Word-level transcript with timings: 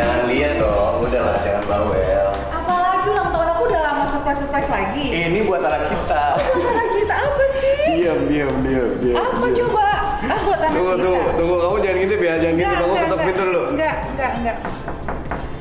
Jangan 0.00 0.32
lihat 0.32 0.52
dong, 0.56 0.94
udahlah 1.04 1.36
jangan 1.44 1.64
bawel. 1.68 2.28
Apalagi 2.48 3.06
ulang 3.12 3.28
tahun 3.36 3.48
aku 3.52 3.62
udah 3.68 3.80
lama 3.84 4.04
surprise-surprise 4.08 4.70
lagi. 4.72 5.04
Ini 5.12 5.40
buat 5.44 5.60
anak 5.60 5.92
kita. 5.92 6.24
Anak 6.40 6.88
kita 6.96 7.14
apa 7.20 7.44
sih? 7.52 7.80
Diam, 8.00 8.20
diam, 8.24 8.54
diam, 8.64 8.88
diam. 9.04 9.16
Apa 9.20 9.44
diam. 9.52 9.58
coba? 9.60 9.88
Ah, 10.24 10.38
buat 10.40 10.56
anak 10.56 10.72
Tunggu, 10.72 10.92
kita. 10.96 11.04
tunggu, 11.04 11.28
tunggu. 11.36 11.56
Kamu 11.60 11.76
jangan 11.84 11.96
ngintip 12.00 12.20
ya, 12.24 12.34
jangan 12.40 12.54
ngintip. 12.56 12.78
Aku 12.80 12.94
ketok 12.96 13.20
pintu 13.28 13.42
dulu. 13.44 13.62
Enggak, 13.76 13.96
enggak, 14.08 14.30
enggak. 14.40 14.56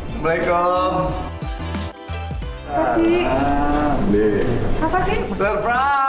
Assalamualaikum. 0.07 0.91
Apa 2.69 2.83
sih? 2.95 3.17
Ah. 3.27 3.91
Apa 4.87 4.97
sih? 5.03 5.19
Surprise! 5.35 6.08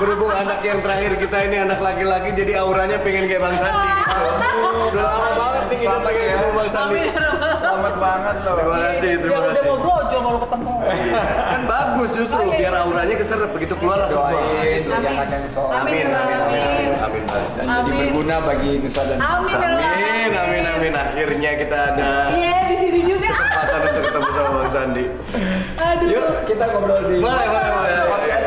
Berhubung 0.00 0.32
anak 0.32 0.64
yang 0.64 0.80
terakhir 0.80 1.12
kita 1.14 1.36
ini 1.44 1.56
anak 1.60 1.76
laki-laki 1.78 2.32
jadi 2.32 2.52
auranya 2.56 2.96
pengen 2.98 3.28
kayak 3.28 3.42
Bang 3.44 3.52
Sandi 3.54 3.84
gitu. 3.92 4.16
Udah 4.90 5.04
lama 5.04 5.30
banget 5.36 5.64
nih 5.68 5.78
kita 5.78 5.96
pengen 6.00 6.24
ketemu 6.26 6.50
Bang 6.50 6.70
Sandi. 6.72 7.02
Selamat 7.60 7.94
banget 7.96 8.36
loh. 8.40 8.54
Terima 8.56 8.78
kasih, 8.80 9.12
terima 9.14 9.30
Udah- 9.30 9.44
kasih. 9.46 9.60
Udah 9.60 9.68
mau 9.68 9.78
brojol 9.78 10.20
baru 10.24 10.38
ketemu. 10.40 10.72
Kan 11.44 11.60
bagus 11.66 12.08
justru 12.10 12.38
Oh, 12.40 12.48
iya, 12.48 12.56
biar 12.56 12.72
iya. 12.72 12.80
auranya 12.80 13.14
keserap 13.14 13.50
begitu 13.52 13.74
keluar 13.76 13.96
langsung 14.00 14.24
keluar. 14.24 14.40
Amin. 14.40 14.80
Amin, 14.88 15.12
amin, 16.08 16.38
amin, 16.40 16.60
amin, 16.64 16.90
amin, 16.98 17.22
dan 17.28 17.44
jadi 17.60 17.68
Amin. 17.76 18.00
berguna 18.08 18.36
bagi 18.40 18.70
Nusa 18.80 19.02
dan 19.04 19.18
Amin. 19.20 19.52
ya. 19.52 19.68
Amin, 19.68 20.32
amin, 20.34 20.64
amin. 20.66 20.92
Akhirnya 20.96 21.50
kita 21.54 21.76
ada 21.92 22.08
Iya 22.32 22.56
di 22.64 22.76
sini 22.80 23.00
juga. 23.04 23.28
kesempatan 23.28 23.80
untuk 23.84 24.02
ketemu 24.02 24.28
sama 24.32 24.50
Bang 24.56 24.70
Sandi. 24.72 25.04
Aduh. 25.76 26.08
Yuk 26.08 26.26
kita 26.48 26.64
ngobrol 26.66 26.96
di 26.98 27.16
Boleh, 27.20 27.46
boleh, 27.46 27.70
boleh. 27.70 28.39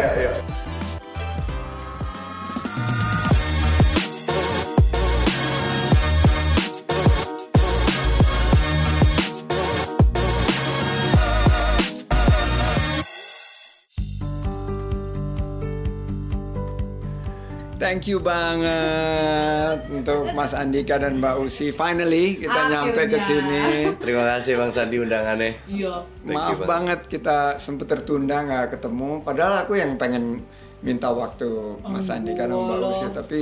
Thank 17.94 18.10
you 18.10 18.18
banget 18.18 19.86
untuk 19.86 20.34
Mas 20.34 20.50
Andika 20.58 20.98
dan 20.98 21.22
Mbak 21.22 21.46
Usi. 21.46 21.70
Finally 21.70 22.42
kita 22.42 22.66
nyampe 22.66 23.06
ke 23.06 23.22
Akhirnya. 23.22 23.22
sini. 23.22 23.94
Terima 24.02 24.34
kasih 24.34 24.58
Bang 24.58 24.74
Sandi 24.74 24.98
undangannya. 24.98 25.62
Iya. 25.70 26.02
Thank 26.26 26.34
you, 26.34 26.34
Maaf 26.34 26.58
Bang. 26.58 26.70
banget 26.74 27.00
kita 27.06 27.62
sempet 27.62 27.86
tertunda 27.86 28.42
nggak 28.42 28.74
ketemu. 28.74 29.22
Padahal 29.22 29.62
aku 29.62 29.78
yang 29.78 29.94
pengen 30.02 30.42
minta 30.82 31.14
waktu 31.14 31.46
Mas 31.86 32.10
Andika 32.10 32.50
dan 32.50 32.58
Mbak. 32.58 32.80
Usi, 32.82 33.06
tapi 33.14 33.42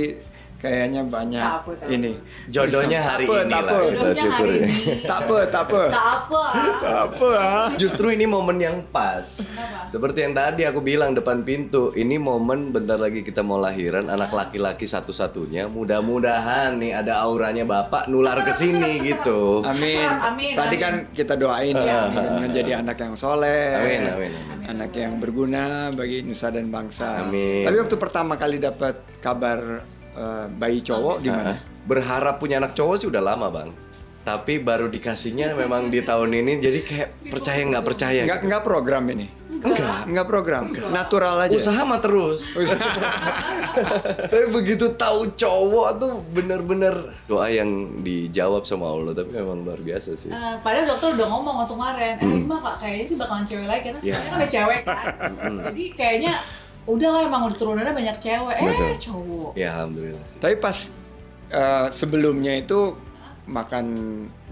kayaknya 0.62 1.02
banyak 1.02 1.42
Tak 1.42 1.56
apa, 1.58 1.70
tak 1.74 1.82
apa. 1.82 1.92
ini. 1.92 2.12
Jodohnya 2.46 3.00
hari 3.02 3.24
Tak 3.24 3.28
apa, 3.28 3.36
ini 3.36 3.50
tak 3.50 3.60
lah 3.60 3.72
kita 3.74 3.82
Jodohnya 3.82 4.14
syukur 4.14 4.46
hari 4.46 4.54
ya. 4.54 4.62
ini. 4.62 4.84
Tak 5.02 5.18
apa, 5.20 5.36
tak 5.44 5.62
apa. 5.64 5.82
Tak 5.90 6.06
apa. 6.14 6.42
Tak 6.78 7.00
apa. 7.04 7.28
ah. 7.34 7.68
Justru 7.74 8.06
ini 8.08 8.24
momen 8.24 8.56
yang 8.56 8.76
pas. 8.88 9.26
Seperti 9.88 10.18
yang 10.22 10.32
tadi 10.32 10.62
aku 10.62 10.78
bilang 10.80 11.10
depan 11.12 11.42
pintu, 11.42 11.90
ini 11.92 12.16
momen 12.16 12.70
bentar 12.70 12.96
lagi 12.96 13.20
kita 13.20 13.42
mau 13.42 13.58
lahiran 13.58 14.06
anak 14.06 14.30
laki-laki 14.30 14.86
satu-satunya. 14.86 15.66
Mudah-mudahan 15.66 16.78
nih 16.78 16.94
ada 16.94 17.18
auranya 17.20 17.64
bapak 17.64 18.06
nular 18.06 18.38
ke 18.40 18.52
sini 18.52 19.00
gitu. 19.08 19.60
Amin. 19.62 20.06
Amin, 20.22 20.54
Tadi 20.54 20.76
kan 20.76 20.94
kita 21.10 21.34
doain 21.34 21.74
ya 21.74 22.06
menjadi 22.38 22.78
anak 22.78 22.96
yang 22.96 23.14
soleh. 23.14 23.74
Amin, 23.74 24.00
amin, 24.06 24.30
amin. 24.32 24.58
Anak 24.64 24.94
yang 24.94 25.18
berguna 25.18 25.62
bagi 25.90 26.22
nusa 26.22 26.48
dan 26.48 26.70
bangsa. 26.70 27.26
Amin. 27.26 27.66
Tapi 27.66 27.76
waktu 27.76 27.96
pertama 27.96 28.38
kali 28.38 28.56
dapat 28.56 28.94
kabar 29.18 29.82
eh, 30.14 30.46
bayi 30.50 30.80
cowok 30.80 31.16
gimana? 31.20 31.56
Berharap 31.82 32.38
punya 32.38 32.56
anak 32.56 32.72
cowok 32.72 32.94
sih 32.96 33.08
udah 33.08 33.22
lama 33.22 33.48
bang. 33.48 33.70
Tapi 34.22 34.62
baru 34.62 34.86
dikasihnya 34.86 35.50
memang 35.52 35.90
di 35.90 35.98
tahun 35.98 36.30
ini, 36.32 36.52
jadi 36.58 36.78
kayak 36.80 37.08
percaya 37.26 37.58
nggak 37.66 37.82
percaya. 37.82 38.22
Enggak 38.22 38.38
gitu. 38.38 38.46
enggak 38.46 38.62
program 38.62 39.04
ini. 39.10 39.26
Enggak. 39.50 40.00
Enggak 40.06 40.26
program. 40.28 40.62
Natural 40.90 41.36
aja. 41.40 41.54
Usaha 41.54 41.82
mah 41.82 41.98
terus. 41.98 42.54
Tapi 44.30 44.46
begitu 44.50 44.94
tahu 44.94 45.34
cowok 45.34 45.88
tuh 45.98 46.12
bener-bener 46.30 46.94
doa 47.26 47.46
yang 47.46 47.66
dijawab 47.98 48.62
sama 48.62 48.90
Allah. 48.90 49.10
Tapi 49.12 49.30
memang 49.32 49.62
luar 49.62 49.78
biasa 49.78 50.14
sih. 50.14 50.30
Eh, 50.30 50.54
padahal 50.60 50.86
dokter 50.88 51.14
udah 51.14 51.26
ngomong 51.28 51.54
waktu 51.58 51.74
kemarin, 51.74 52.14
eh 52.16 52.26
Mbak 52.42 52.60
kak 52.60 52.76
kayaknya 52.78 53.04
sih 53.04 53.16
bakalan 53.18 53.44
cewek 53.44 53.66
lagi 53.66 53.82
karena 53.82 53.98
Hmm. 53.98 54.06
Iya. 54.06 54.14
sebenarnya 54.14 54.30
kan 54.30 54.38
ada 54.38 54.48
cewek 54.48 54.80
kan. 54.84 55.06
Jadi 55.66 55.84
kayaknya 55.94 56.32
udah 56.82 57.08
lah 57.08 57.20
emang 57.24 57.42
udah 57.46 57.56
turunannya 57.56 57.94
banyak 57.94 58.16
cewek. 58.18 58.54
Eh 58.54 58.64
Betul. 58.66 59.12
cowok. 59.12 59.50
Ya 59.54 59.68
alhamdulillah 59.76 60.24
sih. 60.26 60.38
Tapi 60.38 60.54
pas 60.56 60.76
eh, 61.48 61.86
sebelumnya 61.90 62.56
itu 62.56 62.96
makan 63.42 63.86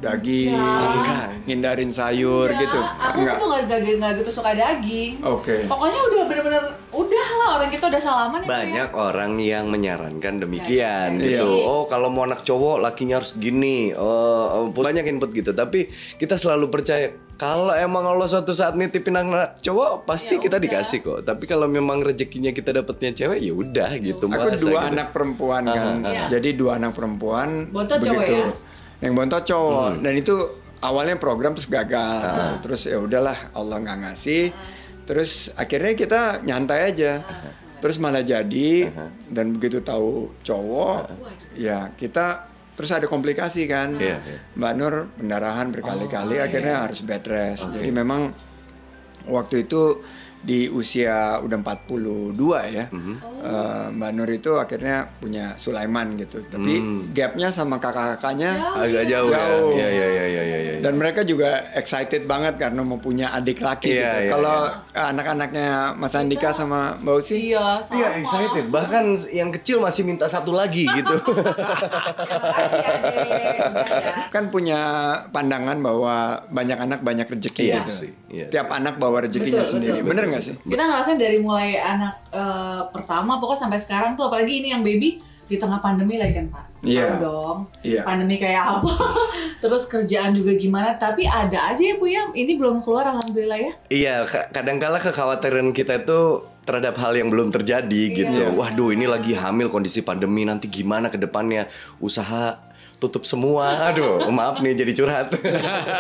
daging, 0.03 0.51
Enggak. 0.51 1.47
ngindarin 1.47 1.95
sayur 1.95 2.51
Enggak, 2.51 2.63
gitu. 2.67 2.81
Aku 2.83 3.19
Enggak. 3.23 3.37
tuh 3.39 3.47
nggak 3.47 3.63
nggak 3.71 3.97
nggak 4.03 4.13
gitu 4.19 4.31
suka 4.35 4.51
daging. 4.51 5.13
Oke. 5.23 5.63
Pokoknya 5.71 6.01
udah 6.11 6.23
bener-bener 6.27 6.65
udah 6.91 7.29
lah 7.39 7.49
orang 7.63 7.71
kita 7.71 7.87
udah 7.87 8.03
salaman 8.03 8.41
ya. 8.43 8.47
Bu, 8.47 8.51
ya. 8.51 8.59
Banyak 8.59 8.91
orang 8.93 9.33
yang 9.39 9.65
menyarankan 9.71 10.35
demikian 10.43 11.09
Iya. 11.17 11.39
gitu. 11.39 11.51
Iya. 11.55 11.71
Oh 11.71 11.83
kalau 11.87 12.11
mau 12.11 12.27
anak 12.27 12.43
cowok 12.43 12.83
lakinya 12.83 13.23
harus 13.23 13.39
gini. 13.39 13.95
Oh, 13.95 14.67
oh, 14.67 14.75
banyak 14.75 15.07
input 15.07 15.31
gitu. 15.31 15.55
Tapi 15.55 15.87
kita 16.19 16.35
selalu 16.35 16.67
percaya 16.67 17.15
kalau 17.41 17.73
emang 17.73 18.05
Allah 18.05 18.29
suatu 18.29 18.53
saat 18.53 18.77
nitipin 18.77 19.17
anak 19.17 19.65
cowok 19.65 20.05
pasti 20.05 20.37
Ya 20.37 20.45
kita 20.45 20.61
udah. 20.61 20.65
dikasih 20.69 20.99
kok. 21.01 21.19
Tapi 21.25 21.49
kalau 21.49 21.65
memang 21.73 22.05
rezekinya 22.05 22.53
kita 22.53 22.77
dapetnya 22.77 23.17
cewek 23.17 23.41
ya 23.41 23.57
udah 23.57 23.97
gitu. 23.97 24.29
Aku 24.29 24.37
masa 24.37 24.61
dua 24.61 24.85
gitu. 24.85 24.93
anak 24.93 25.09
perempuan 25.17 25.63
kan. 25.65 26.05
Iya. 26.05 26.37
Jadi 26.37 26.49
dua 26.53 26.77
anak 26.77 26.93
perempuan 26.93 27.73
Bontot 27.73 27.97
cowok 27.97 28.25
ya? 28.29 28.53
Yang 29.01 29.13
bontot 29.17 29.43
cowok. 29.49 29.89
Hmm. 29.89 30.03
Dan 30.05 30.13
itu 30.21 30.35
awalnya 30.85 31.17
program 31.17 31.57
terus 31.57 31.73
gagal. 31.73 32.61
Terus 32.61 32.85
ya 32.85 33.01
udahlah 33.01 33.57
Allah 33.57 33.77
nggak 33.81 33.99
ngasih. 34.05 34.53
Terus 35.09 35.49
akhirnya 35.57 35.97
kita 35.97 36.45
nyantai 36.45 36.93
aja. 36.93 37.25
Terus 37.81 37.97
malah 37.97 38.21
jadi 38.21 38.93
dan 39.33 39.57
begitu 39.57 39.81
tahu 39.81 40.29
cowok 40.45 41.09
ya 41.57 41.89
kita 41.97 42.50
terus 42.81 42.97
ada 42.97 43.05
komplikasi 43.05 43.69
kan. 43.69 44.01
Iya, 44.01 44.17
iya. 44.25 44.39
Mbak 44.57 44.73
Nur 44.81 44.95
pendarahan 45.21 45.69
berkali-kali 45.69 46.41
Oh, 46.41 46.47
akhirnya 46.49 46.89
harus 46.89 47.05
bed 47.05 47.25
rest. 47.29 47.69
Jadi 47.69 47.93
memang 47.93 48.33
waktu 49.29 49.69
itu 49.69 50.01
di 50.41 50.67
usia 50.67 51.37
udah 51.39 51.59
42 51.59 52.33
ya. 52.67 52.85
Mhm. 52.89 53.15
eh, 53.41 53.87
Mbak 53.91 54.11
Nur 54.13 54.31
itu 54.31 54.53
akhirnya 54.55 54.97
punya 55.15 55.53
Sulaiman 55.55 56.13
gitu. 56.15 56.41
Tapi 56.43 56.73
Hmm. 56.75 57.01
gapnya 57.11 57.49
sama 57.49 57.77
kakak-kakaknya 57.77 58.53
agak 58.75 59.05
jauh, 59.07 59.29
Jauh. 59.29 59.73
ya. 59.73 59.81
Iya 59.81 59.89
iya 59.89 60.07
iya 60.07 60.25
iya 60.27 60.43
iya. 60.43 60.59
iya. 60.61 60.75
dan 60.81 60.95
mereka 60.95 61.21
juga 61.23 61.49
excited 61.73 62.25
banget 62.25 62.57
karena 62.57 62.81
mau 62.81 62.97
punya 62.97 63.29
adik 63.31 63.61
laki 63.61 63.91
Iya, 63.91 64.01
gitu. 64.01 64.17
iya, 64.19 64.31
Kalau 64.31 64.57
anak-anaknya 64.91 65.69
Mas 65.95 66.13
Andika 66.15 66.53
sama 66.53 66.97
Mbak 66.97 67.15
Usi 67.17 67.37
Iya. 67.51 67.81
Iya 67.87 68.09
excited. 68.17 68.65
Bahkan 68.67 69.05
yang 69.31 69.51
kecil 69.51 69.77
masih 69.79 70.03
minta 70.03 70.25
satu 70.27 70.53
lagi 70.53 70.85
gitu. 70.87 71.17
Makasih, 71.21 72.81
Adek. 72.81 73.59
Udah 73.63 73.87
ya. 73.91 74.13
kan 74.29 74.45
punya 74.49 74.81
pandangan 75.29 75.79
bahwa 75.79 76.17
banyak 76.49 76.79
anak 76.79 77.01
banyak 77.01 77.27
rezeki 77.27 77.63
Iya 77.67 77.77
gitu. 77.79 77.93
sih, 77.99 78.11
iya 78.29 78.47
Tiap 78.49 78.69
anak 78.71 78.97
bawa 78.97 79.23
rezekinya 79.23 79.61
Betul, 79.61 79.71
sendiri. 79.71 79.99
betul, 79.99 80.09
Bener 80.11 80.25
nggak 80.31 80.45
sih? 80.45 80.55
Kita 80.63 80.83
ngerasain 80.87 81.19
dari 81.19 81.39
mulai 81.39 81.77
anak 81.77 82.15
eh, 82.31 82.83
pertama 82.91 83.37
pokoknya 83.37 83.61
sampai 83.67 83.79
sekarang 83.83 84.15
tuh 84.15 84.31
apalagi 84.31 84.63
ini 84.63 84.71
yang 84.71 84.81
baby 84.81 85.19
di 85.51 85.59
tengah 85.59 85.83
pandemi 85.83 86.15
lagi 86.15 86.39
kan 86.39 86.47
Pak. 86.47 86.65
Iya. 86.87 87.03
Tahu 87.11 87.15
dong. 87.19 87.59
Iya. 87.83 88.07
Pandemi 88.07 88.39
kayak 88.39 88.79
apa? 88.79 88.91
Terus 89.67 89.83
kerjaan 89.91 90.31
juga 90.33 90.55
gimana? 90.55 90.95
Tapi 90.95 91.27
ada 91.27 91.75
aja 91.75 91.83
ya 91.83 91.99
Bu 91.99 92.07
ya. 92.07 92.31
Ini 92.31 92.55
belum 92.55 92.87
keluar 92.87 93.11
alhamdulillah 93.11 93.59
ya. 93.59 93.73
Iya, 93.91 94.15
ka- 94.31 94.49
kadangkala 94.55 95.03
kekhawatiran 95.03 95.75
kita 95.75 96.07
itu 96.07 96.47
terhadap 96.63 96.95
hal 97.03 97.19
yang 97.19 97.35
belum 97.35 97.51
terjadi 97.51 98.03
gitu. 98.15 98.31
Iya. 98.47 98.55
Waduh, 98.55 98.95
ini 98.95 99.11
lagi 99.11 99.35
hamil 99.35 99.67
kondisi 99.67 100.07
pandemi 100.07 100.47
nanti 100.47 100.71
gimana 100.71 101.11
ke 101.11 101.19
depannya? 101.19 101.67
Usaha 101.99 102.70
tutup 103.01 103.25
semua. 103.25 103.89
Aduh, 103.89 104.29
maaf 104.29 104.61
nih 104.61 104.77
jadi 104.77 104.93
curhat. 104.93 105.33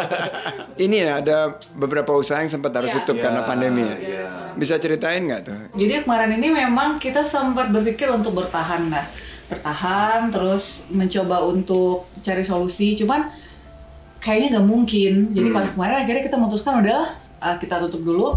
Ini 0.85 0.97
ya 1.01 1.13
ada 1.19 1.39
beberapa 1.73 2.13
usaha 2.13 2.39
yang 2.39 2.53
sempat 2.53 2.71
harus 2.71 2.91
Iya. 2.91 2.97
tutup 3.01 3.17
Iya, 3.17 3.23
karena 3.25 3.41
pandemi. 3.43 3.83
ya. 3.83 3.97
iya. 3.97 4.25
Bisa 4.53 4.77
ceritain 4.77 5.25
nggak 5.25 5.43
tuh? 5.43 5.59
Jadi 5.75 6.05
kemarin 6.05 6.31
ini 6.35 6.49
memang 6.51 6.97
kita 6.97 7.25
sempat 7.25 7.71
berpikir 7.71 8.07
untuk 8.09 8.37
bertahan 8.37 8.87
nah. 8.87 9.05
Bertahan 9.49 10.29
terus 10.29 10.85
mencoba 10.89 11.43
untuk 11.43 12.07
cari 12.21 12.43
solusi. 12.43 12.95
Cuman 12.95 13.33
kayaknya 14.19 14.55
nggak 14.55 14.67
mungkin. 14.67 15.13
Jadi 15.33 15.49
Hmm. 15.49 15.57
pas 15.57 15.67
kemarin 15.67 15.97
akhirnya 15.99 16.23
kita 16.23 16.37
memutuskan 16.37 16.73
udahlah 16.79 17.09
uh, 17.41 17.57
kita 17.57 17.81
tutup 17.81 18.05
dulu. 18.05 18.29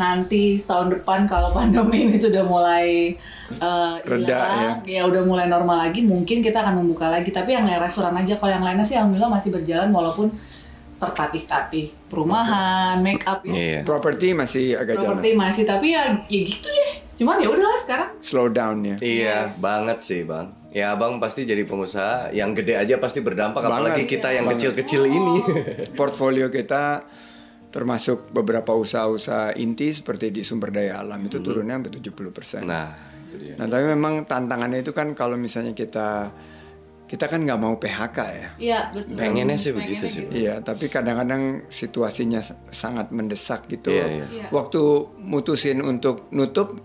Nanti 0.00 0.62
tahun 0.64 0.88
depan 0.98 1.28
kalau 1.28 1.52
pandemi 1.56 2.08
ini 2.08 2.16
sudah 2.16 2.40
mulai 2.44 3.12
uh, 3.60 4.00
Reda, 4.02 4.24
hilang, 4.24 4.76
ya. 4.88 5.02
udah 5.04 5.22
mulai 5.24 5.46
normal 5.48 5.88
lagi, 5.88 6.00
mungkin 6.00 6.40
kita 6.40 6.64
akan 6.64 6.80
membuka 6.80 7.12
lagi. 7.12 7.28
Tapi 7.28 7.52
yang 7.52 7.68
restoran 7.76 8.16
aja. 8.16 8.40
Kalau 8.40 8.52
yang 8.52 8.64
lainnya 8.64 8.86
sih 8.88 8.96
alhamdulillah 8.96 9.32
masih 9.32 9.52
berjalan 9.52 9.92
walaupun 9.92 10.32
tertatih-tatih 11.02 11.90
perumahan, 12.06 13.02
make 13.02 13.26
up 13.26 13.42
ya. 13.42 13.52
Iya. 13.52 13.80
Properti 13.82 14.38
masih 14.38 14.78
agak 14.78 15.02
jalan. 15.02 15.18
Properti 15.18 15.30
masih 15.34 15.62
tapi 15.66 15.86
ya 15.90 16.14
ya 16.30 16.40
gitu 16.46 16.68
deh. 16.70 16.92
Cuman 17.18 17.42
ya 17.42 17.48
udahlah 17.50 17.80
sekarang. 17.82 18.08
Slow 18.22 18.48
down 18.48 18.86
ya. 18.86 18.96
Iya, 19.02 19.50
Yes. 19.50 19.58
banget 19.58 19.98
sih, 20.00 20.22
Bang. 20.22 20.54
Ya, 20.72 20.96
Abang 20.96 21.20
pasti 21.20 21.44
jadi 21.44 21.68
pengusaha 21.68 22.32
yang 22.32 22.56
gede 22.56 22.80
aja 22.80 22.96
pasti 22.96 23.20
berdampak 23.20 23.60
Banget. 23.60 23.76
apalagi 23.76 24.02
kita 24.08 24.32
yang 24.32 24.48
kecil-kecil 24.48 25.04
ini. 25.04 25.36
Portfolio 25.92 26.48
kita 26.48 27.04
termasuk 27.72 28.28
beberapa 28.30 28.70
usaha-usaha 28.70 29.56
inti 29.56 29.90
seperti 29.90 30.28
di 30.28 30.44
sumber 30.44 30.68
daya 30.68 31.00
alam 31.00 31.24
itu 31.24 31.40
turunnya 31.40 31.80
sampai 31.80 31.92
70%. 31.96 32.62
nah, 32.62 32.92
itu 33.26 33.36
dia. 33.40 33.54
Nah, 33.56 33.66
tapi 33.66 33.84
memang 33.88 34.28
tantangannya 34.28 34.84
itu 34.84 34.92
kan 34.92 35.16
kalau 35.16 35.34
misalnya 35.34 35.72
kita 35.72 36.30
kita 37.02 37.28
kan 37.28 37.44
nggak 37.44 37.60
mau 37.60 37.76
PHK 37.76 38.18
ya. 38.24 38.48
Iya, 38.56 38.80
betul. 38.88 39.20
Pengennya 39.20 39.60
sih 39.60 39.76
begitu 39.76 40.00
Pengennya 40.00 40.08
sih, 40.08 40.22
gitu. 40.24 40.32
Iya, 40.32 40.54
tapi 40.64 40.88
kadang-kadang 40.88 41.42
situasinya 41.68 42.40
sangat 42.72 43.12
mendesak 43.12 43.68
gitu. 43.68 43.92
Iya, 43.92 44.06
iya. 44.08 44.26
Iya. 44.32 44.46
Waktu 44.48 44.80
mutusin 45.20 45.84
untuk 45.84 46.32
nutup 46.32 46.80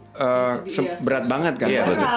se- 0.67 0.83
Iya, 0.83 0.99
berat 0.99 1.31
banget 1.31 1.55
kan. 1.55 1.69
Iya, 1.71 1.83
betul. 1.87 2.07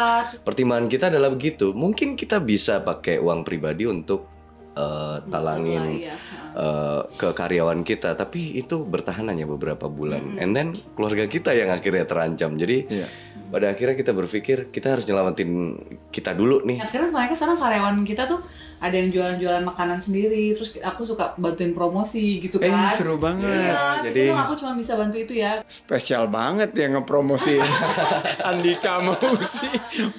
Pertimbangan 0.42 0.86
kita 0.90 1.06
adalah 1.06 1.30
begitu. 1.30 1.70
Mungkin 1.70 2.18
kita 2.18 2.42
bisa 2.42 2.82
pakai 2.82 3.22
uang 3.22 3.46
pribadi 3.46 3.86
untuk 3.86 4.26
eh, 4.74 5.16
talangin 5.26 6.06
eh, 6.54 7.00
ke 7.14 7.28
karyawan 7.34 7.82
kita, 7.82 8.14
tapi 8.14 8.58
itu 8.58 8.82
bertahan 8.86 9.26
hanya 9.30 9.46
beberapa 9.46 9.86
bulan. 9.86 10.38
And 10.38 10.54
then 10.54 10.74
keluarga 10.94 11.26
kita 11.26 11.54
yang 11.54 11.70
akhirnya 11.70 12.06
terancam. 12.06 12.54
Jadi 12.54 12.86
Iya. 12.90 13.06
pada 13.50 13.74
akhirnya 13.74 13.98
kita 13.98 14.14
berpikir 14.14 14.70
kita 14.70 14.94
harus 14.94 15.06
nyelamatin 15.06 15.74
kita 16.14 16.34
dulu 16.34 16.62
nih. 16.62 16.78
Akhirnya 16.78 17.10
mereka 17.10 17.34
sekarang 17.34 17.58
karyawan 17.58 17.96
kita 18.06 18.26
tuh 18.30 18.40
ada 18.80 18.92
yang 18.92 19.08
jualan-jualan 19.08 19.60
makanan 19.62 20.00
sendiri, 20.00 20.50
terus 20.52 20.72
aku 20.74 21.04
suka 21.04 21.36
bantuin 21.36 21.70
promosi 21.70 22.40
gitu 22.40 22.56
Eh, 22.58 22.66
kan. 22.66 22.90
seru 22.90 23.14
banget. 23.14 23.44
Iya, 23.46 24.02
Jadi- 24.02 24.24
jadi 24.26 24.40
aku 24.40 24.56
cuma 24.56 24.72
bisa 24.72 24.92
bantu 24.94 25.16
itu 25.16 25.36
ya. 25.36 25.60
Spesial 25.64 26.26
banget 26.26 26.72
ya 26.72 26.88
ngepromosi 26.88 27.60
Andika 28.42 28.98
Mausi. 28.98 29.68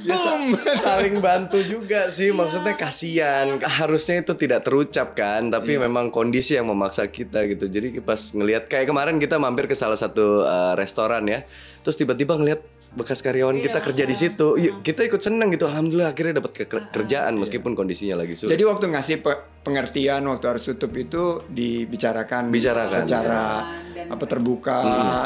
Ya, 0.02 0.14
sa- 0.14 0.38
Boom. 0.38 0.54
saling 0.76 1.18
bantu 1.20 1.58
juga 1.62 2.08
sih 2.08 2.30
maksudnya 2.30 2.74
kasihan 2.74 3.58
harusnya 3.60 4.22
itu 4.22 4.34
tidak 4.36 4.62
terucap 4.62 5.14
kan 5.14 5.50
tapi 5.50 5.78
memang 5.78 6.10
kondisi 6.10 6.54
yang 6.54 6.68
memaksa 6.68 7.08
kita 7.08 7.46
gitu 7.48 7.66
jadi 7.66 7.98
pas 8.00 8.32
ngelihat 8.32 8.66
kayak 8.68 8.86
kemarin 8.86 9.18
kita 9.18 9.38
mampir 9.38 9.66
ke 9.66 9.74
salah 9.74 9.96
satu 9.96 10.44
uh, 10.44 10.74
restoran 10.74 11.26
ya 11.26 11.44
terus 11.80 11.96
tiba-tiba 11.96 12.34
ngelihat 12.34 12.62
bekas 12.92 13.20
karyawan 13.20 13.56
kita 13.58 13.74
Iya, 13.74 13.86
kerja 13.86 14.04
di 14.04 14.12
iya. 14.12 14.22
situ 14.22 14.48
Yuk, 14.54 14.74
kita 14.82 15.02
ikut 15.02 15.18
seneng 15.18 15.48
gitu 15.48 15.64
alhamdulillah 15.64 16.12
akhirnya 16.12 16.38
dapat 16.38 16.52
ke- 16.58 16.92
kerjaan 16.92 17.34
meskipun 17.36 17.72
kondisinya 17.72 18.20
lagi 18.20 18.36
sulit 18.36 18.52
Jadi 18.52 18.64
waktu 18.64 18.86
ngasih 18.90 19.16
pe- 19.18 19.42
pengertian 19.62 20.20
waktu 20.26 20.46
harus 20.46 20.64
tutup 20.66 20.92
itu 20.94 21.40
dibicarakan 21.48 22.52
Bicarakan. 22.52 22.92
secara 23.02 23.44
Dan- 23.90 24.12
apa 24.12 24.26
terbuka 24.26 24.80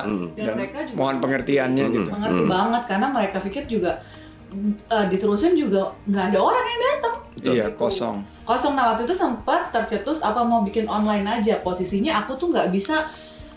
Dan 0.03 0.29
dan, 0.35 0.55
mereka 0.55 0.79
juga 0.83 0.93
mohon 0.95 1.17
pengertiannya 1.17 1.85
gitu. 1.89 2.09
mengerti 2.11 2.43
banget 2.45 2.83
karena 2.85 3.07
mereka 3.09 3.37
pikir 3.39 3.63
juga 3.65 3.91
eh, 4.87 5.05
diterusin 5.09 5.51
juga 5.53 5.89
nggak 6.05 6.25
ada 6.29 6.39
orang 6.39 6.63
yang 6.63 6.81
datang. 6.85 7.15
Iya, 7.43 7.65
Gitu. 7.67 7.75
kosong. 7.75 8.17
Kosong 8.41 8.71
nah 8.71 8.93
waktu 8.93 9.03
itu 9.03 9.11
sempat 9.13 9.67
tercetus 9.69 10.21
apa 10.21 10.39
mau 10.41 10.61
bikin 10.61 10.85
online 10.87 11.25
aja. 11.25 11.59
Posisinya 11.59 12.21
aku 12.21 12.37
tuh 12.37 12.53
nggak 12.53 12.69
bisa 12.69 13.03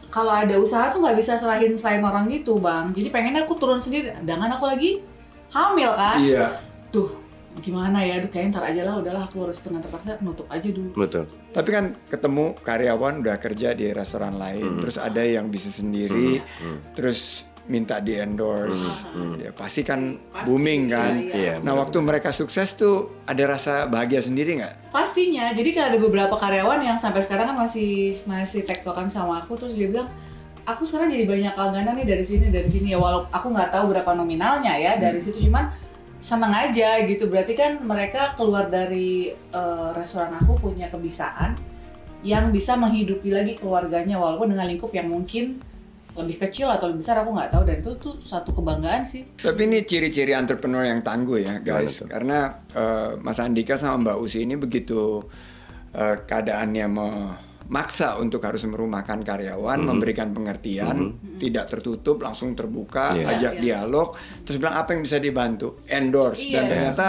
kalau 0.08 0.32
ada 0.32 0.56
usaha 0.56 0.88
tuh 0.88 1.04
nggak 1.04 1.16
bisa 1.20 1.36
serahin 1.36 1.76
selain 1.76 2.00
orang 2.00 2.28
gitu 2.32 2.56
bang. 2.56 2.92
Jadi 2.96 3.08
pengennya 3.12 3.44
aku 3.44 3.56
turun 3.60 3.80
sendiri. 3.80 4.12
Dengan 4.24 4.48
aku 4.56 4.64
lagi 4.64 5.04
hamil 5.52 5.92
kan. 5.92 6.16
Iya. 6.20 6.60
Tuh 6.88 7.12
gimana 7.58 8.00
ya? 8.00 8.22
Aduh 8.22 8.30
kayaknya 8.32 8.56
ntar 8.56 8.64
aja 8.72 8.82
lah. 8.88 8.94
Udahlah 9.00 9.28
aku 9.28 9.44
harus 9.44 9.60
dengan 9.60 9.84
terpaksa 9.84 10.16
nutup 10.24 10.48
aja 10.48 10.68
dulu. 10.68 10.96
betul 10.96 11.28
Tapi 11.48 11.68
kan 11.72 11.84
ketemu 12.12 12.54
karyawan 12.60 13.24
udah 13.24 13.36
kerja 13.40 13.72
di 13.72 13.88
restoran 13.90 14.36
lain, 14.36 14.84
terus 14.84 15.00
ada 15.00 15.24
yang 15.24 15.48
bisa 15.48 15.72
sendiri, 15.72 16.44
terus 16.92 17.48
minta 17.68 18.00
di 18.00 18.16
endorse, 18.16 19.04
ya 19.36 19.52
pasti 19.52 19.84
kan 19.84 20.16
Pasti, 20.32 20.48
booming 20.48 20.88
kan. 20.88 21.12
iya, 21.20 21.32
iya. 21.36 21.54
Nah 21.60 21.76
waktu 21.76 22.00
mereka 22.00 22.32
sukses 22.32 22.72
tuh 22.74 23.20
ada 23.28 23.44
rasa 23.44 23.84
bahagia 23.84 24.24
sendiri 24.24 24.56
nggak? 24.58 24.88
Pastinya, 24.88 25.52
jadi 25.52 25.70
kan 25.76 25.84
ada 25.92 25.98
beberapa 26.00 26.32
karyawan 26.34 26.80
yang 26.80 26.96
sampai 26.96 27.20
sekarang 27.20 27.52
kan 27.52 27.56
masih 27.68 28.24
masih 28.24 28.64
tektokan 28.64 29.06
sama 29.12 29.44
aku. 29.44 29.60
Terus 29.60 29.76
dia 29.76 29.92
bilang, 29.92 30.08
aku 30.64 30.88
sekarang 30.88 31.12
jadi 31.12 31.28
banyak 31.28 31.54
langganan 31.54 31.94
nih 32.00 32.08
dari 32.08 32.24
sini 32.24 32.48
dari 32.48 32.68
sini. 32.72 32.96
Ya 32.96 32.98
walau 32.98 33.28
aku 33.28 33.52
nggak 33.52 33.68
tahu 33.68 33.92
berapa 33.92 34.10
nominalnya 34.16 34.72
ya 34.80 34.96
dari 34.96 35.20
situ. 35.20 35.36
Cuman 35.44 35.68
seneng 36.24 36.50
aja 36.50 37.04
gitu. 37.04 37.28
Berarti 37.28 37.52
kan 37.52 37.84
mereka 37.84 38.32
keluar 38.34 38.72
dari 38.72 39.30
eh, 39.32 39.88
restoran 39.92 40.32
aku 40.34 40.56
punya 40.56 40.88
kebiasaan 40.88 41.54
yang 42.26 42.50
bisa 42.50 42.74
menghidupi 42.74 43.30
lagi 43.30 43.54
keluarganya 43.54 44.18
walaupun 44.18 44.50
dengan 44.50 44.66
lingkup 44.66 44.90
yang 44.90 45.06
mungkin 45.06 45.62
lebih 46.18 46.36
kecil 46.40 46.66
atau 46.66 46.90
lebih 46.90 47.00
besar 47.00 47.22
aku 47.22 47.30
nggak 47.30 47.50
tahu. 47.50 47.62
Dan 47.62 47.76
itu 47.78 47.90
tuh 47.96 48.14
satu 48.18 48.50
kebanggaan 48.50 49.02
sih. 49.02 49.22
Tapi 49.34 49.60
ini 49.64 49.82
ciri-ciri 49.82 50.34
entrepreneur 50.34 50.82
yang 50.82 51.00
tangguh 51.00 51.38
ya 51.38 51.58
guys, 51.58 51.94
Gimana 51.94 52.02
tuh? 52.02 52.06
karena 52.10 52.38
eh, 52.74 53.10
Mas 53.18 53.38
Andika 53.38 53.74
sama 53.74 53.96
Mbak 54.04 54.16
Usi 54.18 54.42
ini 54.42 54.54
begitu 54.54 55.22
eh, 55.90 56.16
keadaannya 56.20 56.86
memaksa 56.90 58.16
untuk 58.16 58.40
harus 58.40 58.64
merumahkan 58.64 59.20
karyawan, 59.20 59.78
memberikan 59.78 60.32
pengertian, 60.32 60.96
tidak 61.36 61.68
tertutup, 61.68 62.20
langsung 62.20 62.52
terbuka, 62.52 63.12
Iya. 63.12 63.24
ajak 63.32 63.54
Iya. 63.56 63.62
dialog, 63.62 64.08
terus 64.42 64.56
bilang 64.56 64.76
apa 64.76 64.92
yang 64.92 65.02
bisa 65.04 65.16
dibantu, 65.16 65.80
endorse, 65.84 66.44
Iya. 66.44 66.52
dan 66.54 66.64
ternyata 66.66 67.08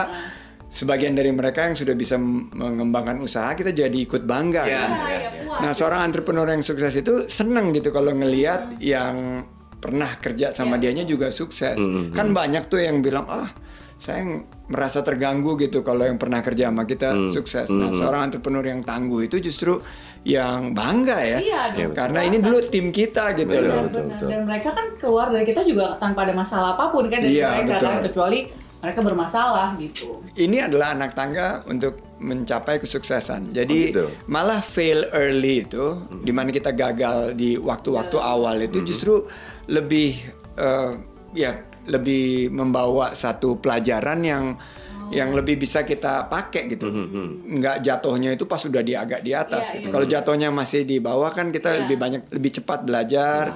sebagian 0.70 1.14
dari 1.14 1.30
mereka 1.30 1.66
yang 1.66 1.74
sudah 1.74 1.94
bisa 1.94 2.16
mengembangkan 2.16 3.18
usaha 3.20 3.50
kita 3.52 3.70
jadi 3.70 3.98
ikut 4.00 4.24
bangga. 4.24 4.64
Iya. 4.64 4.78
kan? 4.78 4.90
Iya, 4.92 5.18
ya, 5.18 5.30
puas. 5.44 5.60
Nah, 5.60 5.72
seorang 5.74 6.02
entrepreneur 6.04 6.48
yang 6.48 6.62
sukses 6.62 6.94
itu 6.94 7.14
seneng 7.26 7.74
gitu 7.74 7.90
kalau 7.90 8.14
ngelihat 8.14 8.78
yang 8.78 9.44
pernah 9.76 10.12
kerja 10.16 10.52
sama 10.52 10.76
Iya. 10.76 10.82
dianya 10.86 11.04
juga 11.06 11.28
sukses. 11.30 11.76
Mhm. 11.76 12.12
Kan 12.12 12.32
banyak 12.32 12.68
tuh 12.68 12.80
yang 12.80 13.00
bilang, 13.00 13.26
"Ah, 13.26 13.50
saya 13.98 14.22
ng- 14.22 14.44
merasa 14.68 15.02
terganggu 15.02 15.58
gitu 15.58 15.82
kalau 15.82 16.04
yang 16.04 16.16
pernah 16.16 16.40
kerja 16.40 16.68
sama 16.68 16.84
kita 16.84 17.10
Hmm. 17.10 17.32
sukses." 17.32 17.68
Nah, 17.70 17.90
seorang 17.90 18.30
entrepreneur 18.30 18.62
yang 18.62 18.84
tangguh 18.84 19.24
itu 19.24 19.42
justru 19.42 19.82
yang 20.22 20.76
bangga 20.76 21.18
ya. 21.18 21.40
Iya, 21.40 21.62
dong. 21.74 21.96
Karena 21.96 22.20
ini 22.22 22.38
dulu 22.38 22.60
tim 22.68 22.92
kita 22.92 23.34
gitu 23.34 23.48
Betul, 23.50 23.66
loh. 23.66 23.84
betul, 23.88 24.04
betul. 24.06 24.28
Dan 24.28 24.42
mereka 24.46 24.70
kan 24.70 24.86
keluar 24.96 25.32
dari 25.32 25.48
kita 25.48 25.64
juga 25.64 25.96
tanpa 25.96 26.28
ada 26.28 26.36
masalah 26.36 26.76
apa 26.76 26.92
pun 26.92 27.08
kan 27.08 27.24
dari 27.24 27.40
Iya, 27.40 27.50
mereka 27.58 27.74
betul. 27.74 27.88
kan 27.88 27.98
kecuali 28.04 28.40
mereka 28.80 29.00
bermasalah 29.02 29.76
gitu. 29.76 30.24
Ini 30.34 30.66
adalah 30.66 30.96
anak 30.96 31.12
tangga 31.12 31.68
untuk 31.68 32.00
mencapai 32.18 32.80
kesuksesan. 32.80 33.52
Jadi 33.52 33.80
Oh, 33.92 33.92
gitu. 33.92 34.06
malah 34.26 34.60
fail 34.60 35.04
early 35.12 35.64
itu, 35.64 36.00
di 36.20 36.32
mana 36.32 36.48
kita 36.50 36.72
gagal 36.72 37.34
di 37.34 37.56
waktu-waktu 37.56 38.16
awal 38.16 38.60
itu 38.62 38.80
justru 38.82 39.28
lebih 39.68 40.16
eh, 40.56 40.92
ya 41.34 41.52
lebih 41.86 42.50
membawa 42.50 43.12
satu 43.14 43.58
pelajaran 43.58 44.20
yang 44.22 44.44
yang 45.10 45.34
lebih 45.34 45.58
bisa 45.58 45.82
kita 45.82 46.30
pakai 46.30 46.70
gitu. 46.70 46.86
Nggak 47.50 47.82
jatuhnya 47.82 48.30
itu 48.32 48.46
pas 48.46 48.62
sudah 48.62 48.80
di 48.80 48.94
agak 48.94 49.20
di 49.20 49.34
atas. 49.34 49.72
Iya, 49.72 49.76
gitu. 49.76 49.88
iya. 49.88 49.92
Kalau 49.92 50.06
jatuhnya 50.06 50.50
masih 50.52 50.86
di 50.86 51.02
bawah 51.02 51.34
kan 51.34 51.50
kita 51.50 51.70
Iya. 51.74 51.80
lebih 51.84 51.98
banyak 51.98 52.22
lebih 52.30 52.52
cepat 52.62 52.86
belajar. 52.86 53.52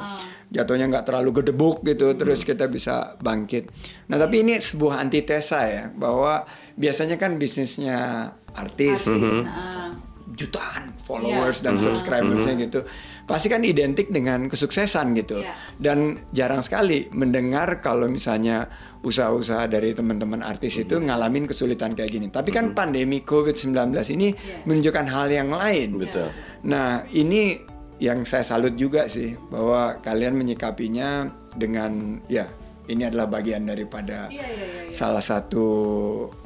Jatuhnya 0.53 0.85
nggak 0.85 1.09
terlalu 1.09 1.41
gedebuk 1.41 1.81
gitu, 1.81 2.13
terus 2.13 2.45
kita 2.45 2.69
bisa 2.69 3.17
bangkit. 3.17 3.73
Nah 4.07 4.21
tapi 4.21 4.45
ini 4.45 4.61
sebuah 4.61 5.01
antitesa 5.01 5.65
ya, 5.65 5.89
bahwa 5.89 6.45
biasanya 6.77 7.17
kan 7.17 7.41
bisnisnya 7.41 8.29
artis, 8.53 9.09
Nah, 9.09 9.97
jutaan 10.33 10.93
followers 11.05 11.61
Iya. 11.61 11.65
dan 11.69 11.75
subscribersnya 11.77 12.53
gitu, 12.57 12.79
pasti 13.25 13.49
kan 13.49 13.61
identik 13.61 14.09
dengan 14.09 14.45
kesuksesan 14.45 15.13
gitu. 15.17 15.41
Iya. 15.41 15.53
Dan 15.77 16.21
jarang 16.33 16.61
sekali 16.61 17.09
mendengar 17.13 17.81
kalau 17.81 18.09
misalnya 18.09 18.65
usaha-usaha 19.03 19.67
dari 19.67 19.91
teman-teman 19.91 20.41
artis 20.41 20.79
itu 20.79 20.95
ngalamin 20.97 21.43
kesulitan 21.45 21.91
kayak 21.93 22.11
gini. 22.13 22.27
Tapi 22.31 22.49
kan 22.49 22.71
pandemi 22.71 23.21
COVID-19 23.21 23.73
ini 24.09 24.31
Iya. 24.31 24.63
menunjukkan 24.65 25.05
hal 25.09 25.27
yang 25.29 25.49
lain. 25.49 25.97
betul 25.97 26.29
Nah, 26.63 27.03
ini 27.11 27.59
yang 28.03 28.27
saya 28.27 28.43
salut 28.43 28.75
juga 28.75 29.07
sih 29.07 29.31
bahwa 29.47 30.03
kalian 30.03 30.35
menyikapinya 30.35 31.31
dengan 31.55 32.19
ya 32.27 32.43
ini 32.91 33.07
adalah 33.07 33.31
bagian 33.31 33.63
daripada 33.63 34.27
iya 34.27 34.43
iya 34.43 34.43
iya. 34.51 34.81
iya. 34.87 34.91
salah 34.91 35.23
satu 35.23 35.67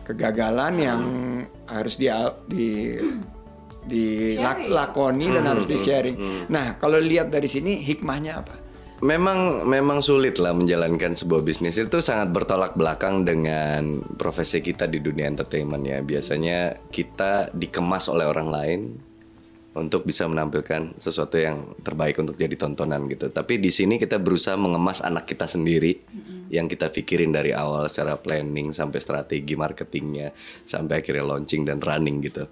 kegagalan 0.05 0.73
yang 0.77 1.01
harus 1.65 1.97
di 1.97 2.05
di 2.45 2.69
dilakoni 3.87 5.31
dan 5.31 5.47
harus 5.47 5.63
di 5.63 5.79
sharing. 5.79 6.17
Nah, 6.51 6.75
kalau 6.75 6.99
lihat 6.99 7.31
dari 7.31 7.47
sini 7.47 7.79
hikmahnya 7.79 8.33
apa? 8.35 8.55
Memang 8.99 9.69
memang 9.69 10.01
sulit 10.01 10.41
lah 10.41 10.57
menjalankan 10.57 11.13
sebuah 11.13 11.45
bisnis 11.45 11.77
itu 11.77 12.01
sangat 12.01 12.33
bertolak 12.33 12.73
belakang 12.73 13.23
dengan 13.23 14.01
profesi 14.17 14.59
kita 14.59 14.89
di 14.89 14.99
dunia 14.99 15.29
entertainment 15.29 15.85
ya. 15.85 16.03
Biasanya 16.03 16.89
kita 16.91 17.53
dikemas 17.55 18.11
oleh 18.11 18.27
orang 18.27 18.49
lain 18.51 18.79
untuk 19.77 20.03
bisa 20.03 20.25
menampilkan 20.25 20.97
sesuatu 20.97 21.37
yang 21.37 21.77
terbaik 21.85 22.17
untuk 22.17 22.35
jadi 22.35 22.57
tontonan 22.57 23.05
gitu. 23.07 23.29
Tapi 23.29 23.61
di 23.61 23.69
sini 23.69 24.01
kita 24.01 24.17
berusaha 24.17 24.57
mengemas 24.57 25.05
anak 25.05 25.29
kita 25.29 25.45
sendiri 25.45 26.01
yang 26.49 26.67
kita 26.67 26.87
pikirin 26.91 27.31
dari 27.31 27.51
awal 27.51 27.87
secara 27.91 28.15
planning 28.15 28.71
sampai 28.71 28.99
strategi 29.03 29.53
marketingnya 29.55 30.31
sampai 30.63 31.03
akhirnya 31.03 31.25
launching 31.27 31.67
dan 31.67 31.79
running 31.83 32.23
gitu 32.23 32.47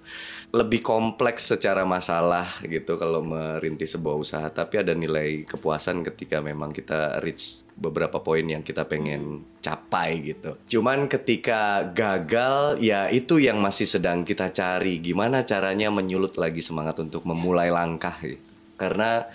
lebih 0.52 0.84
kompleks 0.84 1.48
secara 1.56 1.82
masalah 1.88 2.44
gitu 2.64 2.96
kalau 3.00 3.24
merintis 3.24 3.96
sebuah 3.96 4.16
usaha 4.16 4.46
tapi 4.52 4.84
ada 4.84 4.92
nilai 4.92 5.48
kepuasan 5.48 6.04
ketika 6.04 6.44
memang 6.44 6.70
kita 6.72 7.20
reach 7.24 7.65
beberapa 7.76 8.24
poin 8.24 8.42
yang 8.42 8.64
kita 8.64 8.88
pengen 8.88 9.44
capai 9.60 10.24
gitu. 10.24 10.56
Cuman 10.64 11.06
ketika 11.12 11.84
gagal 11.92 12.80
ya 12.80 13.12
itu 13.12 13.36
yang 13.36 13.60
masih 13.60 13.84
sedang 13.84 14.24
kita 14.24 14.48
cari. 14.48 14.98
Gimana 14.98 15.44
caranya 15.44 15.92
menyulut 15.92 16.40
lagi 16.40 16.64
semangat 16.64 16.96
untuk 17.04 17.28
memulai 17.28 17.68
langkah 17.68 18.16
gitu. 18.24 18.40
Karena 18.80 19.28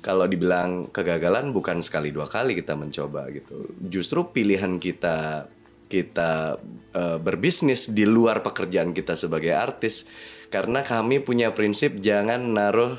kalau 0.00 0.24
dibilang 0.28 0.88
kegagalan 0.92 1.52
bukan 1.52 1.80
sekali 1.84 2.08
dua 2.08 2.24
kali 2.24 2.56
kita 2.56 2.72
mencoba 2.72 3.28
gitu. 3.32 3.68
Justru 3.84 4.32
pilihan 4.32 4.80
kita 4.80 5.48
kita 5.84 6.58
uh, 6.96 7.18
berbisnis 7.20 7.92
di 7.92 8.08
luar 8.08 8.40
pekerjaan 8.40 8.96
kita 8.96 9.14
sebagai 9.14 9.52
artis 9.52 10.08
karena 10.48 10.80
kami 10.80 11.20
punya 11.20 11.52
prinsip 11.52 12.00
jangan 12.00 12.40
naruh 12.40 12.96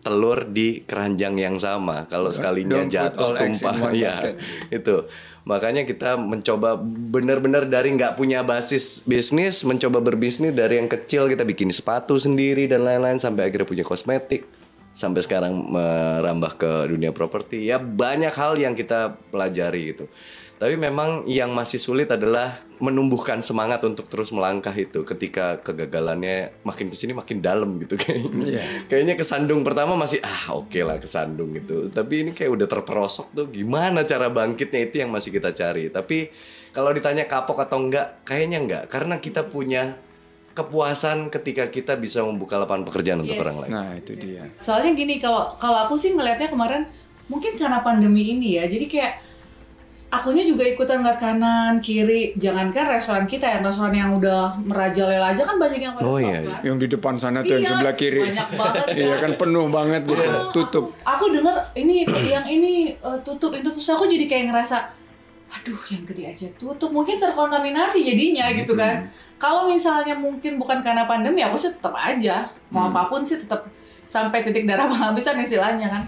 telur 0.00 0.48
di 0.48 0.82
keranjang 0.84 1.36
yang 1.36 1.56
sama. 1.60 2.08
Kalau 2.08 2.32
sekalinya 2.32 2.84
jatuh 2.84 3.36
tumpah. 3.36 3.92
ya 3.92 4.34
itu. 4.72 5.06
Makanya 5.48 5.88
kita 5.88 6.20
mencoba 6.20 6.76
benar-benar 6.84 7.64
dari 7.64 7.96
nggak 7.96 8.16
punya 8.20 8.44
basis 8.44 9.00
bisnis, 9.08 9.64
mencoba 9.64 10.04
berbisnis 10.04 10.52
dari 10.52 10.76
yang 10.76 10.88
kecil 10.88 11.32
kita 11.32 11.48
bikin 11.48 11.72
sepatu 11.72 12.20
sendiri 12.20 12.68
dan 12.68 12.84
lain-lain 12.84 13.16
sampai 13.16 13.48
akhirnya 13.48 13.68
punya 13.68 13.84
kosmetik. 13.84 14.44
Sampai 14.90 15.22
sekarang 15.22 15.70
merambah 15.70 16.58
ke 16.58 16.70
dunia 16.90 17.14
properti. 17.14 17.62
Ya 17.62 17.78
banyak 17.78 18.34
hal 18.34 18.58
yang 18.58 18.74
kita 18.74 19.16
pelajari 19.30 19.94
gitu 19.94 20.10
tapi 20.60 20.76
memang 20.76 21.24
yang 21.24 21.56
masih 21.56 21.80
sulit 21.80 22.12
adalah 22.12 22.60
menumbuhkan 22.84 23.40
semangat 23.40 23.80
untuk 23.88 24.04
terus 24.12 24.28
melangkah 24.28 24.76
itu 24.76 25.08
ketika 25.08 25.56
kegagalannya 25.64 26.52
makin 26.68 26.92
ke 26.92 26.96
sini 27.00 27.16
makin 27.16 27.40
dalam 27.40 27.80
gitu 27.80 27.96
kayaknya 27.96 28.60
yeah. 28.60 28.68
kayaknya 28.84 29.16
kesandung 29.16 29.64
pertama 29.64 29.96
masih 29.96 30.20
ah 30.20 30.52
oke 30.52 30.68
okay 30.68 30.84
lah 30.84 31.00
kesandung 31.00 31.56
gitu 31.56 31.88
tapi 31.88 32.28
ini 32.28 32.36
kayak 32.36 32.60
udah 32.60 32.68
terperosok 32.68 33.32
tuh 33.32 33.48
gimana 33.48 34.04
cara 34.04 34.28
bangkitnya 34.28 34.80
itu 34.84 35.00
yang 35.00 35.08
masih 35.08 35.32
kita 35.32 35.56
cari 35.56 35.88
tapi 35.88 36.28
kalau 36.76 36.92
ditanya 36.92 37.24
kapok 37.24 37.64
atau 37.64 37.80
enggak 37.80 38.20
kayaknya 38.28 38.60
enggak 38.60 38.84
karena 38.92 39.16
kita 39.16 39.48
punya 39.48 39.96
kepuasan 40.52 41.32
ketika 41.32 41.72
kita 41.72 41.96
bisa 41.96 42.20
membuka 42.20 42.60
lapangan 42.60 42.84
pekerjaan 42.84 43.22
yes. 43.22 43.32
untuk 43.32 43.38
orang 43.46 43.56
lain. 43.64 43.70
Nah, 43.70 43.90
itu 43.94 44.12
dia. 44.18 44.50
Soalnya 44.58 44.98
gini, 44.98 45.22
kalau 45.22 45.54
kalau 45.62 45.86
aku 45.86 45.94
sih 45.94 46.10
ngelihatnya 46.10 46.50
kemarin 46.50 46.90
mungkin 47.30 47.54
karena 47.54 47.80
pandemi 47.86 48.34
ini 48.34 48.58
ya. 48.58 48.66
Jadi 48.66 48.90
kayak 48.90 49.29
akunya 50.10 50.42
juga 50.42 50.66
ikutan 50.66 51.00
ngeliat 51.00 51.18
kanan, 51.22 51.78
kiri. 51.78 52.34
Jangankan 52.34 52.98
restoran 52.98 53.24
kita 53.30 53.46
ya, 53.46 53.58
restoran 53.62 53.94
yang 53.94 54.10
udah 54.18 54.58
merajalela 54.60 55.30
aja 55.30 55.46
kan 55.46 55.56
banyak 55.56 55.80
yang 55.80 55.94
Oh 56.02 56.18
iya, 56.18 56.42
iya. 56.42 56.56
Yang 56.66 56.76
di 56.82 56.86
depan 56.98 57.14
sana 57.16 57.40
tuh 57.40 57.54
iya, 57.54 57.62
yang 57.62 57.70
sebelah 57.70 57.94
kiri. 57.94 58.20
Banyak 58.26 58.48
banget 58.58 58.84
kan. 58.90 58.98
Iya 58.98 59.14
kan 59.22 59.32
penuh 59.38 59.66
banget 59.70 60.02
gitu, 60.04 60.22
oh, 60.26 60.50
tutup. 60.50 60.84
Aku, 61.06 61.08
aku 61.08 61.24
denger 61.38 61.56
ini 61.78 62.04
yang 62.26 62.44
ini 62.44 62.98
uh, 63.00 63.18
tutup 63.22 63.54
itu 63.54 63.70
terus 63.70 63.88
aku 63.88 64.04
jadi 64.10 64.26
kayak 64.26 64.50
ngerasa 64.52 64.98
aduh 65.50 65.82
yang 65.90 66.06
gede 66.06 66.22
aja 66.30 66.46
tutup 66.62 66.94
mungkin 66.94 67.18
terkontaminasi 67.18 68.06
jadinya 68.06 68.54
gitu 68.54 68.74
kan. 68.74 69.06
Hmm 69.06 69.28
kalau 69.40 69.72
misalnya 69.72 70.12
mungkin 70.12 70.60
bukan 70.60 70.84
karena 70.84 71.08
pandemi 71.08 71.40
aku 71.40 71.56
sih 71.56 71.72
tetap 71.72 71.96
aja 71.96 72.52
mau 72.68 72.86
hmm. 72.86 72.92
apa 72.92 73.02
pun 73.08 73.24
sih 73.24 73.40
tetap 73.40 73.64
sampai 74.04 74.44
titik 74.44 74.68
darah 74.68 74.86
penghabisan 74.92 75.40
istilahnya 75.40 75.88
kan 75.88 76.02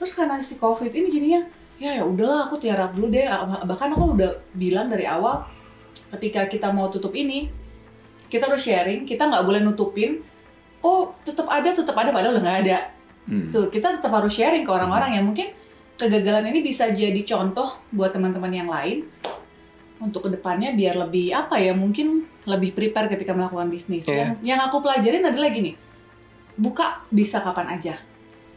terus 0.00 0.16
karena 0.16 0.40
si 0.40 0.56
covid 0.56 0.88
ini 0.88 1.12
jadinya 1.12 1.40
ya 1.80 1.96
ya 1.96 2.04
udahlah 2.04 2.46
aku 2.46 2.60
tiarap 2.60 2.92
dulu 2.92 3.08
deh 3.08 3.24
bahkan 3.64 3.90
aku 3.96 4.14
udah 4.14 4.30
bilang 4.52 4.92
dari 4.92 5.08
awal 5.08 5.48
ketika 6.16 6.44
kita 6.46 6.68
mau 6.70 6.92
tutup 6.92 7.16
ini 7.16 7.48
kita 8.28 8.46
udah 8.46 8.60
sharing 8.60 9.08
kita 9.08 9.26
nggak 9.26 9.44
boleh 9.48 9.64
nutupin 9.64 10.20
oh 10.84 11.16
tetap 11.24 11.48
ada 11.48 11.72
tetap 11.72 11.96
ada 11.96 12.12
padahal 12.12 12.36
udah 12.36 12.44
nggak 12.44 12.58
ada 12.68 12.78
hmm. 13.26 13.48
tuh 13.50 13.66
kita 13.72 13.96
tetap 13.96 14.12
harus 14.12 14.30
sharing 14.30 14.62
ke 14.62 14.70
orang-orang 14.70 15.16
yang 15.16 15.24
mungkin 15.24 15.56
kegagalan 15.96 16.52
ini 16.52 16.60
bisa 16.60 16.92
jadi 16.92 17.20
contoh 17.24 17.80
buat 17.92 18.12
teman-teman 18.12 18.52
yang 18.52 18.68
lain 18.68 19.08
untuk 20.00 20.28
ke 20.28 20.30
depannya 20.32 20.72
biar 20.72 20.96
lebih 20.96 21.32
apa 21.36 21.60
ya 21.60 21.76
mungkin 21.76 22.24
lebih 22.48 22.72
prepare 22.72 23.12
ketika 23.12 23.36
melakukan 23.36 23.68
bisnis. 23.68 24.08
Yeah. 24.08 24.32
Yang, 24.40 24.56
yang 24.56 24.60
aku 24.64 24.80
pelajarin 24.80 25.28
adalah 25.28 25.52
gini, 25.52 25.76
buka 26.56 27.04
bisa 27.12 27.44
kapan 27.44 27.76
aja, 27.76 28.00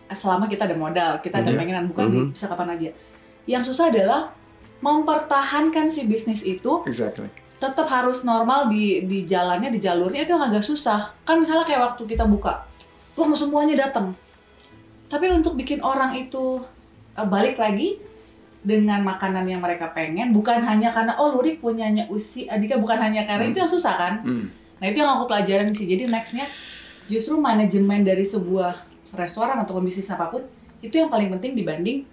selama 0.07 0.47
kita 0.47 0.71
ada 0.71 0.77
modal, 0.79 1.19
kita 1.19 1.43
ada 1.43 1.51
yeah. 1.51 1.59
pengenan 1.59 1.85
buka 1.91 2.07
mm 2.07 2.11
-hmm. 2.15 2.27
bisa 2.31 2.45
kapan 2.47 2.69
aja. 2.79 2.89
Yang 3.49 3.73
susah 3.73 3.91
adalah 3.91 4.21
mempertahankan 4.83 5.91
si 5.91 6.03
bisnis 6.07 6.43
itu, 6.43 6.83
exactly. 6.87 7.27
tetap 7.59 7.87
harus 7.87 8.23
normal 8.27 8.67
di 8.67 9.07
di 9.07 9.23
jalannya 9.23 9.71
di 9.71 9.79
jalurnya 9.79 10.27
itu 10.27 10.35
yang 10.35 10.43
agak 10.43 10.63
susah. 10.63 11.15
Kan 11.23 11.39
misalnya 11.39 11.63
kayak 11.63 11.81
waktu 11.93 12.03
kita 12.07 12.27
buka, 12.27 12.67
wah 13.15 13.27
semuanya 13.35 13.87
datang, 13.87 14.15
tapi 15.13 15.29
untuk 15.29 15.53
bikin 15.53 15.79
orang 15.85 16.17
itu 16.17 16.63
uh, 17.13 17.27
balik 17.29 17.61
lagi 17.61 18.01
dengan 18.63 19.03
makanan 19.03 19.43
yang 19.45 19.59
mereka 19.59 19.91
pengen 19.91 20.31
bukan 20.31 20.63
hanya 20.63 20.95
karena 20.95 21.19
oh 21.19 21.35
Lurik 21.35 21.59
punyanya 21.59 22.07
Usi 22.07 22.47
Adika 22.47 22.79
bukan 22.79 22.95
hanya 22.95 23.27
karena 23.27 23.45
hmm. 23.45 23.51
itu 23.51 23.57
yang 23.59 23.71
susah 23.71 23.93
kan 23.93 24.13
hmm. 24.23 24.45
nah 24.79 24.85
itu 24.87 25.03
yang 25.03 25.19
aku 25.19 25.27
pelajarin 25.27 25.75
sih 25.75 25.83
jadi 25.83 26.07
nextnya 26.07 26.47
justru 27.11 27.35
manajemen 27.35 28.07
dari 28.07 28.23
sebuah 28.23 28.87
restoran 29.13 29.59
atau 29.59 29.83
bisnis 29.83 30.07
apa 30.09 30.31
pun 30.31 30.41
itu 30.79 30.95
yang 30.95 31.11
paling 31.11 31.27
penting 31.37 31.59
dibanding 31.59 32.07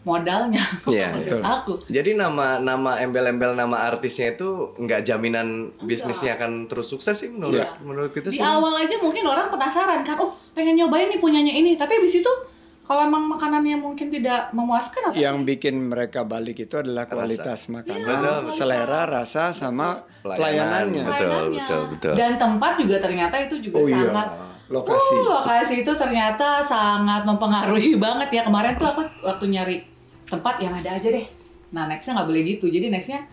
modalnya 0.00 0.64
yeah, 0.88 1.12
betul. 1.12 1.40
aku 1.44 1.72
jadi 1.92 2.16
nama 2.16 2.56
nama 2.56 2.96
embel-embel 3.04 3.52
nama 3.52 3.84
artisnya 3.92 4.32
itu 4.32 4.72
nggak 4.80 5.04
jaminan 5.04 5.76
bisnisnya 5.84 6.40
akan 6.40 6.64
terus 6.72 6.88
sukses 6.88 7.20
sih 7.20 7.28
menurut 7.28 7.60
yeah. 7.60 7.76
menurut 7.84 8.10
kita 8.16 8.32
sih 8.32 8.40
di 8.40 8.46
awal 8.46 8.72
aja 8.80 8.96
mungkin 8.96 9.28
orang 9.28 9.52
penasaran 9.52 10.00
kan 10.00 10.16
oh 10.16 10.32
pengen 10.56 10.80
nyobain 10.80 11.12
nih 11.12 11.20
punyanya 11.20 11.52
ini 11.52 11.76
tapi 11.76 12.00
abis 12.00 12.24
itu 12.24 12.32
kalau 12.90 13.06
emang 13.06 13.22
makanannya 13.30 13.78
mungkin 13.78 14.10
tidak 14.10 14.50
memuaskan 14.50 15.00
apa? 15.06 15.14
Yang 15.14 15.36
bikin 15.46 15.94
mereka 15.94 16.26
balik 16.26 16.58
itu 16.58 16.74
adalah 16.74 17.06
kualitas 17.06 17.70
rasa. 17.70 17.70
makanan, 17.70 18.18
ya, 18.18 18.34
selera, 18.50 19.06
rasa 19.06 19.54
sama 19.54 20.02
pelayanannya. 20.26 21.06
Betul, 21.06 21.54
betul, 21.54 21.80
betul. 21.94 22.12
Dan 22.18 22.34
tempat 22.34 22.82
juga 22.82 22.98
ternyata 22.98 23.38
itu 23.38 23.62
juga 23.62 23.78
oh, 23.78 23.86
iya. 23.86 23.94
sangat 23.94 24.28
iya. 24.34 24.46
lokasi. 24.74 25.14
Uh, 25.14 25.26
lokasi 25.30 25.74
itu 25.86 25.92
ternyata 25.94 26.58
sangat 26.58 27.22
mempengaruhi 27.22 27.94
banget 28.10 28.28
ya. 28.34 28.42
Kemarin 28.42 28.74
tuh 28.74 28.90
aku 28.90 29.06
waktu 29.22 29.44
nyari 29.54 29.76
tempat 30.30 30.62
yang 30.62 30.72
ada 30.72 30.96
aja 30.96 31.10
deh. 31.10 31.26
Nah, 31.74 31.90
nextnya 31.90 32.16
nggak 32.16 32.28
boleh 32.30 32.42
gitu. 32.46 32.66
Jadi 32.70 32.86
nextnya 32.88 33.26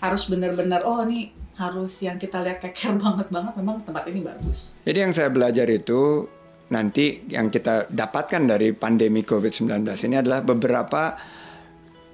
harus 0.00 0.24
benar-benar 0.26 0.82
oh 0.88 1.04
nih 1.04 1.32
harus 1.58 1.92
yang 2.00 2.16
kita 2.16 2.38
lihat 2.40 2.62
keker 2.62 2.94
banget 3.02 3.28
banget 3.28 3.52
memang 3.58 3.82
tempat 3.82 4.06
ini 4.08 4.22
bagus. 4.22 4.72
Jadi 4.86 4.98
yang 4.98 5.12
saya 5.12 5.28
belajar 5.28 5.66
itu 5.68 6.24
nanti 6.68 7.24
yang 7.32 7.48
kita 7.48 7.88
dapatkan 7.90 8.44
dari 8.44 8.76
pandemi 8.76 9.24
COVID-19 9.24 9.88
ini 10.06 10.16
adalah 10.20 10.44
beberapa 10.44 11.16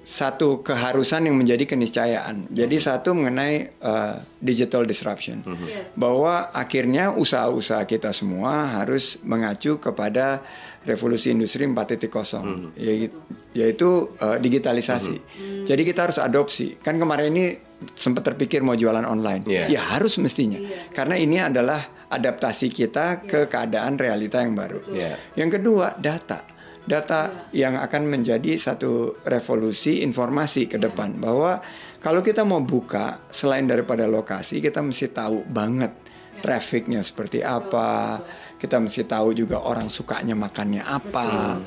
satu 0.05 0.61
keharusan 0.61 1.25
yang 1.25 1.33
menjadi 1.33 1.65
keniscayaan. 1.65 2.45
Jadi 2.53 2.77
satu 2.77 3.17
mengenai 3.17 3.73
uh, 3.81 4.21
digital 4.37 4.85
disruption, 4.85 5.41
mm-hmm. 5.41 5.65
yes. 5.65 5.97
bahwa 5.97 6.53
akhirnya 6.53 7.09
usaha-usaha 7.09 7.81
kita 7.89 8.13
semua 8.13 8.69
harus 8.69 9.17
mengacu 9.25 9.81
kepada 9.81 10.45
revolusi 10.85 11.33
industri 11.33 11.65
4.0, 11.65 12.05
mm-hmm. 12.05 12.69
yaitu, 12.77 13.17
yaitu 13.57 13.89
uh, 14.21 14.37
digitalisasi. 14.37 15.17
Mm-hmm. 15.17 15.65
Jadi 15.65 15.81
kita 15.81 16.05
harus 16.05 16.21
adopsi. 16.21 16.77
Kan 16.85 17.01
kemarin 17.01 17.33
ini 17.33 17.57
sempat 17.97 18.29
terpikir 18.29 18.61
mau 18.61 18.77
jualan 18.77 19.03
online, 19.03 19.41
yeah. 19.49 19.67
ya 19.67 19.81
harus 19.97 20.21
mestinya, 20.21 20.61
yeah. 20.61 20.93
karena 20.93 21.17
ini 21.17 21.41
adalah 21.41 21.81
adaptasi 22.13 22.69
kita 22.69 23.25
yeah. 23.25 23.25
ke 23.25 23.39
keadaan 23.49 23.97
realita 23.97 24.37
yang 24.37 24.53
baru. 24.53 24.85
Yeah. 24.93 25.17
Yang 25.33 25.59
kedua, 25.59 25.97
data. 25.97 26.54
Data 26.85 27.49
yeah. 27.49 27.65
yang 27.67 27.81
akan 27.81 28.05
menjadi 28.05 28.61
satu 28.61 29.21
revolusi 29.25 30.05
informasi 30.05 30.69
ke 30.69 30.77
depan 30.77 31.17
bahwa 31.17 31.59
kalau 32.05 32.21
kita 32.21 32.45
mau 32.45 32.61
buka 32.61 33.25
selain 33.33 33.65
daripada 33.65 34.05
lokasi, 34.05 34.61
kita 34.61 34.85
mesti 34.85 35.09
tahu 35.09 35.41
banget 35.49 35.89
ya. 36.37 36.41
trafficnya 36.45 37.01
seperti 37.01 37.41
apa. 37.41 38.21
Kita 38.61 38.77
mesti 38.77 39.09
tahu 39.09 39.33
juga 39.33 39.65
orang 39.65 39.89
sukanya 39.89 40.37
makannya 40.37 40.85
apa. 40.85 41.57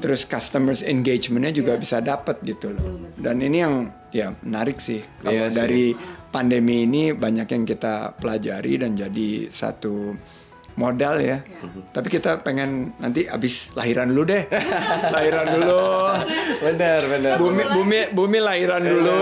Terus 0.00 0.24
customers 0.24 0.80
engagementnya 0.80 1.52
juga 1.52 1.76
ya. 1.76 1.80
bisa 1.80 1.96
dapat 2.00 2.40
gitu 2.40 2.72
loh. 2.72 3.12
Dan 3.20 3.44
ini 3.44 3.60
yang 3.60 3.92
ya 4.08 4.32
menarik 4.40 4.80
sih 4.80 5.04
kalau 5.20 5.52
dari 5.52 5.92
pandemi 6.32 6.88
ini 6.88 7.12
banyak 7.12 7.48
yang 7.52 7.64
kita 7.68 8.16
pelajari 8.16 8.80
dan 8.80 8.96
jadi 8.96 9.52
satu 9.52 10.16
modal 10.76 11.20
ya. 11.20 11.44
Tapi 11.92 12.08
kita 12.08 12.40
pengen 12.40 12.96
nanti 12.96 13.28
abis 13.28 13.72
lahiran 13.76 14.08
dulu 14.10 14.22
deh. 14.28 14.42
lahiran 15.14 15.46
dulu. 15.60 15.84
Benar, 16.62 17.00
benar. 17.08 17.32
Bumi 17.36 17.62
bumi 17.72 17.98
bumi 18.12 18.38
lahiran 18.38 18.82
dulu. 18.82 19.20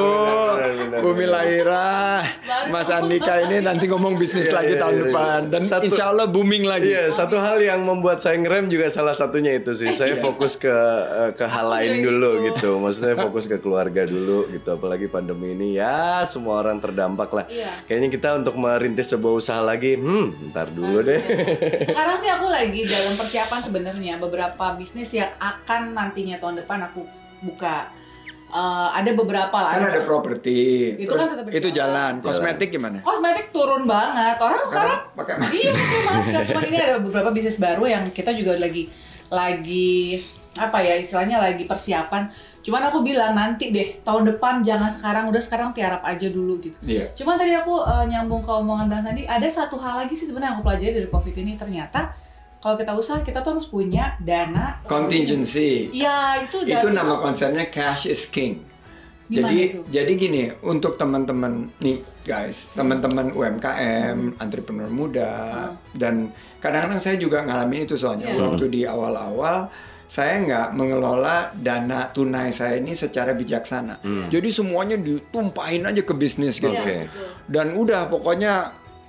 Bumi. 1.01 1.25
Baru 1.31 2.71
Mas 2.71 2.89
Andika 2.91 3.41
ini 3.43 3.63
nanti 3.63 3.89
ngomong 3.91 4.15
bisnis 4.21 4.47
Iya, 4.51 4.57
lagi 4.63 4.75
iya, 4.75 4.81
tahun 4.83 4.95
iya, 4.95 5.03
depan 5.07 5.41
dan 5.51 5.63
Satu- 5.63 5.87
insya 5.91 6.05
Allah 6.13 6.27
booming 6.31 6.65
lagi. 6.67 6.91
Iya, 6.91 7.11
satu 7.11 7.37
hal 7.39 7.59
yang 7.63 7.83
membuat 7.83 8.23
saya 8.23 8.37
ngerem 8.39 8.71
juga 8.71 8.87
salah 8.93 9.15
satunya 9.15 9.57
itu 9.57 9.75
sih. 9.75 9.91
Saya 9.91 10.19
fokus 10.19 10.57
ke 10.59 10.71
eh, 10.71 11.31
ke 11.35 11.45
hal 11.47 11.67
lain 11.71 12.03
dulu 12.05 12.47
gitu. 12.47 12.49
gitu. 12.51 12.71
Maksudnya 12.83 13.15
fokus 13.19 13.45
ke 13.47 13.57
keluarga 13.59 14.07
dulu 14.07 14.51
gitu. 14.51 14.69
Apalagi 14.75 15.07
pandemi 15.11 15.55
ini 15.55 15.79
ya 15.79 16.23
semua 16.27 16.63
orang 16.63 16.79
terdampak 16.79 17.31
lah. 17.33 17.45
Iya. 17.51 17.71
Kayaknya 17.87 18.09
kita 18.13 18.29
untuk 18.41 18.55
merintis 18.59 19.09
sebuah 19.11 19.35
usaha 19.39 19.61
lagi, 19.63 19.97
hmm, 19.99 20.51
ntar 20.53 20.71
dulu 20.71 21.03
deh. 21.05 21.21
Sekarang 21.89 22.17
sih 22.21 22.31
aku 22.31 22.47
lagi 22.49 22.87
dalam 22.87 23.15
persiapan 23.17 23.61
sebenarnya 23.61 24.15
beberapa 24.21 24.77
bisnis 24.77 25.11
yang 25.15 25.31
akan 25.39 25.93
nantinya 25.97 26.37
tahun 26.39 26.65
depan 26.65 26.91
aku 26.91 27.03
buka. 27.45 28.01
Eh, 28.51 28.89
ada 28.99 29.11
beberapa 29.15 29.55
lah. 29.55 29.79
Kan 29.79 29.87
ada 29.95 30.03
properti. 30.03 30.59
Itu 30.99 31.15
terus 31.15 31.23
kan 31.23 31.29
tetap 31.39 31.55
itu 31.55 31.69
berjalan. 31.71 32.13
jalan. 32.19 32.27
Kosmetik 32.27 32.69
gimana? 32.75 32.99
Kosmetik 33.07 33.55
turun 33.55 33.87
banget. 33.87 34.43
Orang 34.43 34.67
sekarang 34.67 34.99
Sekarang 34.99 35.01
pakai 35.15 35.35
masker. 35.39 35.55
Iya 35.55 35.71
pakai 35.71 36.01
masker. 36.03 36.43
Cuman 36.51 36.65
ini 36.67 36.79
ada 36.83 36.97
beberapa 36.99 37.31
bisnis 37.31 37.63
baru 37.63 37.85
yang 37.87 38.05
kita 38.11 38.35
juga 38.35 38.59
lagi 38.59 38.91
lagi 39.31 40.19
apa 40.59 40.83
ya 40.83 40.99
istilahnya 40.99 41.39
lagi 41.39 41.63
persiapan. 41.71 42.27
Cuman 42.61 42.93
aku 42.93 43.01
bilang 43.01 43.33
nanti 43.33 43.73
deh 43.73 44.05
tahun 44.05 44.37
depan 44.37 44.61
jangan 44.61 44.93
sekarang 44.93 45.33
udah 45.33 45.41
sekarang 45.41 45.73
tiarap 45.73 46.05
aja 46.05 46.29
dulu 46.29 46.61
gitu. 46.61 46.77
Iya. 46.85 47.09
Cuman 47.17 47.41
tadi 47.41 47.57
aku 47.57 47.81
eh, 47.81 48.05
nyambung 48.13 48.45
ke 48.45 48.53
omongan 48.53 48.89
Dan 48.93 49.03
tadi 49.07 49.25
ada 49.25 49.49
satu 49.49 49.81
hal 49.81 50.05
lagi 50.05 50.13
sih 50.13 50.29
sebenarnya 50.29 50.61
aku 50.61 50.69
pelajari 50.69 50.93
dari 51.01 51.09
covid 51.09 51.35
ini 51.41 51.57
ternyata 51.57 52.13
kalau 52.61 52.77
kita 52.77 52.93
usaha 52.93 53.25
kita 53.25 53.41
tuh 53.41 53.57
harus 53.57 53.67
punya 53.73 54.21
dana 54.21 54.85
Contingency. 54.85 55.89
Iya 55.97 56.45
itu 56.45 56.69
itu 56.69 56.89
nama 56.93 57.17
konsepnya 57.25 57.73
cash 57.73 58.05
is 58.05 58.29
king. 58.29 58.69
Gimana 59.31 59.47
jadi 59.47 59.59
itu? 59.63 59.79
jadi 59.89 60.13
gini 60.19 60.43
untuk 60.67 60.99
teman-teman 60.99 61.71
nih 61.79 62.03
guys, 62.27 62.67
teman-teman 62.75 63.31
UMKM, 63.31 64.43
entrepreneur 64.43 64.91
muda 64.91 65.71
dan 65.95 66.35
kadang-kadang 66.59 66.99
saya 66.99 67.15
juga 67.15 67.47
ngalamin 67.47 67.87
itu 67.87 67.95
soalnya 67.95 68.27
Iya. 68.27 68.43
waktu 68.43 68.65
di 68.69 68.83
awal-awal 68.85 69.71
saya 70.11 70.43
nggak 70.43 70.69
mengelola 70.75 71.55
dana 71.55 72.11
tunai 72.11 72.51
saya 72.51 72.83
ini 72.83 72.99
secara 72.99 73.31
bijaksana. 73.31 74.03
Jadi 74.27 74.51
semuanya 74.51 74.99
ditumpahin 74.99 75.87
aja 75.87 76.03
ke 76.03 76.11
bisnis 76.13 76.59
gitu. 76.59 76.75
Iya, 76.75 76.83
Oke. 76.83 76.97
betul. 77.07 77.29
Dan 77.47 77.67
udah 77.79 78.11
pokoknya 78.11 78.53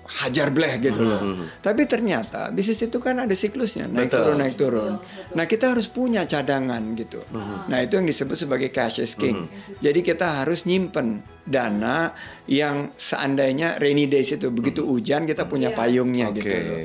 hajar 0.01 0.53
bleh 0.53 0.77
gitu 0.77 1.01
loh. 1.01 1.22
Tapi 1.58 1.89
ternyata 1.89 2.53
bisnis 2.53 2.84
itu 2.84 3.01
kan 3.01 3.17
ada 3.17 3.34
siklusnya, 3.34 3.89
naik 3.89 4.12
Betul. 4.12 4.20
turun 4.22 4.38
naik 4.38 4.55
turun. 4.60 4.93
Nah, 5.34 5.46
kita 5.46 5.74
harus 5.74 5.88
punya 5.88 6.22
cadangan 6.25 6.84
gitu. 6.93 7.22
Nah, 7.65 7.79
itu 7.79 7.98
yang 7.98 8.05
disebut 8.05 8.38
sebagai 8.38 8.70
cash 8.70 9.00
is 9.00 9.17
king. 9.17 9.48
Jadi 9.79 10.05
kita 10.05 10.43
harus 10.43 10.70
nyimpen 10.70 11.22
dana 11.41 12.12
yang 12.46 12.93
seandainya 12.93 13.81
rainy 13.81 14.05
days 14.05 14.29
itu 14.29 14.53
begitu 14.53 14.86
hujan 14.86 15.25
kita 15.25 15.50
punya 15.50 15.74
Iya. 15.74 15.77
payungnya 15.77 16.27
Oke. 16.29 16.38
gitu 16.43 16.55
loh. 16.62 16.79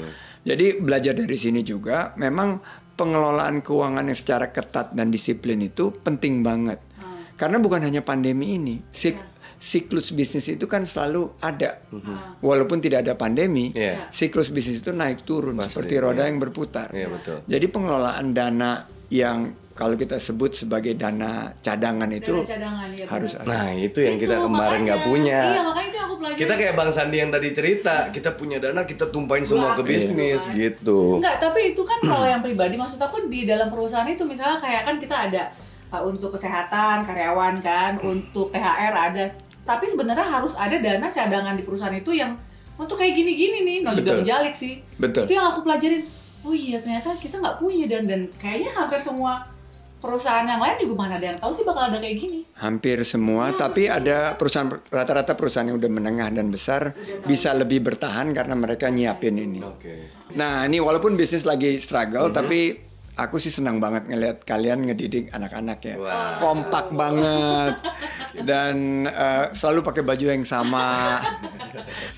Jadi 0.46 0.66
belajar 0.78 1.12
dari 1.12 1.34
sini 1.34 1.66
juga 1.66 2.14
memang 2.14 2.62
pengelolaan 2.96 3.60
keuangan 3.60 4.08
yang 4.08 4.18
secara 4.18 4.50
ketat 4.50 4.90
dan 4.90 5.12
disiplin 5.12 5.60
itu 5.60 5.92
penting 5.94 6.40
banget. 6.40 6.80
Karena 7.36 7.60
bukan 7.60 7.84
hanya 7.84 8.00
pandemi 8.00 8.56
ini, 8.56 8.80
sik- 8.88 9.36
siklus 9.56 10.12
bisnis 10.12 10.48
itu 10.48 10.64
kan 10.64 10.84
selalu 10.84 11.36
ada. 11.38 11.84
Walaupun 12.40 12.80
tidak 12.80 13.04
ada 13.04 13.12
pandemi, 13.12 13.72
Iya. 13.72 14.08
siklus 14.08 14.48
bisnis 14.48 14.80
itu 14.80 14.92
naik 14.92 15.24
turun 15.24 15.56
Pasti, 15.56 15.76
seperti 15.76 15.94
roda 15.96 16.24
yang 16.24 16.40
berputar. 16.40 16.88
Iya, 16.92 17.12
betul. 17.12 17.44
Jadi 17.44 17.66
pengelolaan 17.68 18.32
dana 18.32 18.88
yang 19.08 19.52
kalau 19.76 19.92
kita 19.92 20.16
sebut 20.16 20.56
sebagai 20.56 20.96
dana 20.96 21.52
cadangan 21.60 22.08
itu 22.08 22.32
Dana 22.32 22.48
cadangan, 22.48 22.88
iya, 22.96 23.04
harus 23.04 23.36
ada. 23.36 23.44
Nah, 23.44 23.68
itu 23.76 23.98
yang 24.00 24.16
kita 24.16 24.40
Itu 24.40 24.44
kemarin 24.48 24.80
nggak 24.88 25.02
punya. 25.04 25.40
Iya 25.52 25.60
makanya 25.68 25.86
itu 25.86 25.96
yang 26.00 26.06
aku 26.08 26.16
pelajari. 26.16 26.40
Kita 26.40 26.52
kayak 26.56 26.74
Bang 26.80 26.90
Sandi 26.96 27.16
yang 27.20 27.30
tadi 27.30 27.48
cerita, 27.52 27.96
kita 28.08 28.30
punya 28.40 28.56
dana, 28.56 28.82
kita 28.88 29.04
tumpahin 29.12 29.44
semua 29.44 29.76
ke 29.76 29.84
bisnis 29.84 30.48
iya. 30.48 30.56
gitu. 30.56 31.20
Enggak, 31.20 31.44
tapi 31.44 31.76
itu 31.76 31.82
kan 31.84 32.00
kalau 32.00 32.24
yang 32.24 32.40
pribadi 32.40 32.80
maksud 32.80 32.96
aku 32.96 33.28
di 33.28 33.44
dalam 33.44 33.68
perusahaan 33.68 34.08
itu 34.08 34.24
misalnya 34.24 34.56
kayak 34.64 34.82
kan 34.88 34.96
kita 34.96 35.16
ada 35.28 35.42
uh, 35.92 36.02
untuk 36.08 36.32
kesehatan 36.32 37.04
karyawan 37.04 37.60
kan, 37.60 38.00
untuk 38.00 38.48
THR 38.56 38.94
ada. 38.96 39.28
Tapi 39.68 39.84
sebenarnya 39.92 40.24
harus 40.24 40.56
ada 40.56 40.80
dana 40.80 41.12
cadangan 41.12 41.52
di 41.52 41.68
perusahaan 41.68 41.92
itu 41.92 42.16
yang 42.16 42.32
untuk 42.80 42.96
kayak 42.96 43.12
gini-gini 43.12 43.60
nih, 43.60 43.76
no 43.84 43.92
juga 43.92 44.08
Betul. 44.08 44.18
menjalik 44.24 44.54
sih. 44.56 44.80
Betul. 44.96 45.28
Itu 45.28 45.36
yang 45.36 45.52
aku 45.52 45.68
pelajarin. 45.68 46.08
Oh 46.46 46.54
iya 46.54 46.80
ternyata 46.80 47.12
kita 47.20 47.42
nggak 47.42 47.58
punya 47.60 47.84
dan 47.90 48.06
dan 48.06 48.20
kayaknya 48.38 48.70
hampir 48.70 49.02
semua 49.02 49.55
perusahaan 50.00 50.46
yang 50.46 50.60
lain 50.60 50.76
juga 50.86 50.94
mana 50.94 51.16
ada 51.18 51.26
yang 51.34 51.38
tahu 51.40 51.52
sih 51.52 51.64
bakal 51.64 51.88
ada 51.88 51.98
kayak 51.98 52.16
gini. 52.20 52.40
Hampir 52.60 53.02
semua, 53.02 53.52
tapi 53.56 53.88
ada 53.88 54.36
perusahaan 54.36 54.68
rata-rata 54.92 55.32
perusahaan 55.34 55.66
yang 55.66 55.80
udah 55.80 55.90
menengah 55.90 56.28
dan 56.30 56.52
besar 56.52 56.94
bisa 57.24 57.52
lebih 57.56 57.82
bertahan 57.84 58.30
karena 58.36 58.54
mereka 58.54 58.92
nyiapin 58.92 59.36
ini. 59.40 59.60
Oke. 59.64 60.12
Nah, 60.36 60.68
ini 60.68 60.78
walaupun 60.78 61.16
bisnis 61.16 61.48
lagi 61.48 61.80
struggle, 61.80 62.28
tapi 62.28 62.76
aku 63.16 63.40
sih 63.40 63.48
senang 63.50 63.80
banget 63.80 64.06
ngelihat 64.12 64.44
kalian 64.44 64.84
ngedidik 64.86 65.32
anak-anak 65.32 65.78
ya. 65.82 65.96
Wah. 65.96 66.36
Kompak 66.38 66.92
banget 66.92 67.74
dan 68.42 69.06
eh, 69.08 69.44
selalu 69.54 69.80
pakai 69.86 70.02
baju 70.02 70.26
yang 70.36 70.44
sama. 70.44 71.20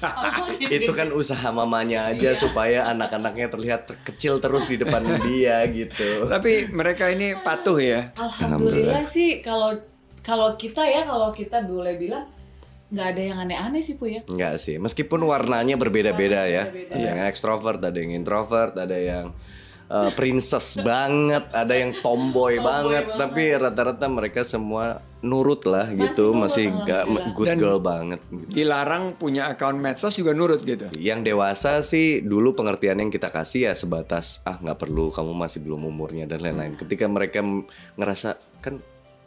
Oh, 0.03 0.49
itu 0.79 0.91
kan 0.95 1.13
usaha 1.15 1.49
mamanya 1.53 2.11
aja 2.11 2.35
supaya 2.35 2.91
anak-anaknya 2.91 3.47
terlihat 3.53 3.83
kecil 4.03 4.43
terus 4.43 4.67
di 4.67 4.81
depan 4.81 5.05
dia 5.27 5.63
gitu. 5.71 6.27
tapi 6.27 6.71
mereka 6.73 7.13
ini 7.13 7.37
patuh 7.39 7.79
ya. 7.79 8.11
Alhamdulillah 8.19 9.05
sih 9.07 9.45
kalau 9.45 9.77
kalau 10.25 10.57
kita 10.59 10.85
ya 10.85 11.07
kalau 11.07 11.31
kita 11.31 11.65
boleh 11.65 11.97
bilang 11.97 12.27
nggak 12.89 13.07
ada 13.13 13.21
yang 13.21 13.39
aneh-aneh 13.45 13.85
sih 13.85 14.01
pu 14.01 14.09
ya. 14.09 14.21
Enggak 14.25 14.57
sih, 14.57 14.81
meskipun 14.81 15.21
warnanya 15.21 15.77
berbeda-beda 15.77 16.49
ya. 16.49 16.73
Berbeda-beda. 16.73 16.97
Ada 16.97 17.05
yang 17.05 17.21
ekstrovert, 17.29 17.81
ada 17.85 17.99
yang 18.01 18.13
introvert, 18.17 18.75
ada 18.81 18.97
yang 18.97 19.37
uh, 19.89 20.11
princess 20.13 20.79
banget, 20.79 21.45
ada 21.51 21.73
yang 21.73 21.93
tomboy, 21.99 22.57
Tomboy 22.57 22.61
banget, 22.61 23.05
banget. 23.07 23.19
tapi 23.19 23.43
rata-rata 23.55 24.07
mereka 24.07 24.41
semua 24.43 24.85
nurut 25.19 25.67
lah 25.67 25.91
Masih 25.91 25.99
gitu, 26.05 26.27
masih 26.31 26.65
ga- 26.85 27.03
alhamdulillah. 27.03 27.35
good 27.35 27.47
Dan- 27.49 27.59
girl 27.59 27.81
banget. 27.81 28.21
gitu. 28.25 28.47
Dilarang 28.55 29.05
punya 29.13 29.49
akun 29.49 29.77
medsos 29.77 30.15
juga 30.15 30.31
nurut 30.31 30.63
gitu. 30.63 30.87
Yang 30.95 31.21
dewasa 31.27 31.83
sih 31.83 32.23
dulu 32.23 32.55
pengertian 32.55 32.97
yang 32.97 33.11
kita 33.11 33.27
kasih 33.29 33.67
ya 33.67 33.75
sebatas 33.75 34.39
ah 34.45 34.57
nggak 34.57 34.79
perlu 34.79 35.11
kamu 35.11 35.35
masih 35.35 35.59
belum 35.61 35.83
umurnya 35.85 36.25
dan 36.25 36.39
lain-lain. 36.39 36.77
Ketika 36.77 37.05
mereka 37.05 37.43
ngerasa 37.95 38.37
kan 38.59 38.79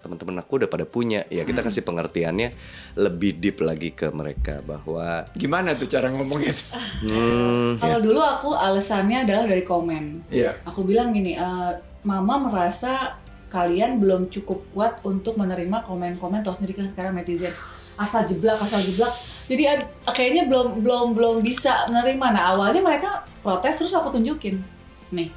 teman-teman 0.01 0.41
aku 0.41 0.57
udah 0.57 0.67
pada 0.67 0.83
punya, 0.83 1.23
ya 1.29 1.45
kita 1.45 1.61
kasih 1.61 1.85
pengertiannya 1.85 2.49
lebih 2.97 3.37
deep 3.37 3.61
lagi 3.61 3.93
ke 3.93 4.09
mereka 4.09 4.59
bahwa 4.59 5.29
Gimana 5.33 5.77
tuh 5.77 5.85
cara 5.85 6.09
ngomongnya? 6.09 6.51
tuh? 6.51 6.67
hmm, 7.05 7.77
Kalau 7.77 7.99
dulu 8.01 8.19
aku 8.19 8.49
alasannya 8.51 9.23
adalah 9.23 9.45
dari 9.45 9.61
komen. 9.61 10.25
Iya. 10.27 10.57
Aku 10.65 10.81
bilang 10.81 11.13
gini, 11.13 11.33
"Eh, 11.33 11.71
Mama 12.01 12.41
merasa 12.41 13.21
kalian 13.47 14.01
belum 14.01 14.33
cukup 14.33 14.65
kuat 14.73 14.93
untuk 15.03 15.37
menerima 15.37 15.85
komen-komen 15.85 16.41
tau 16.41 16.57
sendiri 16.57 16.73
kan 16.73 16.89
sekarang 16.89 17.13
netizen 17.13 17.53
asal 17.93 18.25
jeblak 18.25 18.57
asal 18.57 18.81
jeblak. 18.81 19.13
Jadi 19.45 19.63
ad- 19.67 19.85
kayaknya 20.09 20.49
belum 20.49 20.81
belum 20.81 21.13
belum 21.13 21.35
bisa 21.39 21.85
menerima. 21.85 22.25
Nah 22.33 22.57
awalnya 22.57 22.81
mereka 22.81 23.21
protes 23.45 23.77
terus 23.77 23.93
aku 23.93 24.09
tunjukin, 24.09 24.63
nih 25.11 25.29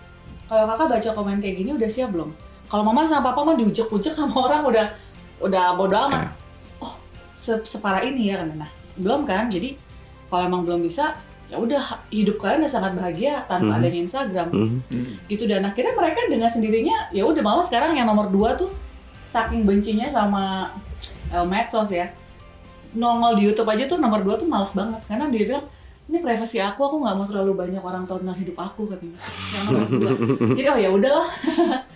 kalau 0.47 0.65
kakak 0.65 0.89
baca 0.89 1.11
komen 1.13 1.41
kayak 1.41 1.57
gini 1.59 1.71
udah 1.75 1.91
siap 1.91 2.15
belum? 2.15 2.31
Kalau 2.65 2.83
mama 2.83 3.05
sama 3.05 3.31
papa 3.31 3.41
mah 3.43 3.55
diujek-ujek 3.55 4.13
sama 4.13 4.35
orang 4.41 4.63
udah 4.65 4.87
udah 5.41 5.65
bodo 5.75 5.97
amat. 6.09 6.33
Oh 6.79 6.95
se- 7.33 7.63
separah 7.63 8.03
ini 8.03 8.29
ya 8.29 8.41
kan? 8.41 8.55
Nah 8.57 8.71
belum 8.95 9.25
kan? 9.25 9.47
Jadi 9.47 9.77
kalau 10.27 10.43
emang 10.45 10.63
belum 10.63 10.81
bisa 10.81 11.15
ya 11.45 11.61
udah 11.61 12.01
hidup 12.09 12.41
kalian 12.41 12.65
udah 12.65 12.73
sangat 12.73 12.93
bahagia 12.95 13.45
tanpa 13.45 13.69
Mhm. 13.69 13.79
adanya 13.79 14.01
Instagram 14.01 14.49
hmm. 14.49 15.29
gitu 15.29 15.45
dan 15.45 15.61
akhirnya 15.63 15.93
mereka 15.93 16.25
dengan 16.25 16.49
sendirinya 16.49 17.13
ya 17.13 17.21
udah 17.23 17.45
malah 17.45 17.61
sekarang 17.63 17.93
yang 17.93 18.09
nomor 18.09 18.33
dua 18.33 18.57
tuh 18.57 18.73
saking 19.29 19.63
bencinya 19.63 20.09
sama 20.09 20.73
eh, 21.29 21.45
medsos 21.45 21.93
ya 21.93 22.09
nongol 22.97 23.37
di 23.37 23.45
YouTube 23.45 23.69
aja 23.69 23.85
tuh 23.85 24.01
nomor 24.01 24.25
dua 24.25 24.41
tuh 24.41 24.49
males 24.49 24.73
banget 24.73 25.05
karena 25.05 25.29
dia 25.29 25.43
bilang 25.45 25.67
ini 26.05 26.21
privasi 26.21 26.61
aku 26.61 26.85
aku 26.85 26.97
nggak 27.01 27.17
mau 27.17 27.25
terlalu 27.25 27.53
banyak 27.57 27.81
orang 27.81 28.05
tahu 28.05 28.21
tentang 28.21 28.37
hidup 28.37 28.57
aku 28.61 28.83
katanya. 28.93 29.19
Jadi 30.57 30.69
oh 30.69 30.79
ya 30.79 30.91
udahlah. 30.93 31.29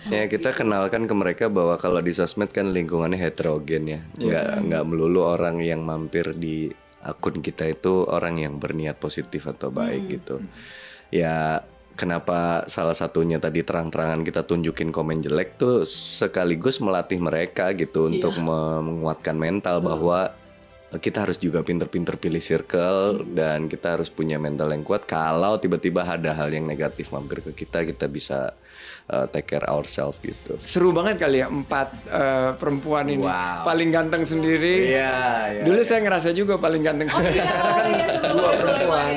Ya 0.09 0.25
kita 0.25 0.49
kenalkan 0.55 1.05
ke 1.05 1.13
mereka 1.13 1.45
bahwa 1.53 1.77
kalau 1.77 2.01
di 2.01 2.09
sosmed 2.09 2.49
kan 2.49 2.73
lingkungannya 2.73 3.19
heterogen 3.19 3.83
ya, 3.85 4.01
nggak 4.17 4.65
nggak 4.65 4.83
melulu 4.87 5.21
orang 5.21 5.61
yang 5.61 5.85
mampir 5.85 6.33
di 6.33 6.71
akun 7.05 7.45
kita 7.45 7.69
itu 7.69 8.09
orang 8.09 8.41
yang 8.41 8.57
berniat 8.57 8.97
positif 8.97 9.45
atau 9.45 9.69
baik 9.69 10.09
gitu. 10.09 10.41
Ya 11.13 11.61
kenapa 11.99 12.63
salah 12.71 12.95
satunya 12.95 13.37
tadi 13.37 13.61
terang-terangan 13.61 14.23
kita 14.23 14.47
tunjukin 14.47 14.89
komen 14.89 15.19
jelek 15.19 15.59
tuh 15.59 15.83
sekaligus 15.83 16.79
melatih 16.79 17.19
mereka 17.19 17.75
gitu 17.75 18.07
untuk 18.07 18.39
menguatkan 18.39 19.35
mental 19.35 19.83
bahwa 19.83 20.31
kita 20.97 21.21
harus 21.21 21.37
juga 21.37 21.61
pinter-pinter 21.61 22.17
pilih 22.17 22.41
circle 22.41 23.21
dan 23.37 23.69
kita 23.69 23.93
harus 23.93 24.09
punya 24.09 24.41
mental 24.41 24.73
yang 24.73 24.81
kuat 24.81 25.05
kalau 25.05 25.61
tiba-tiba 25.61 26.01
ada 26.01 26.33
hal 26.33 26.49
yang 26.49 26.65
negatif 26.65 27.13
mampir 27.13 27.45
ke 27.45 27.53
kita 27.53 27.85
kita 27.85 28.09
bisa 28.09 28.57
uh, 29.09 29.25
take 29.29 29.53
care 29.53 29.65
ourselves 29.69 30.17
gitu. 30.21 30.57
Seru 30.57 30.89
banget 30.89 31.21
kali 31.21 31.41
ya 31.41 31.47
empat 31.49 31.89
uh, 32.09 32.51
perempuan 32.57 33.05
ini. 33.09 33.25
Wow. 33.25 33.69
Paling 33.69 33.89
ganteng 33.93 34.23
sendiri. 34.25 34.93
Iya, 34.93 35.13
iya, 35.53 35.63
Dulu 35.65 35.81
iya. 35.81 35.85
saya 35.85 35.99
ngerasa 36.05 36.29
juga 36.33 36.57
paling 36.61 36.81
ganteng 36.81 37.09
sendiri. 37.09 37.37
Karena 37.45 37.73
kan 37.77 37.89
dua 38.33 38.49
perempuan. 38.57 39.13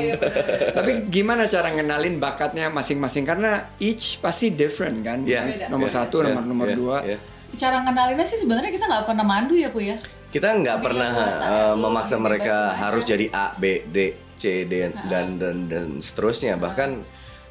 Tapi 0.77 0.91
gimana 1.13 1.43
cara 1.49 1.69
ngenalin 1.73 2.17
bakatnya 2.21 2.69
masing-masing? 2.73 3.25
Karena 3.25 3.73
each 3.81 4.21
pasti 4.21 4.53
different 4.53 5.05
kan. 5.05 5.25
Iya, 5.25 5.49
Beda. 5.49 5.67
Nomor 5.69 5.89
iya, 5.89 5.97
satu, 5.97 6.17
iya, 6.21 6.25
nomor 6.33 6.43
nomor 6.45 6.69
iya, 6.69 6.77
dua. 6.77 6.97
iya. 7.05 7.19
Cara 7.53 7.85
ngenalinnya 7.85 8.25
sih 8.25 8.41
sebenarnya 8.41 8.73
kita 8.73 8.89
nggak 8.89 9.05
pernah 9.09 9.25
mandu 9.29 9.57
ya, 9.57 9.69
Pu 9.69 9.85
ya. 9.85 9.97
Kita 10.33 10.49
nggak 10.57 10.79
pernah 10.81 11.13
uh, 11.13 11.29
ya, 11.29 11.65
memaksa 11.77 12.17
mereka 12.17 12.73
harus 12.73 13.05
jadi 13.05 13.29
A, 13.37 13.53
B, 13.53 13.85
D, 13.85 14.17
C, 14.41 14.65
D 14.65 14.89
dan 15.13 15.37
dan 15.37 15.69
dan 15.69 16.01
seterusnya. 16.01 16.57
Bahkan 16.57 16.91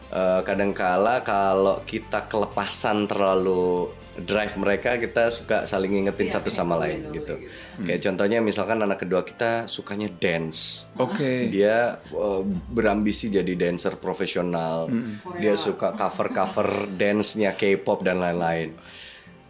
uh, 0.10 0.42
kadangkala 0.42 1.22
kalau 1.22 1.86
kita 1.86 2.26
kelepasan 2.26 3.06
terlalu 3.06 3.94
drive 4.12 4.60
mereka 4.60 5.00
kita 5.00 5.32
suka 5.32 5.64
saling 5.64 5.96
ngingetin 5.96 6.28
Iya, 6.28 6.34
satu 6.36 6.50
sama 6.52 6.76
iya, 6.76 6.82
lain 6.84 7.00
iya, 7.00 7.16
gitu. 7.16 7.36
iya. 7.40 7.86
Kayak 7.88 8.02
contohnya 8.10 8.40
misalkan 8.44 8.78
anak 8.84 9.00
kedua 9.00 9.22
kita 9.24 9.72
sukanya 9.72 10.12
dance. 10.12 10.92
Oke. 11.00 11.48
Dia 11.48 12.02
uh, 12.12 12.44
berambisi 12.44 13.32
jadi 13.32 13.56
dancer 13.56 13.96
profesional. 14.02 14.92
Dia 15.40 15.56
suka 15.56 15.96
cover-cover 15.96 16.92
dance-nya 16.92 17.56
K-pop 17.56 18.04
dan 18.04 18.20
lain-lain. 18.20 18.76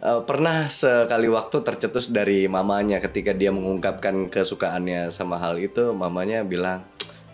Uh, 0.02 0.18
pernah 0.26 0.66
sekali 0.66 1.30
waktu 1.30 1.62
tercetus 1.62 2.10
dari 2.10 2.50
mamanya 2.50 2.98
ketika 2.98 3.30
dia 3.30 3.54
mengungkapkan 3.54 4.26
kesukaannya 4.26 5.14
sama 5.14 5.38
hal 5.38 5.62
itu, 5.62 5.94
mamanya 5.94 6.42
bilang, 6.42 6.82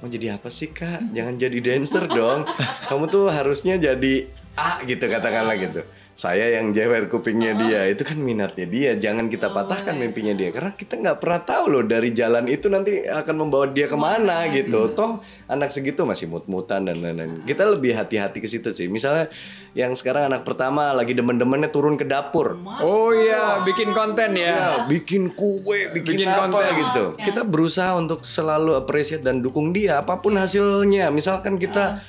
"Mau 0.04 0.12
jadi 0.12 0.36
apa 0.36 0.52
sih, 0.52 0.68
Kak? 0.68 1.16
Jangan 1.16 1.40
jadi 1.40 1.58
dancer 1.64 2.04
dong. 2.04 2.44
Kamu 2.92 3.08
tuh 3.08 3.32
harusnya 3.32 3.80
jadi 3.80 4.28
A 4.52 4.84
gitu 4.84 5.00
katakanlah 5.00 5.56
gitu." 5.56 5.80
Saya 6.18 6.58
yang 6.58 6.74
jewer 6.74 7.06
kupingnya 7.06 7.54
dia, 7.54 7.86
itu 7.86 8.02
kan 8.02 8.18
minatnya 8.18 8.66
dia. 8.66 8.98
Jangan 8.98 9.30
kita 9.30 9.54
patahkan 9.54 9.94
mimpinya 9.94 10.34
dia, 10.34 10.50
karena 10.50 10.74
kita 10.74 10.98
nggak 10.98 11.22
pernah 11.22 11.46
tahu 11.46 11.64
loh 11.70 11.84
dari 11.86 12.10
jalan 12.10 12.50
itu 12.50 12.66
nanti 12.66 13.06
akan 13.06 13.46
membawa 13.46 13.70
dia 13.70 13.86
ke 13.86 13.94
mana 13.94 14.50
gitu. 14.50 14.90
Toh 14.98 15.22
anak 15.46 15.70
segitu 15.70 16.02
masih 16.02 16.26
mut-mutan 16.26 16.90
dan 16.90 16.98
lain-lain. 16.98 17.46
Kita 17.46 17.62
lebih 17.70 17.94
hati-hati 17.94 18.42
ke 18.42 18.50
situ 18.50 18.74
sih. 18.74 18.90
Misalnya 18.90 19.30
yang 19.78 19.94
sekarang 19.94 20.26
anak 20.26 20.42
pertama 20.42 20.90
lagi 20.90 21.14
demen-demennya 21.14 21.70
turun 21.70 21.94
ke 21.94 22.02
dapur. 22.02 22.58
Oh 22.82 23.14
iya, 23.14 23.62
bikin 23.62 23.94
konten 23.94 24.34
ya. 24.34 24.50
Ya, 24.58 24.90
bikin 24.90 25.30
kue, 25.38 25.94
bikin, 25.94 26.26
Bikin 26.26 26.34
apa 26.34 26.50
konten. 26.50 26.74
gitu. 26.82 27.04
Kita 27.14 27.46
berusaha 27.46 27.94
untuk 27.94 28.26
selalu 28.26 28.74
appreciate 28.74 29.22
dan 29.22 29.38
dukung 29.38 29.70
dia 29.70 30.02
apa 30.02 30.18
pun 30.18 30.34
hasilnya. 30.34 31.14
Misalkan 31.14 31.62
kita 31.62 32.02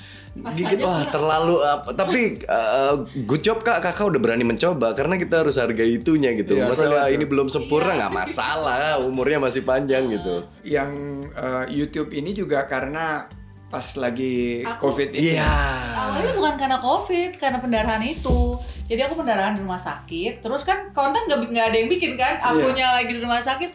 gigit 0.50 0.80
wah 0.80 1.04
terlalu 1.06 1.56
apa 1.60 1.90
tapi 1.92 2.20
uh, 2.44 3.04
good 3.24 3.40
job 3.40 3.60
kak 3.60 3.80
kakak 3.80 4.08
udah 4.08 4.18
berani 4.18 4.44
mencoba 4.44 4.92
karena 4.92 5.16
kita 5.16 5.42
harus 5.42 5.56
hargai 5.56 5.96
itunya 5.96 6.32
gitu 6.34 6.56
Iya, 6.56 6.68
masalah 6.68 7.08
ini 7.08 7.24
belum 7.24 7.48
sempurna 7.48 7.96
nggak 7.96 8.14
masalah 8.14 9.00
umurnya 9.00 9.40
masih 9.40 9.62
panjang 9.62 10.08
gitu 10.08 10.48
Yang 10.62 10.92
eh, 11.32 11.66
YouTube 11.70 12.12
ini 12.12 12.32
juga 12.32 12.64
karena 12.64 13.28
pas 13.70 13.86
lagi 13.96 14.66
Aku- 14.66 14.90
COVID 14.90 15.14
ini. 15.14 15.34
iya 15.34 15.54
Awalnya 15.94 16.34
bukan 16.34 16.56
karena 16.58 16.78
COVID, 16.80 17.32
karena 17.38 17.58
pendarahan 17.60 18.02
itu. 18.02 18.58
Jadi 18.90 18.98
aku 19.00 19.14
pendarahan 19.14 19.54
di 19.54 19.62
rumah 19.62 19.78
sakit. 19.78 20.42
Terus 20.42 20.66
kan 20.66 20.90
konten 20.90 21.22
nggak 21.22 21.54
nggak 21.54 21.66
ada 21.70 21.78
yang 21.78 21.86
bikin 21.86 22.18
kan? 22.18 22.42
Akunya 22.42 22.90
lagi 22.90 23.14
di 23.14 23.22
rumah 23.22 23.38
sakit. 23.38 23.70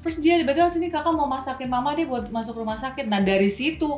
Terus 0.00 0.16
dia 0.16 0.38
tiba-tiba 0.38 0.70
sini 0.70 0.86
kakak 0.86 1.10
mau 1.10 1.26
masakin 1.26 1.66
mama 1.66 1.92
dia 1.92 2.06
buat 2.06 2.30
masuk 2.30 2.56
rumah 2.56 2.78
sakit. 2.78 3.04
Nah 3.04 3.18
dari 3.20 3.50
situ 3.50 3.90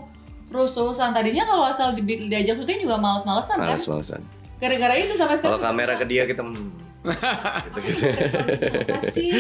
terus 0.53 0.71
terusan 0.77 1.17
tadinya 1.17 1.49
kalau 1.49 1.65
asal 1.65 1.97
di, 1.97 2.29
diajak 2.29 2.61
syuting 2.61 2.85
juga 2.85 3.01
males-malesan 3.01 3.57
kan? 3.57 3.75
males-malesan. 3.75 4.21
Gara-gara 4.61 4.95
itu 5.01 5.17
sampai 5.17 5.41
sekarang. 5.41 5.59
kalau 5.59 5.67
kamera 5.73 5.95
ke 5.97 6.07
dia 6.07 6.23
kita 6.29 6.45
hmm, 6.45 6.71
gitu 7.83 7.99
gitu 7.99 8.99
sih? 9.11 9.33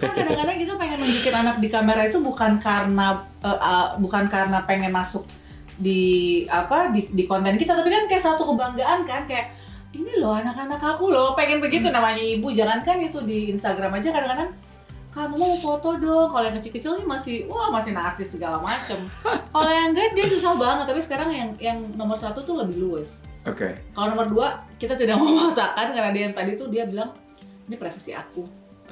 Kan 0.00 0.16
kadang-kadang 0.16 0.56
kita 0.56 0.72
pengen 0.78 0.98
nunjukin 1.02 1.34
anak 1.34 1.56
di 1.60 1.68
kamera 1.68 2.08
itu 2.08 2.18
bukan 2.22 2.56
karena 2.62 3.26
eh, 3.44 3.58
ah, 3.58 3.98
bukan 3.98 4.30
karena 4.30 4.64
pengen 4.64 4.94
masuk 4.94 5.26
di 5.76 6.44
apa 6.46 6.94
di, 6.94 7.10
di 7.10 7.26
konten 7.26 7.58
kita 7.58 7.74
tapi 7.74 7.90
kan 7.90 8.06
kayak 8.08 8.24
satu 8.24 8.48
kebanggaan 8.48 9.04
kan? 9.04 9.28
Kayak 9.28 9.52
ini 9.92 10.16
loh 10.16 10.32
anak-anak 10.32 10.80
aku 10.80 11.12
loh. 11.12 11.36
Pengen 11.36 11.60
begitu 11.60 11.92
namanya 11.92 12.22
ibu. 12.22 12.48
Jangankan 12.48 13.02
itu 13.04 13.20
di 13.28 13.52
Instagram 13.52 13.92
aja 14.00 14.08
kadang-kadang 14.08 14.56
kamu 15.12 15.34
mau 15.34 15.54
foto 15.54 15.92
dong 15.94 16.28
kalau 16.28 16.44
yang 16.44 16.56
kecil-kecil 16.56 16.96
nih 16.96 17.04
masih 17.04 17.34
wah 17.44 17.68
masih 17.68 17.92
narsis 17.92 18.32
segala 18.32 18.56
macem 18.58 18.96
kalau 19.48 19.68
yang 19.68 19.92
gede 19.92 20.24
susah 20.26 20.56
banget 20.56 20.88
tapi 20.88 21.00
sekarang 21.00 21.28
yang 21.28 21.50
yang 21.58 21.78
nomor 21.92 22.16
satu 22.16 22.40
tuh 22.40 22.56
lebih 22.56 22.80
luwes 22.80 23.20
Oke. 23.44 23.76
kalau 23.92 24.08
nomor 24.08 24.26
dua 24.26 24.46
kita 24.76 24.96
tidak 24.96 25.18
mau 25.20 25.28
masakan 25.46 25.92
karena 25.92 26.10
dia 26.10 26.22
yang 26.26 26.34
tadi 26.34 26.56
tuh 26.56 26.66
dia 26.66 26.84
bilang 26.84 27.12
ini 27.62 27.76
privasi 27.76 28.10
aku. 28.10 28.42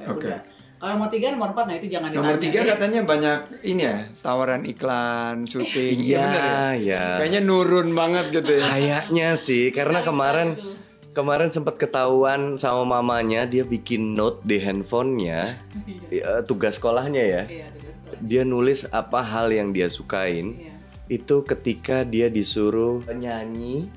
Oke. 0.07 0.25
udah. 0.25 0.41
Kalau 0.75 0.97
nomor 0.97 1.13
tiga, 1.13 1.29
nomor 1.29 1.53
empat, 1.53 1.65
nah 1.69 1.75
itu 1.77 1.87
jangan 1.87 2.09
Nomor 2.09 2.41
ditanya. 2.41 2.45
tiga 2.47 2.59
katanya 2.73 2.99
banyak 3.05 3.37
ini 3.61 3.81
ya 3.85 3.97
tawaran 4.17 4.63
iklan, 4.65 5.45
syuting. 5.45 5.93
Iya 5.93 6.01
Iya, 6.01 6.25
ya. 6.25 6.57
iya. 6.73 7.03
Kayaknya 7.21 7.41
nurun 7.45 7.93
banget 7.93 8.25
gitu 8.33 8.57
ya. 8.57 8.63
Kayaknya 8.65 9.29
sih, 9.35 9.69
karena 9.69 10.01
kemarin 10.01 10.57
Itu. 10.57 10.73
Kemarin 11.11 11.49
sempat 11.49 11.75
ketahuan 11.75 12.55
sama 12.55 12.83
mamanya 12.93 13.43
dia 13.43 13.63
bikin 13.63 14.15
note 14.15 14.39
di 14.41 14.57
handphonenya 14.57 15.59
Iya, 16.07 16.39
eh, 16.39 16.41
tugas 16.43 16.75
sekolahnya 16.75 17.19
ya. 17.21 17.41
iya, 17.45 17.67
tugas 17.69 17.95
sekolah. 17.95 18.19
Dia 18.21 18.43
nulis 18.43 18.79
apa 18.87 19.19
hal 19.19 19.51
yang 19.51 19.71
dia 19.71 19.87
sukain 19.87 20.55
Iya. 20.57 20.73
itu 21.11 21.43
ketika 21.43 22.03
dia 22.03 22.27
disuruh 22.27 23.03
nyanyi 23.07 23.91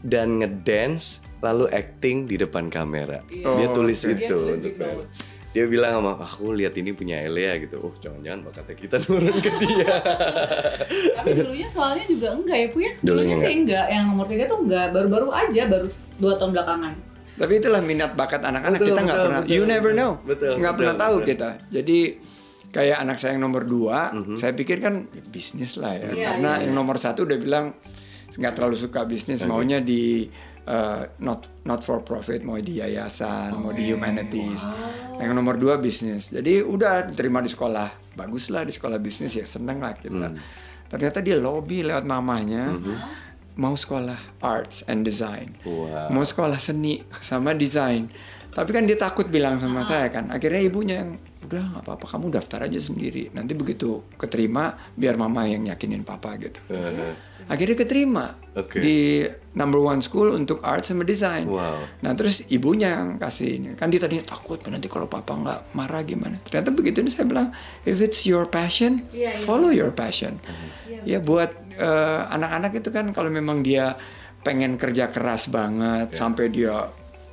dan 0.00 0.40
ngedance 0.40 1.20
lalu 1.40 1.68
acting 1.70 2.24
di 2.24 2.36
depan 2.36 2.68
kamera. 2.68 3.24
Iya. 3.26 3.56
Dia 3.56 3.68
Oh, 3.68 3.74
tulis 3.74 4.00
oke. 4.02 4.12
itu 4.14 4.36
Dia 4.38 4.54
untuk 4.54 4.74
note. 4.76 5.04
Dia 5.50 5.66
bilang 5.66 5.98
sama 5.98 6.14
aku 6.14 6.54
lihat 6.54 6.78
ini 6.78 6.94
punya 6.94 7.20
Elia 7.20 7.58
gitu. 7.58 7.82
Oh 7.82 7.92
jangan-jangan 7.96 8.46
bakatnya 8.46 8.76
kita 8.76 8.96
nurun 9.02 9.34
ke 9.34 9.50
dia. 9.58 9.94
Tapi 11.18 11.30
dulunya 11.34 11.66
soalnya 11.66 12.06
juga 12.06 12.28
enggak 12.32 12.56
ya, 12.56 12.66
Bu 12.70 12.78
ya? 12.78 12.92
Dulunya 12.98 13.34
Dulunya 13.34 13.36
sih 13.36 13.52
enggak. 13.58 13.86
Yang 13.90 14.04
nomor 14.06 14.26
tiga 14.26 14.44
tuh 14.46 14.58
enggak. 14.62 14.86
Baru-baru 14.94 15.28
aja, 15.28 15.62
baru 15.66 15.86
dua 16.16 16.32
tahun 16.38 16.50
belakangan. 16.54 16.92
Tapi 17.34 17.52
itulah 17.56 17.80
minat 17.80 18.12
bakat 18.14 18.44
anak-anak 18.44 18.78
kita 18.78 19.00
nggak 19.00 19.18
pernah. 19.18 19.40
betul. 19.42 19.54
you 19.56 19.62
never 19.64 19.90
know. 19.90 20.12
Betul, 20.22 20.60
Nggak 20.60 20.70
betul, 20.70 20.78
pernah 20.78 20.96
tahu 20.96 21.14
betul. 21.16 21.28
kita. 21.32 21.48
Jadi 21.72 21.98
kayak 22.70 22.96
anak 23.00 23.16
saya 23.18 23.30
yang 23.32 23.42
nomor 23.42 23.62
dua, 23.64 23.98
Mhm. 24.12 24.36
saya 24.36 24.52
pikir 24.52 24.78
kan 24.78 25.08
ya, 25.08 25.22
bisnis 25.26 25.74
lah 25.74 25.96
ya. 25.96 26.08
Iya, 26.12 26.26
Karena 26.30 26.52
iya. 26.54 26.62
yang 26.68 26.72
nomor 26.76 27.00
satu 27.00 27.24
udah 27.24 27.38
bilang 27.40 27.74
nggak 28.30 28.52
terlalu 28.54 28.76
suka 28.78 29.02
bisnis, 29.02 29.42
Oke. 29.42 29.48
maunya 29.48 29.80
di 29.80 30.28
uh, 30.64 31.08
not 31.18 31.48
not 31.62 31.80
for 31.80 32.00
profit, 32.00 32.40
mau 32.40 32.56
di 32.56 32.76
yayasan, 32.76 33.54
mau 33.54 33.70
Oh. 33.70 33.72
di 33.72 33.86
humanities. 33.86 34.60
Yang 35.16 35.32
nomor 35.32 35.54
dua 35.54 35.76
bisnis. 35.76 36.28
Jadi 36.28 36.60
udah 36.60 37.06
diterima 37.06 37.38
di 37.38 37.48
sekolah, 37.48 37.88
bagus 38.12 38.48
lah 38.48 38.62
di 38.62 38.72
sekolah 38.72 38.96
bisnis 38.96 39.32
ya 39.32 39.44
seneng 39.44 39.78
lah 39.78 39.92
kita. 39.92 40.28
Hmm. 40.28 40.40
Ternyata 40.86 41.20
dia 41.20 41.36
lobby 41.36 41.80
lewat 41.80 42.02
mamanya. 42.02 42.72
Mhm. 42.72 42.96
Mau 43.52 43.74
sekolah 43.74 44.16
arts 44.40 44.86
and 44.86 45.02
design 45.02 45.52
Wow. 45.62 46.08
mau 46.08 46.24
sekolah 46.24 46.56
seni 46.56 47.02
sama 47.12 47.52
desain 47.52 48.08
tapi 48.50 48.72
kan 48.72 48.82
dia 48.82 48.96
takut 48.96 49.28
bilang 49.28 49.54
sama 49.54 49.82
saya 49.82 50.08
kan 50.08 50.26
akhirnya 50.26 50.64
ibunya 50.64 50.94
yang 50.98 51.10
udah 51.44 51.62
nggak 51.68 51.82
apa-apa 51.84 52.06
kamu 52.08 52.26
daftar 52.32 52.64
aja 52.64 52.80
sendiri 52.80 53.28
nanti 53.30 53.52
begitu 53.52 54.00
keterima 54.16 54.74
biar 54.92 55.14
mama 55.14 55.44
yang 55.44 55.66
yakinin 55.66 56.02
papa 56.02 56.34
gitu 56.34 56.56
Eh, 56.66 57.12
akhirnya 57.46 57.76
keterima 57.78 58.26
Oke. 58.58 58.82
di 58.82 59.24
number 59.54 59.78
one 59.78 60.02
school 60.02 60.34
untuk 60.34 60.58
art 60.60 60.84
sama 60.84 61.06
desain 61.06 61.46
Wow. 61.46 61.86
nah 62.02 62.12
terus 62.14 62.42
ibunya 62.50 62.92
yang 62.94 63.16
kasih 63.16 63.58
ini. 63.58 63.68
Kan 63.74 63.90
dia 63.90 63.98
tadinya 64.02 64.22
takut 64.26 64.58
nanti 64.66 64.86
kalau 64.86 65.06
papa 65.06 65.34
nggak 65.34 65.60
marah 65.74 66.02
gimana? 66.04 66.38
Ternyata 66.44 66.70
begitu 66.70 67.02
saya 67.10 67.26
bilang 67.26 67.48
if 67.82 67.98
it's 67.98 68.26
your 68.26 68.46
passion 68.46 69.06
Iya, 69.10 69.38
iya. 69.38 69.42
follow 69.42 69.70
your 69.72 69.90
passion. 69.94 70.38
Iya, 70.86 71.02
ya 71.06 71.18
buat 71.22 71.50
eh, 71.74 72.20
anak-anak 72.30 72.78
itu 72.82 72.88
kan 72.92 73.10
kalau 73.16 73.30
memang 73.32 73.64
dia 73.64 73.96
pengen 74.40 74.80
kerja 74.80 75.12
keras 75.12 75.52
banget 75.52 76.16
sampai 76.16 76.48
dia 76.48 76.88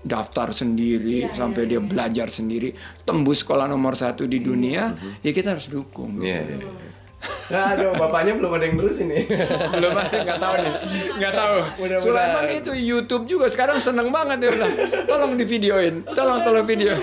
daftar 0.08 0.56
sendiri 0.56 1.28
Iya, 1.28 1.36
sampai 1.36 1.68
dia 1.68 1.84
belajar 1.84 2.32
sendiri 2.32 2.72
tembus 3.04 3.44
sekolah 3.44 3.68
nomor 3.68 3.94
satu 4.00 4.24
di 4.24 4.40
dunia 4.40 4.96
ya 5.20 5.32
kita 5.36 5.54
harus 5.58 5.68
dukung. 5.68 6.24
Iya, 6.24 6.42
iya, 6.48 6.58
iya. 7.48 7.62
Aduh, 7.72 7.92
bapaknya 7.94 8.34
belum 8.34 8.52
ada 8.52 8.66
yang 8.66 8.78
terus 8.78 8.98
ini. 9.00 9.24
belum 9.72 9.94
ada 9.94 10.16
nggak 10.18 10.38
tahu 10.38 10.56
nih 10.58 10.74
nggak 11.16 11.34
tahu 11.34 11.56
Mudah-mudahan. 11.78 12.04
Sulaiman 12.04 12.46
itu 12.54 12.72
YouTube 12.74 13.24
juga 13.26 13.48
sekarang 13.48 13.78
seneng 13.78 14.10
banget 14.10 14.38
dia 14.40 14.52
bilang 14.52 14.74
tolong 15.04 15.34
di 15.34 15.44
videoin 15.44 15.96
tolong 16.08 16.40
tolong 16.42 16.64
video 16.64 16.96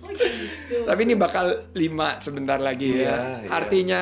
Oh 0.00 0.10
gitu. 0.10 0.84
tapi 0.84 1.00
ini 1.02 1.14
bakal 1.14 1.46
lima 1.72 2.16
sebentar 2.16 2.58
lagi 2.58 2.98
ya 2.98 3.00
Iya, 3.00 3.14
iya. 3.38 3.48
artinya 3.50 4.00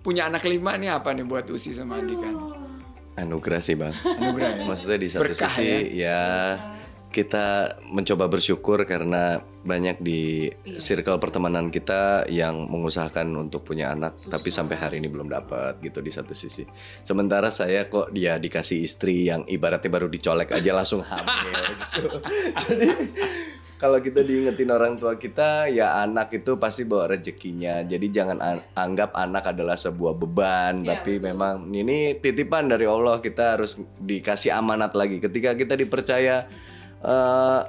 punya 0.00 0.26
anak 0.26 0.44
lima 0.44 0.74
nih 0.74 0.90
apa 0.90 1.12
nih 1.12 1.24
buat 1.24 1.46
Usi 1.46 1.70
sama 1.70 1.96
Andi 1.96 2.16
kan 2.16 2.34
Anugerah 3.12 3.60
sih 3.60 3.76
bang. 3.76 3.92
anugerah 3.92 4.50
ya 4.54 4.64
Maksudnya 4.64 4.96
di 4.96 5.08
satu 5.08 5.22
Berkah 5.22 5.50
sisi 5.50 5.92
ya. 5.94 6.56
kita 7.10 7.46
mencoba 7.84 8.24
bersyukur 8.26 8.80
karena 8.82 9.44
banyak 9.60 10.00
di 10.00 10.48
Iya, 10.64 10.80
circle 10.80 11.20
pertemanan 11.20 11.68
kita 11.68 12.24
yang 12.32 12.64
mengusahakan 12.68 13.48
untuk 13.48 13.64
punya 13.68 13.92
anak 13.92 14.16
tapi 14.28 14.48
sampai 14.48 14.76
hari 14.80 14.96
ini 15.00 15.12
belum 15.12 15.28
dapat 15.28 15.80
gitu 15.84 16.00
di 16.00 16.08
satu 16.08 16.32
sisi. 16.32 16.64
Sementara 17.04 17.52
saya 17.52 17.84
kok 17.88 18.12
dia 18.12 18.40
dikasih 18.40 18.80
istri 18.80 19.28
yang 19.28 19.44
ibaratnya 19.44 19.92
baru 19.92 20.08
dicolek 20.08 20.56
aja 20.56 20.72
langsung 20.72 21.04
hamil 21.04 21.52
gitu. 21.52 22.04
Jadi 22.64 22.88
kalau 23.80 23.96
kita 23.96 24.20
diingetin 24.20 24.68
orang 24.68 25.00
tua 25.00 25.16
kita 25.16 25.72
ya 25.72 26.04
anak 26.04 26.36
itu 26.36 26.56
pasti 26.60 26.84
bawa 26.84 27.16
rezekinya. 27.16 27.80
Jadi 27.84 28.06
jangan 28.12 28.38
an- 28.40 28.64
anggap 28.76 29.16
anak 29.16 29.56
adalah 29.56 29.76
sebuah 29.76 30.16
beban 30.16 30.84
Iya, 30.84 31.00
tapi 31.00 31.16
memang 31.20 31.68
ini 31.72 32.16
titipan 32.16 32.68
dari 32.68 32.84
Allah 32.88 33.20
kita 33.20 33.56
harus 33.60 33.76
dikasih 34.00 34.52
amanat 34.52 34.92
lagi. 34.96 35.20
Ketika 35.20 35.52
kita 35.56 35.76
dipercaya 35.76 36.44
eh, 37.00 37.60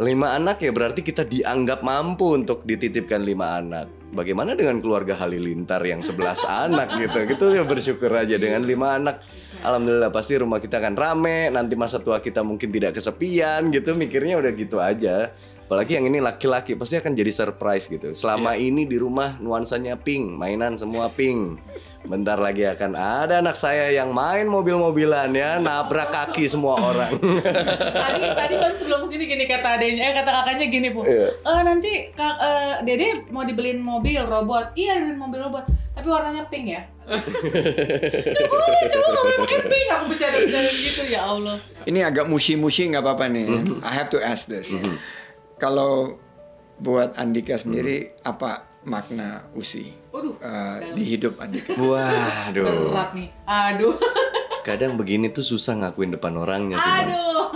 lima 0.00 0.32
anak 0.32 0.64
ya 0.64 0.72
berarti 0.72 1.04
kita 1.04 1.28
dianggap 1.28 1.84
mampu 1.84 2.32
untuk 2.32 2.64
dititipkan 2.64 3.20
lima 3.20 3.60
anak. 3.60 3.86
Bagaimana 4.10 4.58
dengan 4.58 4.80
keluarga 4.82 5.14
Halilintar 5.14 5.84
yang 5.84 6.00
11 6.00 6.16
anak 6.66 6.88
gitu? 6.98 7.18
Gitu 7.28 7.44
ya 7.54 7.62
bersyukur 7.62 8.10
aja 8.10 8.40
dengan 8.40 8.64
lima 8.64 8.96
anak. 8.96 9.22
Alhamdulillah 9.60 10.08
pasti 10.08 10.40
rumah 10.40 10.58
kita 10.58 10.80
akan 10.80 10.96
rame. 10.96 11.52
Nanti 11.52 11.76
masa 11.76 12.00
tua 12.00 12.18
kita 12.24 12.40
mungkin 12.40 12.72
tidak 12.72 12.96
kesepian 12.96 13.68
gitu. 13.70 13.92
Mikirnya 13.92 14.40
udah 14.40 14.52
gitu 14.56 14.80
aja. 14.80 15.36
Apalagi 15.70 15.94
yang 15.94 16.10
ini 16.10 16.18
laki-laki 16.18 16.74
pasti 16.74 16.98
akan 16.98 17.14
jadi 17.14 17.30
surprise 17.30 17.86
gitu. 17.86 18.10
Selama 18.10 18.58
ini 18.58 18.90
di 18.90 18.98
rumah 18.98 19.38
nuansanya 19.38 19.94
pink, 19.94 20.34
mainan 20.34 20.74
semua 20.74 21.06
pink. 21.06 21.62
Bentar 22.02 22.42
lagi 22.42 22.66
akan 22.66 22.98
ada 22.98 23.38
anak 23.38 23.54
saya 23.54 23.86
yang 23.86 24.10
main 24.10 24.50
mobil-mobilan 24.50 25.30
ya, 25.30 25.62
nabrak 25.62 26.10
kaki 26.10 26.50
semua 26.50 26.74
orang. 26.74 27.14
tadi 28.02 28.20
tadi 28.34 28.54
kan 28.58 28.72
sebelum 28.74 29.06
sini 29.06 29.30
gini 29.30 29.46
kata 29.46 29.78
adanya 29.78 30.10
eh 30.10 30.14
kata 30.16 30.30
kakaknya 30.32 30.66
gini 30.66 30.88
bu 30.90 31.06
Iya. 31.06 31.38
eh 31.38 31.60
nanti 31.62 31.90
kak 32.10 32.34
eh, 32.40 32.74
dede 32.82 33.08
mau 33.28 33.46
dibeliin 33.46 33.78
mobil 33.78 34.22
robot 34.22 34.74
iya 34.74 34.98
dibeliin 34.98 35.18
mobil 35.18 35.38
robot 35.38 35.64
tapi 35.92 36.06
warnanya 36.06 36.50
pink 36.50 36.66
ya 36.66 36.82
Gak 37.10 38.46
boleh 38.46 38.80
coba 38.86 39.06
nggak 39.06 39.22
boleh 39.22 39.36
pakai 39.42 39.60
pink 39.66 39.86
aku 39.90 40.04
bercanda 40.08 40.36
bercanda 40.40 40.70
gitu 40.72 41.02
ya 41.06 41.20
Allah 41.26 41.56
Ini 41.84 42.00
agak 42.06 42.26
mushi-mushi 42.26 42.90
nggak 42.90 43.02
apa-apa 43.02 43.24
nih. 43.26 43.46
I 43.82 43.92
have 43.92 44.12
to 44.12 44.18
ask 44.20 44.46
this. 44.46 44.70
Kalau 45.60 46.16
buat 46.80 47.12
Andika 47.20 47.60
sendiri 47.60 48.16
apa 48.24 48.64
makna 48.88 49.44
usi? 49.52 49.92
Waduh 50.08 50.40
uh, 50.40 50.96
di 50.96 51.04
hidup 51.04 51.36
Andika? 51.36 51.76
Waduh. 51.76 52.96
berat 52.96 53.10
nih. 53.12 53.28
Aduh. 53.44 53.94
Kadang 54.66 54.96
begini 54.96 55.28
tuh 55.28 55.44
susah 55.44 55.76
ngakuin 55.76 56.16
depan 56.16 56.32
orangnya 56.40 56.80
aduh. 56.80 57.52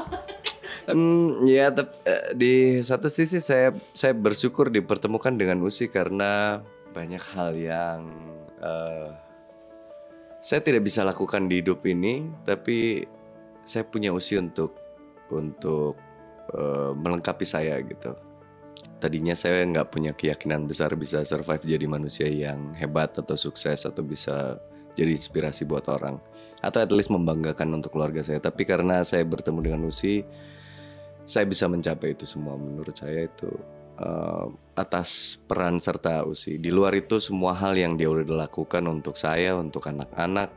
Hmm, 0.84 1.48
ya 1.48 1.72
tep- 1.72 1.96
eh, 2.04 2.36
di 2.36 2.54
satu 2.84 3.08
sisi 3.08 3.40
saya 3.40 3.72
saya 3.96 4.12
bersyukur 4.12 4.68
dipertemukan 4.68 5.32
dengan 5.32 5.64
Usi 5.64 5.88
karena 5.88 6.60
banyak 6.92 7.24
hal 7.32 7.56
yang 7.56 8.00
eh, 8.60 9.08
saya 10.44 10.60
tidak 10.60 10.84
bisa 10.84 11.00
lakukan 11.00 11.48
di 11.48 11.64
hidup 11.64 11.80
ini, 11.88 12.28
tapi 12.44 13.00
saya 13.64 13.88
punya 13.88 14.12
Usi 14.12 14.36
untuk 14.36 14.76
untuk 15.32 15.96
eh, 16.54 16.92
melengkapi 16.94 17.44
saya 17.44 17.78
gitu. 17.82 18.14
Tadinya 19.02 19.36
saya 19.36 19.66
nggak 19.68 19.90
punya 19.92 20.12
keyakinan 20.16 20.64
besar 20.64 20.94
bisa 20.96 21.20
survive 21.28 21.60
jadi 21.60 21.84
manusia 21.84 22.24
yang 22.30 22.72
hebat 22.72 23.12
atau 23.18 23.36
sukses 23.36 23.84
atau 23.84 24.00
bisa 24.00 24.56
jadi 24.94 25.12
inspirasi 25.12 25.66
buat 25.66 25.84
orang 25.90 26.16
atau 26.64 26.80
at 26.80 26.88
least 26.88 27.12
membanggakan 27.12 27.76
untuk 27.76 27.92
keluarga 27.92 28.24
saya. 28.24 28.40
Tapi 28.40 28.64
karena 28.64 29.04
saya 29.04 29.20
bertemu 29.28 29.60
dengan 29.60 29.80
Usi, 29.84 30.24
saya 31.28 31.44
bisa 31.44 31.68
mencapai 31.68 32.16
itu 32.16 32.24
semua 32.24 32.56
menurut 32.56 32.96
saya 32.96 33.28
itu 33.28 33.52
eh, 34.00 34.46
atas 34.72 35.36
peran 35.44 35.76
serta 35.76 36.24
Usi. 36.24 36.56
Di 36.56 36.72
luar 36.72 36.96
itu 36.96 37.20
semua 37.20 37.52
hal 37.52 37.76
yang 37.76 38.00
dia 38.00 38.08
udah 38.08 38.48
lakukan 38.48 38.84
untuk 38.88 39.20
saya, 39.20 39.52
untuk 39.60 39.84
anak-anak, 39.84 40.48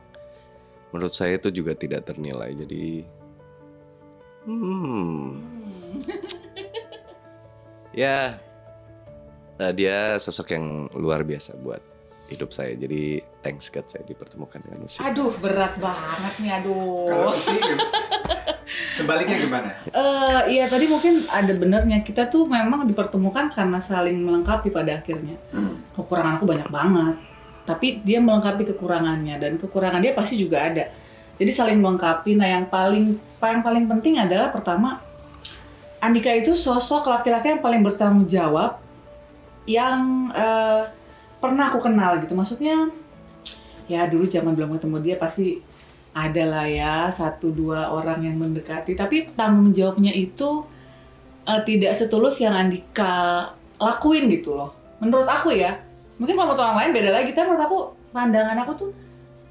menurut 0.96 1.12
saya 1.12 1.36
itu 1.36 1.52
juga 1.52 1.76
tidak 1.76 2.08
ternilai. 2.08 2.56
Jadi, 2.56 3.04
hmm, 4.46 5.22
ya 8.02 8.38
eh, 9.58 9.72
dia 9.74 10.20
sosok 10.20 10.54
yang 10.54 10.86
luar 10.94 11.26
biasa 11.26 11.58
buat 11.58 11.82
hidup 12.28 12.52
saya. 12.52 12.76
Jadi 12.76 13.24
thanks 13.40 13.72
God 13.72 13.88
saya 13.88 14.04
dipertemukan 14.04 14.60
dengan 14.60 14.84
Usi. 14.84 15.00
aduh 15.00 15.32
berat 15.40 15.80
banget 15.80 16.34
nih 16.44 16.50
aduh 16.60 17.08
Kalau 17.08 17.32
sebaliknya 18.98 19.36
gimana? 19.40 19.70
Eh, 19.88 20.40
iya 20.60 20.68
tadi 20.68 20.84
mungkin 20.86 21.24
ada 21.32 21.52
benernya 21.56 22.04
kita 22.04 22.28
tuh 22.28 22.44
memang 22.44 22.84
dipertemukan 22.84 23.48
karena 23.48 23.80
saling 23.80 24.20
melengkapi 24.20 24.68
pada 24.68 25.00
akhirnya. 25.00 25.40
Kekurangan 25.96 26.38
aku 26.38 26.46
banyak 26.46 26.68
banget, 26.68 27.16
tapi 27.64 28.04
dia 28.04 28.20
melengkapi 28.20 28.68
kekurangannya 28.76 29.40
dan 29.40 29.52
kekurangan 29.56 30.04
dia 30.04 30.12
pasti 30.12 30.36
juga 30.36 30.68
ada. 30.68 30.84
Jadi 31.38 31.50
saling 31.54 31.78
melengkapi. 31.78 32.34
Nah 32.34 32.48
yang 32.50 32.66
paling 32.66 33.16
yang 33.38 33.62
paling 33.62 33.86
penting 33.86 34.18
adalah 34.18 34.50
pertama 34.50 34.98
Andika 35.98 36.30
itu 36.30 36.54
sosok 36.54 37.10
laki-laki 37.10 37.58
yang 37.58 37.62
paling 37.62 37.82
bertanggung 37.82 38.26
jawab 38.30 38.78
yang 39.66 40.30
eh, 40.34 40.82
pernah 41.38 41.70
aku 41.70 41.82
kenal 41.82 42.18
gitu. 42.22 42.34
Maksudnya 42.34 42.90
ya 43.90 44.04
dulu 44.06 44.28
zaman 44.28 44.54
belum 44.54 44.78
ketemu 44.78 44.96
dia 45.00 45.16
pasti 45.16 45.64
ada 46.12 46.44
lah 46.44 46.66
ya 46.68 46.94
satu 47.08 47.54
dua 47.54 47.94
orang 47.94 48.26
yang 48.26 48.36
mendekati 48.36 48.98
tapi 48.98 49.30
tanggung 49.32 49.72
jawabnya 49.72 50.12
itu 50.12 50.66
eh, 51.48 51.62
tidak 51.64 51.96
setulus 51.96 52.36
yang 52.42 52.52
Andika 52.52 53.48
lakuin 53.80 54.28
gitu 54.28 54.58
loh 54.58 54.76
menurut 55.00 55.26
aku 55.26 55.56
ya 55.56 55.78
mungkin 56.18 56.34
kalau 56.34 56.58
orang 56.58 56.78
lain 56.84 56.90
beda 56.92 57.10
lagi 57.14 57.30
tapi 57.32 57.46
menurut 57.48 57.64
aku 57.64 57.78
pandangan 58.10 58.58
aku 58.66 58.72
tuh 58.76 58.90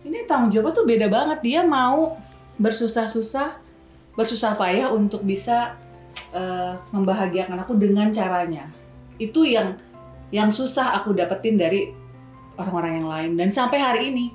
ini 0.07 0.23
tanggung 0.23 0.55
jawabnya 0.55 0.73
tuh 0.73 0.85
beda 0.87 1.07
banget. 1.11 1.39
Dia 1.43 1.61
mau 1.67 2.15
bersusah-susah 2.57 3.67
bersusah 4.17 4.57
payah 4.57 4.89
untuk 4.89 5.21
bisa 5.21 5.77
eh, 6.33 6.73
membahagiakan 6.95 7.61
aku 7.61 7.77
dengan 7.77 8.09
caranya. 8.09 8.71
Itu 9.21 9.45
yang 9.45 9.77
yang 10.33 10.49
susah 10.49 10.97
aku 10.97 11.13
dapetin 11.13 11.59
dari 11.59 11.93
orang-orang 12.57 13.03
yang 13.03 13.07
lain. 13.07 13.31
Dan 13.37 13.49
sampai 13.53 13.77
hari 13.77 14.01
ini 14.09 14.25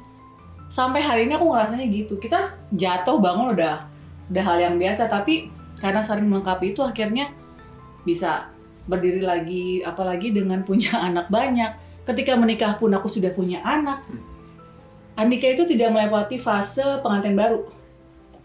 sampai 0.71 1.03
hari 1.03 1.27
ini 1.27 1.35
aku 1.35 1.51
ngerasanya 1.51 1.87
gitu. 1.91 2.15
Kita 2.21 2.55
jatuh 2.73 3.19
bangun 3.19 3.57
udah 3.59 3.89
udah 4.31 4.45
hal 4.47 4.59
yang 4.63 4.75
biasa. 4.79 5.11
Tapi 5.11 5.51
karena 5.83 6.07
saling 6.07 6.31
melengkapi 6.31 6.77
itu 6.77 6.81
akhirnya 6.85 7.35
bisa 8.07 8.53
berdiri 8.87 9.23
lagi 9.23 9.83
apalagi 9.83 10.31
dengan 10.31 10.63
punya 10.63 10.95
anak 11.09 11.27
banyak. 11.27 11.75
Ketika 12.03 12.35
menikah 12.39 12.79
pun 12.79 12.91
aku 12.95 13.07
sudah 13.11 13.31
punya 13.35 13.63
anak 13.63 14.03
Andika 15.15 15.47
itu 15.47 15.65
tidak 15.67 15.89
melewati 15.89 16.37
fase 16.37 16.81
pengantin 17.01 17.35
baru 17.35 17.69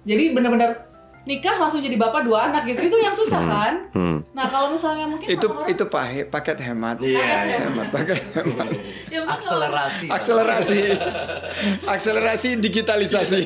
jadi 0.04 0.32
benar-benar 0.32 0.88
nikah 1.24 1.56
langsung 1.58 1.80
jadi 1.80 1.96
bapak 1.96 2.24
dua 2.24 2.48
anak 2.48 2.64
gitu 2.66 2.80
itu 2.82 2.98
yang 2.98 3.12
susah 3.12 3.42
kan 3.42 3.74
Hmm. 3.92 4.24
nah 4.32 4.46
kalau 4.46 4.72
misalnya 4.72 5.04
mungkin 5.06 5.28
itu 5.28 5.44
orang-orang- 5.44 5.70
itu 5.70 5.84
pahe, 5.86 6.20
paket 6.24 6.58
hemat. 6.62 6.96
Iya, 6.98 7.66
Hemat, 7.66 7.88
paket 7.90 8.20
hemat. 8.34 8.68
ya 9.06 9.20
mungkin 9.20 9.28
kalau- 9.28 9.36
Akselerasi. 9.36 10.08
Akselerasi, 10.08 10.82
akselerasi 11.94 12.50
digitalisasi. 12.58 13.42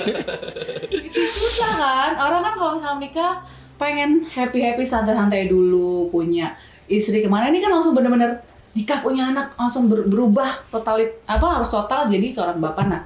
itu 0.92 1.22
susah 1.26 1.72
kan 1.76 2.12
orang 2.20 2.42
kan 2.44 2.54
kalau 2.54 2.72
misalnya 2.76 3.00
nikah 3.02 3.34
pengen 3.76 4.22
happy 4.28 4.62
happy 4.62 4.84
santai 4.84 5.14
santai 5.14 5.48
dulu 5.48 6.06
punya 6.08 6.54
istri 6.86 7.18
ke 7.18 7.28
mana 7.28 7.50
ini 7.50 7.58
kan 7.58 7.72
langsung 7.72 7.94
bener-bener 7.94 8.46
nikah 8.72 9.02
punya 9.02 9.28
anak 9.28 9.52
langsung 9.56 9.90
ber- 9.90 10.06
berubah 10.06 10.62
totalit 10.70 11.18
apa 11.26 11.44
harus 11.52 11.68
total 11.68 12.06
jadi 12.06 12.30
seorang 12.30 12.58
bapak 12.58 12.86
nah 12.86 13.02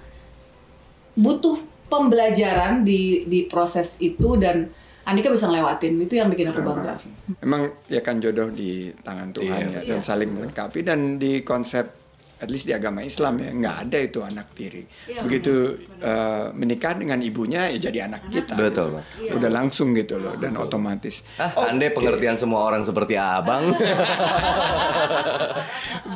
butuh 1.15 1.57
pembelajaran 1.87 2.83
di 2.83 3.23
di 3.25 3.47
proses 3.47 3.95
itu 3.99 4.35
dan 4.35 4.69
Andika 5.05 5.29
bisa 5.29 5.45
ngelewatin. 5.45 6.01
Itu 6.01 6.17
yang 6.17 6.33
bikin 6.33 6.49
aku 6.49 6.65
bangga 6.65 6.97
Emang 7.37 7.69
ya 7.85 8.01
kan 8.01 8.17
jodoh 8.17 8.49
di 8.49 8.89
tangan 9.05 9.29
Tuhan 9.37 9.61
Iya, 9.69 9.79
ya 9.81 9.81
dan 9.85 9.99
Iya. 10.01 10.05
saling 10.05 10.29
melengkapi. 10.33 10.79
Dan 10.81 11.21
di 11.21 11.45
konsep 11.45 12.04
at 12.35 12.49
least 12.51 12.67
di 12.67 12.73
agama 12.75 12.99
Islam 12.99 13.39
ya 13.39 13.49
nggak 13.55 13.77
ada 13.87 13.97
itu 14.03 14.19
anak 14.19 14.51
tiri. 14.51 14.83
Iya, 15.07 15.23
Begitu 15.23 15.53
uh, 16.03 16.51
menikah 16.51 16.93
dengan 16.99 17.23
ibunya 17.23 17.71
ya 17.71 17.77
jadi 17.87 18.11
anak 18.11 18.27
kita. 18.27 18.59
Betul. 18.59 18.99
Iya. 19.23 19.39
Udah 19.39 19.49
langsung 19.51 19.95
gitu 19.95 20.19
loh 20.19 20.35
dan 20.35 20.59
otomatis. 20.59 21.23
Ah, 21.39 21.71
andai 21.71 21.95
pengertian 21.95 22.35
semua 22.35 22.67
orang 22.67 22.83
seperti 22.83 23.15
abang. 23.15 23.71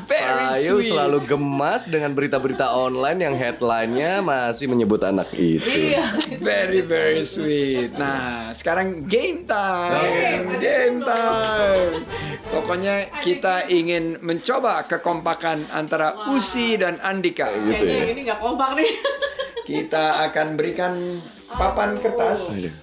Very 0.09 0.65
Ayu 0.65 0.81
sweet. 0.81 0.89
selalu 0.93 1.17
gemas 1.25 1.85
dengan 1.85 2.11
berita-berita 2.17 2.73
online 2.73 3.19
yang 3.29 3.35
headline-nya 3.37 4.25
masih 4.25 4.65
menyebut 4.65 5.01
anak 5.05 5.29
itu. 5.37 5.93
iya 5.93 6.13
Very 6.41 6.81
very 6.81 7.21
sweet. 7.21 7.93
Nah, 7.93 8.49
sekarang 8.53 9.05
game 9.05 9.45
time. 9.45 10.01
Game. 10.01 10.45
Game 10.57 10.97
time. 11.05 12.05
Pokoknya 12.49 13.21
kita 13.21 13.69
ingin 13.69 14.17
mencoba 14.21 14.81
kekompakan 14.89 15.69
antara 15.69 16.08
Usi 16.29 16.75
dan 16.75 16.97
Andika 16.99 17.49
gitu 17.49 17.79
kayaknya 17.79 18.05
ya. 18.05 18.11
ini 18.11 18.21
nggak 18.23 18.39
kompak 18.39 18.69
nih 18.75 18.91
Kita 19.69 20.25
akan 20.25 20.47
berikan 20.53 21.21
papan 21.47 21.95
kertas 21.95 22.41
Aduh. 22.49 22.73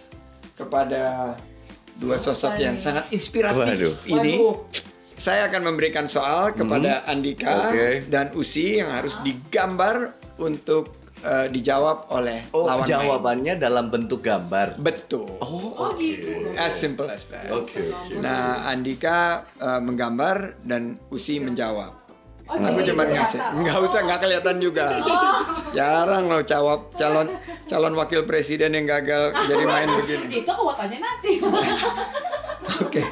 kepada 0.55 1.35
dua 1.97 2.15
sosok 2.17 2.55
yang 2.57 2.77
sangat 2.77 3.11
inspiratif 3.11 3.59
Waduh. 3.59 3.95
ini. 4.07 4.39
Waduh. 4.39 4.55
Saya 5.17 5.49
akan 5.49 5.67
memberikan 5.67 6.07
soal 6.07 6.53
kepada 6.53 7.03
Andika 7.05 7.73
Oke. 7.73 8.05
dan 8.07 8.31
Usi 8.33 8.79
yang 8.79 8.93
harus 8.93 9.19
digambar 9.21 10.15
untuk 10.37 10.95
eh, 11.19 11.49
dijawab 11.49 12.07
oleh 12.09 12.47
Oh, 12.53 12.69
lawan 12.69 12.85
main. 12.85 12.93
jawabannya 12.93 13.55
dalam 13.57 13.89
bentuk 13.89 14.21
gambar. 14.21 14.77
Betul. 14.77 15.27
Oh 15.41 15.91
gitu. 15.97 16.53
As 16.55 16.71
simple 16.71 17.09
as 17.09 17.27
that. 17.27 17.51
Oke, 17.51 17.91
oke. 17.91 18.15
Nah, 18.17 18.63
Andika 18.63 19.43
eh, 19.57 19.81
menggambar 19.81 20.63
dan 20.63 21.01
Usi 21.09 21.41
menjawab. 21.41 22.06
Oh, 22.47 22.55
Aku 22.55 22.79
cuma 22.87 23.03
ngasih, 23.03 23.43
nggak 23.43 23.79
usah 23.91 24.01
nggak 24.07 24.21
kelihatan 24.23 24.57
juga. 24.63 25.03
Jarang 25.75 26.31
loh 26.31 26.47
jawab 26.47 26.95
calon 26.95 27.35
calon 27.67 27.95
wakil 27.99 28.23
presiden 28.23 28.71
yang 28.71 28.87
gagal 28.87 29.35
jadi 29.51 29.65
main 29.67 29.91
begini. 29.99 30.47
Itu 30.47 30.55
tanya 30.79 30.99
nanti. 31.03 31.43
Oke. 32.87 33.03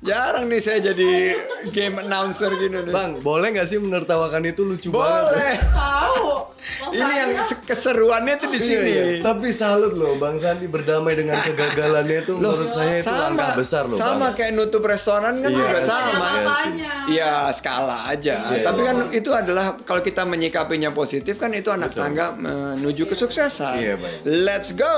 Jarang 0.00 0.48
nih 0.48 0.58
saya 0.58 0.80
jadi 0.82 1.36
game 1.68 2.00
announcer 2.00 2.48
gini 2.54 2.80
nih. 2.80 2.88
Bang, 2.88 3.20
boleh 3.20 3.52
nggak 3.52 3.68
sih 3.68 3.76
menertawakan 3.76 4.42
itu 4.44 4.64
lucu 4.64 4.88
banget? 4.88 5.04
Boleh. 5.28 5.54
Tahu. 5.60 6.24
Ini 6.90 7.12
yang 7.14 7.30
se- 7.42 7.56
keseruannya 7.58 8.34
tuh 8.36 8.48
di 8.48 8.56
Iya, 8.56 8.64
sini. 8.66 8.90
iya. 8.90 9.04
Tapi 9.20 9.48
salut 9.50 9.92
loh, 9.92 10.16
Bang 10.16 10.36
Sandi 10.36 10.64
berdamai 10.66 11.12
dengan 11.14 11.36
kegagalannya 11.46 12.16
itu 12.22 12.32
menurut 12.34 12.68
saya 12.68 12.98
itu 12.98 13.08
langkah 13.08 13.52
besar 13.54 13.84
loh. 13.86 13.94
sama 13.94 14.18
Bang. 14.26 14.32
kayak 14.34 14.52
nutup 14.54 14.82
restoran 14.82 15.34
kan 15.38 15.48
Iya, 15.48 15.56
juga 15.58 15.68
iya, 15.70 15.84
sama. 15.84 16.28
iya. 16.30 16.92
Iya 17.06 17.32
skala 17.52 17.98
aja. 18.06 18.36
Iya, 18.50 18.62
Tapi 18.62 18.80
iya. 18.80 18.88
kan 18.88 18.96
itu 19.10 19.30
adalah 19.30 19.64
kalau 19.80 20.00
kita 20.00 20.22
menyikapinya 20.24 20.90
positif 20.90 21.36
kan 21.36 21.52
itu 21.52 21.68
anak 21.68 21.92
tangga 21.92 22.32
menuju 22.34 23.04
kesuksesan. 23.06 23.76
Iya, 23.76 23.94
baik. 23.96 24.18
Let's 24.24 24.72
go. 24.72 24.96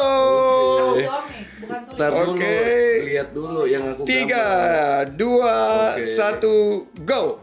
Oke. 2.03 2.59
lihat 3.05 3.31
dulu 3.31 3.65
yang 3.65 3.87
aku 3.89 4.03
Tiga, 4.03 4.35
gambar. 4.35 4.92
Dua, 5.09 5.57
Oke. 5.97 6.15
satu, 6.17 6.87
go. 7.05 7.41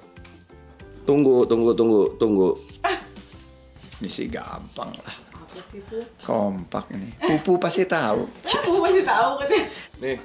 Tunggu, 1.03 1.45
tunggu, 1.49 1.73
tunggu, 1.73 2.01
tunggu. 2.21 2.49
Ini 3.99 4.07
sih 4.07 4.31
gampang 4.31 4.93
lah. 4.95 5.15
Apa 5.35 5.59
sih 5.67 5.83
itu? 5.83 5.99
Kompak 6.23 6.87
ini. 6.95 7.11
Pupu 7.19 7.59
pasti 7.59 7.83
tahu. 7.83 8.23
Aku 8.63 8.79
masih 8.79 9.03
tahu 9.03 9.43
katanya. 9.43 9.65
Nih. 9.99 10.17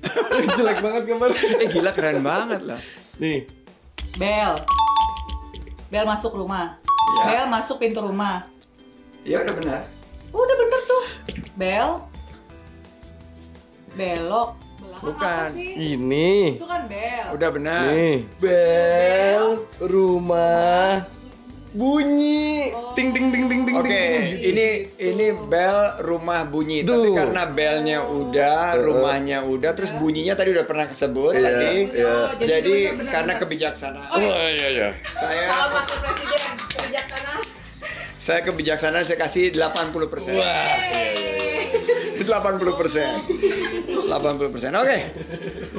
Jelek 0.56 0.78
banget 0.80 1.02
gambar. 1.12 1.30
Eh 1.60 1.68
gila 1.68 1.92
keren 1.92 2.24
banget 2.24 2.64
lah. 2.64 2.80
Nih. 3.20 3.44
Bel. 4.16 4.56
Bel 5.92 6.06
masuk 6.08 6.32
rumah. 6.32 6.80
Ya. 7.20 7.24
Bel 7.28 7.46
masuk 7.52 7.76
pintu 7.76 8.00
rumah. 8.00 8.48
Ya 9.28 9.44
udah 9.44 9.54
benar. 9.60 9.82
Udah 10.32 10.54
bener 10.56 10.80
tuh. 10.88 11.04
Bel. 11.58 11.90
Belok. 13.92 14.65
Bukan. 14.98 15.48
Ini. 15.76 16.56
Itu 16.56 16.64
kan 16.64 16.84
bel. 16.86 17.26
Udah 17.32 17.48
benar. 17.50 17.84
Nih. 17.88 18.18
Bel 18.38 19.44
rumah 19.78 21.04
bunyi. 21.70 22.72
Ting 22.96 23.12
ting 23.12 23.28
ting 23.28 23.44
ting 23.46 23.62
ting. 23.62 23.76
Oke, 23.76 23.84
ting. 23.84 24.40
ini 24.40 24.66
ini 24.96 25.26
bel 25.44 25.76
rumah 26.00 26.48
bunyi. 26.48 26.80
Tapi 26.80 27.12
karena 27.12 27.42
belnya 27.46 27.98
udah, 28.00 28.80
rumahnya 28.80 29.44
udah, 29.44 29.76
terus 29.76 29.92
bunyinya 29.92 30.32
tadi 30.32 30.56
udah 30.56 30.64
pernah 30.64 30.88
kesebut 30.88 31.36
Iya, 31.36 31.44
tadi. 31.44 31.68
iya. 31.92 32.14
Jadi 32.32 32.48
Jadi 32.48 32.74
karena 33.06 33.32
kebijaksanaan, 33.36 34.08
Oh 34.08 34.20
iya 34.48 34.68
iya. 34.70 34.88
saya 35.12 35.68
presiden 36.00 36.52
kebijaksanaan. 36.56 37.40
saya 38.16 38.40
kebijaksanaan 38.42 39.04
saya 39.04 39.18
kasih 39.20 39.52
80 39.52 40.08
persen. 40.08 40.32
Wah. 40.32 40.40
Iya 40.40 40.64
iya 40.88 41.04
iya. 41.12 41.25
80 42.28 42.80
persen. 42.80 43.10
80 43.86 44.52
persen. 44.52 44.70
Oke. 44.74 44.98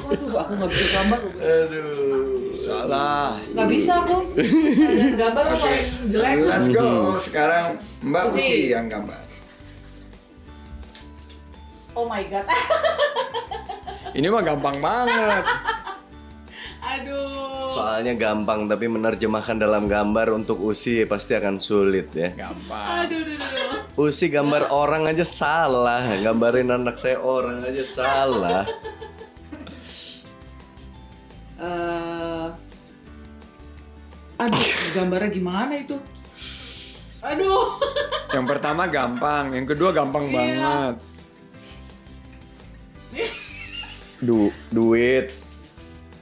Waduh, 0.00 0.34
aku 0.40 0.52
nggak 0.56 0.70
bisa 0.72 0.86
gambar. 0.96 1.20
Aduh. 1.38 2.50
Salah. 2.56 3.30
Nggak 3.52 3.68
bisa 3.70 3.92
aku. 4.02 4.16
Gambar 5.14 5.44
paling 5.52 5.86
jelek. 6.10 6.36
Let's 6.44 6.68
go. 6.72 6.88
Sekarang 7.20 7.64
Mbak 8.02 8.22
Usi. 8.32 8.40
Usi 8.40 8.58
yang 8.72 8.86
gambar. 8.88 9.20
Oh 11.98 12.06
my 12.06 12.22
god. 12.26 12.46
Ini 14.18 14.26
mah 14.30 14.42
gampang 14.42 14.76
banget. 14.78 15.44
Aduh. 16.78 17.74
Soalnya 17.74 18.14
gampang 18.14 18.66
tapi 18.66 18.86
menerjemahkan 18.86 19.58
dalam 19.58 19.86
gambar 19.86 20.30
untuk 20.32 20.62
usi 20.62 21.02
pasti 21.04 21.34
akan 21.34 21.58
sulit 21.58 22.14
ya. 22.14 22.30
Gampang. 22.30 22.86
Aduh, 23.04 23.18
aduh, 23.18 23.36
aduh. 23.36 23.78
Usi 23.98 24.30
gambar 24.30 24.70
orang 24.70 25.10
aja 25.10 25.26
salah, 25.26 26.06
gambarin 26.16 26.70
anak 26.70 26.96
saya 26.96 27.18
orang 27.18 27.62
aja 27.62 27.84
salah. 27.84 28.62
Eh, 31.58 32.48
aduh, 34.38 34.62
gambarnya 34.94 35.26
gimana 35.26 35.74
itu? 35.74 35.98
Aduh. 37.18 37.82
Yang 38.38 38.46
pertama 38.46 38.86
gampang, 38.86 39.50
yang 39.50 39.66
kedua 39.66 39.90
gampang 39.90 40.30
Iya. 40.30 40.36
banget. 40.38 40.94
Du 44.20 44.54
duit. 44.68 45.34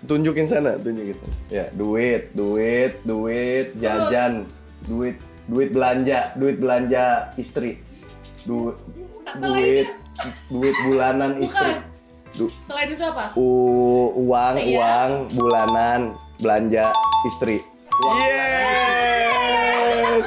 Tunjukin 0.07 0.47
sana, 0.47 0.79
tunjukin. 0.79 1.19
Ya, 1.49 1.67
duit, 1.73 2.31
duit, 2.33 2.95
duit, 3.03 3.75
jajan, 3.77 4.47
duit, 4.85 5.19
duit 5.45 5.69
belanja, 5.69 6.31
duit 6.35 6.57
belanja 6.57 7.35
istri. 7.35 7.83
Du 8.43 8.71
duit, 9.37 9.91
duit 10.47 10.77
bulanan 10.85 11.43
istri. 11.43 11.83
Du 12.33 12.47
Selain 12.65 12.87
itu 12.87 13.03
apa? 13.03 13.35
u- 13.35 14.15
uang, 14.23 14.55
Iya. 14.57 14.79
uang, 14.79 15.11
bulanan, 15.33 16.01
belanja 16.39 16.95
istri. 17.27 17.59
Yes. 18.15 18.47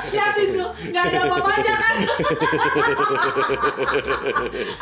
Ya 0.09 0.27
itu, 0.35 0.65
nggak 0.89 1.03
ada 1.05 1.19
apa-apanya 1.23 1.73
kan? 1.77 1.95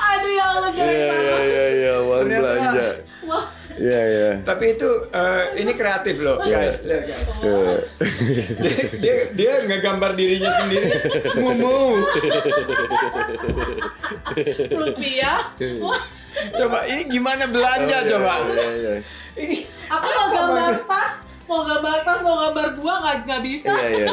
Aduh 0.09 0.31
ya 0.31 0.45
Allah, 0.47 0.69
Iya, 0.69 0.85
iya, 0.85 1.05
banget. 1.05 1.45
iya, 1.45 1.65
iya, 1.69 1.93
uang 2.01 2.25
Iya, 3.77 4.01
iya. 4.03 4.29
Tapi 4.41 4.73
itu 4.73 4.89
eh, 5.07 5.43
ini 5.57 5.71
kreatif 5.71 6.17
loh, 6.17 6.41
Iya. 6.41 6.57
guys. 6.65 6.77
Lihat 6.81 7.03
guys. 7.05 7.29
Iya. 7.37 7.57
Dia 8.57 8.75
dia, 8.97 9.15
dia 9.31 9.51
ngegambar 9.63 10.11
dirinya 10.13 10.51
sendiri. 10.57 10.87
Mumu. 11.37 12.01
rupiah. 14.69 15.39
Wah, 15.79 16.01
Coba 16.53 16.85
ini 16.85 17.03
gimana 17.07 17.49
belanja 17.49 17.97
Iya, 17.99 18.09
coba? 18.11 18.33
Iya, 18.45 18.67
iya. 18.71 18.93
Ini 19.35 19.57
aku 19.87 20.07
mau 20.07 20.27
gambar 20.27 20.73
tas, 20.85 21.13
mau 21.45 21.61
gambar 21.63 21.97
tas, 22.03 22.19
mau 22.21 22.35
gambar 22.39 22.67
buah 22.75 22.97
nggak 22.99 23.15
nggak 23.25 23.41
bisa. 23.43 23.71
Iya, 23.73 23.89
iya. 23.91 24.07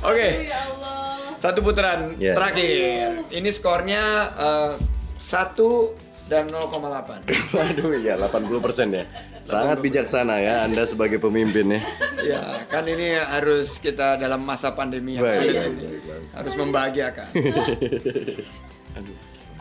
Oke, 0.00 0.28
Ya 0.46 0.58
Allah. 0.64 1.32
satu 1.36 1.58
putaran 1.60 2.12
Iya. 2.14 2.32
terakhir. 2.32 3.24
Ini 3.30 3.48
skornya 3.50 4.04
eh, 4.30 4.72
satu 5.18 5.96
dan 6.28 6.44
0,8. 6.46 7.24
Waduh, 7.56 7.96
ya 7.98 8.14
80% 8.20 8.92
ya. 8.92 9.04
Sangat 9.40 9.80
bijaksana 9.80 10.36
ya 10.44 10.54
Anda 10.68 10.84
sebagai 10.84 11.16
pemimpin 11.16 11.72
ya. 11.72 11.80
Ya, 12.20 12.42
kan 12.68 12.84
ini 12.84 13.16
harus 13.16 13.80
kita 13.80 14.20
dalam 14.20 14.44
masa 14.44 14.76
pandemi 14.76 15.16
yang 15.16 15.24
Baik, 15.24 15.40
sulit 15.40 15.56
baik, 15.56 15.72
ini. 15.72 15.82
baik, 15.88 16.02
baik. 16.04 16.26
Harus 16.36 16.54
membahagiakan. 16.54 17.28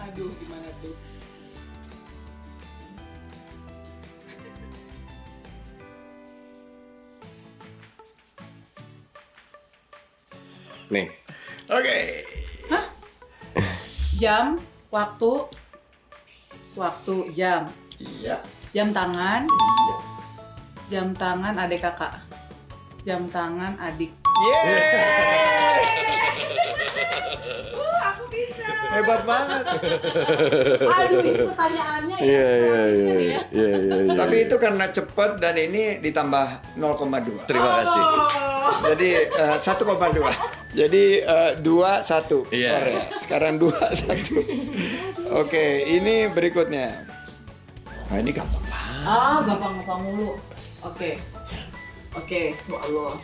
Aduh, 0.08 0.30
gimana 0.36 0.70
tuh? 0.84 0.94
Nih. 10.88 11.08
Oke. 11.68 11.98
Jam, 14.18 14.58
waktu, 14.90 15.46
waktu, 16.78 17.16
jam, 17.34 17.66
Iya. 17.98 18.38
jam 18.70 18.94
tangan, 18.94 19.50
Iya. 19.50 19.96
jam 20.88 21.08
tangan 21.18 21.58
adik 21.58 21.82
kakak, 21.82 22.13
jam 23.02 23.26
tangan 23.34 23.74
adik. 23.82 24.13
Yeay! 24.24 25.82
Uh, 27.48 28.02
aku 28.04 28.24
bisa. 28.30 28.77
Hebat 28.88 29.21
banget. 29.23 29.65
Aduh, 30.88 31.19
ini 31.19 31.32
pertanyaannya 31.43 32.17
ya. 32.17 32.23
Iya, 32.23 32.47
iya, 32.50 32.82
iya. 32.88 33.13
Ini 33.13 33.26
ya. 33.28 33.41
Iya, 33.52 33.69
iya, 33.78 33.97
iya. 34.08 34.15
Tapi 34.15 34.36
itu 34.47 34.56
karena 34.58 34.86
cepet 34.88 35.32
dan 35.38 35.56
ini 35.56 35.84
ditambah 36.00 36.47
0,2. 36.80 37.47
Terima 37.50 37.84
kasih. 37.84 38.02
Oh. 38.02 38.71
Jadi 38.93 39.10
eh, 39.28 39.56
1,2. 39.60 40.76
Jadi 40.76 41.04
eh, 41.19 41.52
2 41.60 41.63
1 41.63 42.54
Iya. 42.54 42.71
skornya. 42.73 43.04
Sekarang 43.19 43.54
2 43.60 43.71
1. 43.71 45.36
Oke, 45.36 45.65
ini 45.86 46.32
berikutnya. 46.32 47.04
Nah, 48.08 48.17
ini 48.17 48.32
gampang 48.32 48.63
banget. 48.63 49.04
Ah, 49.04 49.39
gampang-gampang 49.43 50.00
mulu. 50.04 50.39
Oke. 50.80 51.19
Oke, 52.15 52.56
ya 52.56 52.78
Allah. 52.82 53.19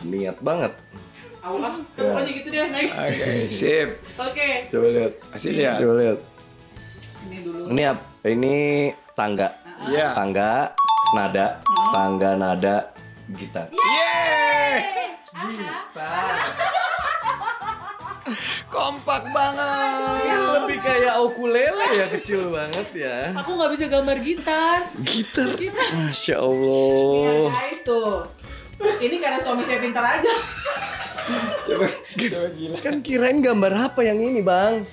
Niat 0.00 0.38
banget. 0.38 0.72
Allah, 1.38 1.70
Ya. 1.94 2.02
pokoknya 2.04 2.30
gitu 2.34 2.48
deh, 2.50 2.66
next. 2.68 2.92
Oke, 2.92 3.30
sip. 3.48 3.88
Oke, 4.16 4.48
Coba 4.68 4.86
lihat. 4.90 5.12
Kasih 5.32 5.52
lihat. 5.54 5.78
Coba 5.80 5.94
lihat. 5.96 6.18
ini 7.24 7.36
dulu. 7.42 7.62
Ini 7.68 7.82
apa? 7.86 8.02
Ini 8.24 8.56
tangga. 9.14 9.48
Iya. 9.86 10.06
Tangga, 10.12 10.52
nada, 11.12 11.46
tangga, 11.90 12.30
nada, 12.34 12.76
gitar. 13.32 13.66
Yeay! 13.70 14.74
Kompak 18.68 19.24
banget. 19.32 20.28
Ya, 20.28 20.38
lebih 20.60 20.78
kayak 20.78 21.14
ukulele 21.18 21.86
ya 21.96 22.06
kecil 22.10 22.52
banget 22.52 22.88
ya. 22.92 23.16
Aku 23.34 23.56
nggak 23.56 23.70
bisa 23.72 23.84
gambar 23.88 24.16
gitar. 24.20 24.78
Gitar. 25.00 25.48
Masya 25.96 26.28
Ya 26.28 26.36
Allah. 26.38 27.48
guys 27.48 27.80
tuh. 27.82 28.28
Ini 28.78 29.16
karena 29.18 29.38
suami 29.42 29.62
saya 29.66 29.78
pintar 29.82 30.04
aja. 30.06 30.34
Coba, 31.66 31.86
coba 32.16 32.48
gila. 32.56 32.76
Kan 32.80 32.96
kirain 33.04 33.38
gambar 33.42 33.72
apa 33.92 34.00
yang 34.06 34.18
ini 34.22 34.40
bang? 34.40 34.86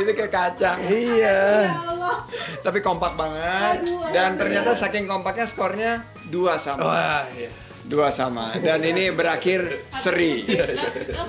Ini 0.00 0.10
kayak 0.16 0.32
kacang. 0.32 0.78
Iya. 0.86 1.68
Ya 1.68 1.80
Allah. 1.84 2.16
Tapi 2.64 2.78
kompak 2.80 3.12
banget. 3.18 3.84
Aduh, 3.84 4.08
Dan 4.12 4.38
ternyata 4.40 4.72
saking 4.76 5.04
kompaknya 5.04 5.46
skornya 5.48 5.92
dua 6.30 6.56
sama. 6.56 6.84
Wah, 6.86 7.22
iya. 7.36 7.50
Dua 7.84 8.08
sama. 8.14 8.54
Dan 8.56 8.86
ini 8.86 9.10
berakhir 9.10 9.90
seri. 9.90 10.46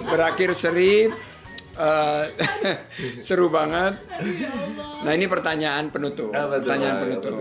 Berakhir 0.05 0.53
seri. 0.53 1.09
Eh, 1.71 2.23
seru 3.27 3.47
banget. 3.47 3.95
Nah 5.01 5.11
ini 5.15 5.25
pertanyaan 5.25 5.89
penutup. 5.89 6.29
Pertanyaan 6.35 6.95
penutup. 6.99 7.35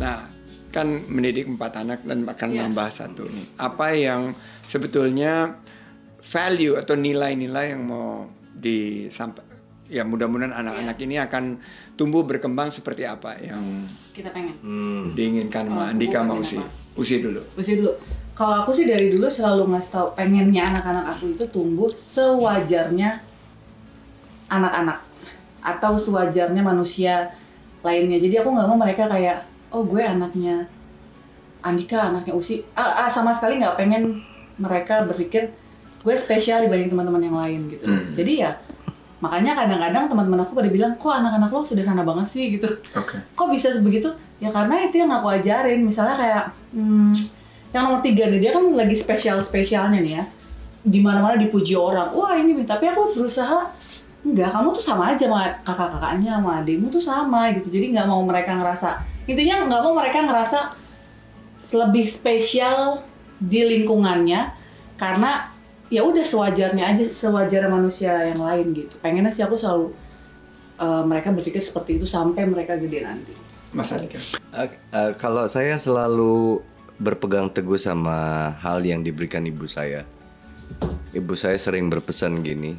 Nah 0.00 0.37
kan 0.68 0.84
mendidik 1.08 1.48
empat 1.48 1.80
anak 1.80 2.04
dan 2.04 2.24
akan 2.24 2.48
Iya. 2.52 2.60
nambah 2.66 2.88
satu 2.88 3.24
nih. 3.24 3.46
Apa 3.56 3.92
yang 3.92 4.36
sebetulnya 4.64 5.56
value 6.20 6.76
atau 6.76 6.92
nilai-nilai 6.92 7.72
yang 7.72 7.82
mau 7.82 8.28
disampaikan? 8.52 9.48
Ya 9.88 10.04
mudah-mudahan 10.04 10.52
anak-anak 10.52 11.00
Iya. 11.00 11.04
ini 11.08 11.16
akan 11.16 11.44
tumbuh 11.96 12.20
berkembang 12.20 12.68
seperti 12.68 13.08
apa 13.08 13.40
yang 13.40 13.88
Kita 14.12 14.28
pengen. 14.30 14.52
Hmm. 14.60 15.16
diinginkan 15.16 15.72
Oh, 15.72 15.80
Andika 15.80 16.20
bukan 16.20 16.28
mau 16.28 16.36
apa. 16.36 16.44
Usi. 16.44 16.58
Usi 16.92 17.16
dulu. 17.24 17.40
Usia 17.56 17.80
dulu. 17.80 17.92
Kalau 18.36 18.62
aku 18.62 18.70
sih 18.70 18.84
dari 18.84 19.10
dulu 19.10 19.26
selalu 19.26 19.66
ngasih 19.72 19.90
tau 19.90 20.06
pengennya 20.12 20.68
anak-anak 20.68 21.16
aku 21.16 21.32
itu 21.32 21.42
tumbuh 21.48 21.88
sewajarnya 21.90 23.18
anak-anak 24.46 25.00
atau 25.58 25.96
sewajarnya 25.96 26.62
manusia 26.62 27.32
lainnya. 27.80 28.20
Jadi 28.20 28.38
aku 28.38 28.52
nggak 28.52 28.68
mau 28.68 28.78
mereka 28.78 29.08
kayak 29.08 29.47
oh 29.72 29.82
gue 29.84 30.02
anaknya 30.02 30.68
Andika, 31.58 32.14
anaknya 32.14 32.38
Usi. 32.38 32.62
Ah, 32.78 33.06
ah, 33.06 33.10
sama 33.10 33.34
sekali 33.34 33.58
nggak 33.58 33.74
pengen 33.74 34.22
mereka 34.62 35.02
berpikir 35.02 35.50
gue 36.06 36.14
spesial 36.14 36.62
dibanding 36.62 36.94
teman-teman 36.94 37.22
yang 37.22 37.36
lain 37.36 37.60
gitu. 37.74 37.84
Hmm. 37.90 38.14
Jadi 38.14 38.32
ya 38.46 38.54
makanya 39.18 39.58
kadang-kadang 39.58 40.06
teman-teman 40.06 40.40
aku 40.46 40.54
pada 40.54 40.70
bilang 40.70 40.94
kok 40.94 41.10
anak-anak 41.10 41.50
lo 41.50 41.66
sederhana 41.66 42.06
banget 42.06 42.26
sih 42.30 42.54
gitu 42.54 42.70
Oke. 42.94 43.18
kok 43.18 43.48
bisa 43.50 43.74
begitu 43.82 44.14
ya 44.38 44.54
karena 44.54 44.86
itu 44.86 45.02
yang 45.02 45.10
aku 45.10 45.26
ajarin 45.26 45.82
misalnya 45.82 46.14
kayak 46.14 46.44
hmm, 46.70 47.10
yang 47.74 47.82
nomor 47.90 47.98
tiga 47.98 48.30
nih 48.30 48.38
dia 48.46 48.50
kan 48.54 48.62
lagi 48.78 48.94
spesial 48.94 49.42
spesialnya 49.42 49.98
nih 49.98 50.12
ya 50.22 50.24
di 50.86 51.02
mana 51.02 51.18
mana 51.18 51.34
dipuji 51.34 51.74
orang 51.74 52.14
wah 52.14 52.38
ini 52.38 52.62
tapi 52.62 52.86
aku 52.94 53.18
berusaha 53.18 53.74
enggak 54.22 54.54
kamu 54.54 54.68
tuh 54.70 54.84
sama 54.86 55.02
aja 55.10 55.26
sama 55.26 55.50
kakak-kakaknya 55.66 56.30
sama 56.38 56.50
adikmu 56.62 56.86
tuh 56.86 57.02
sama 57.02 57.40
gitu 57.58 57.74
jadi 57.74 57.86
nggak 57.98 58.06
mau 58.06 58.22
mereka 58.22 58.54
ngerasa 58.54 59.02
intinya 59.28 59.68
nggak 59.68 59.80
mau 59.84 59.92
mereka 59.92 60.24
ngerasa 60.24 60.58
lebih 61.76 62.08
spesial 62.08 63.04
di 63.36 63.60
lingkungannya 63.62 64.56
karena 64.96 65.52
ya 65.92 66.02
udah 66.02 66.24
sewajarnya 66.24 66.84
aja 66.96 67.04
sewajar 67.12 67.68
manusia 67.68 68.32
yang 68.32 68.40
lain 68.40 68.72
gitu 68.72 68.96
pengennya 69.04 69.30
sih 69.30 69.44
aku 69.44 69.54
selalu 69.60 69.92
eh, 70.80 71.02
mereka 71.04 71.28
berpikir 71.30 71.60
seperti 71.60 72.00
itu 72.00 72.08
sampai 72.08 72.48
mereka 72.48 72.80
gede 72.80 73.04
nanti 73.04 73.34
Mas 73.68 73.92
Andika. 73.92 74.16
Eh, 74.56 74.72
eh, 74.72 75.12
kalau 75.20 75.44
saya 75.44 75.76
selalu 75.76 76.64
berpegang 76.96 77.52
teguh 77.52 77.76
sama 77.76 78.50
hal 78.64 78.80
yang 78.80 79.04
diberikan 79.04 79.44
ibu 79.44 79.68
saya. 79.68 80.08
Ibu 81.12 81.36
saya 81.36 81.60
sering 81.60 81.92
berpesan 81.92 82.40
gini, 82.40 82.72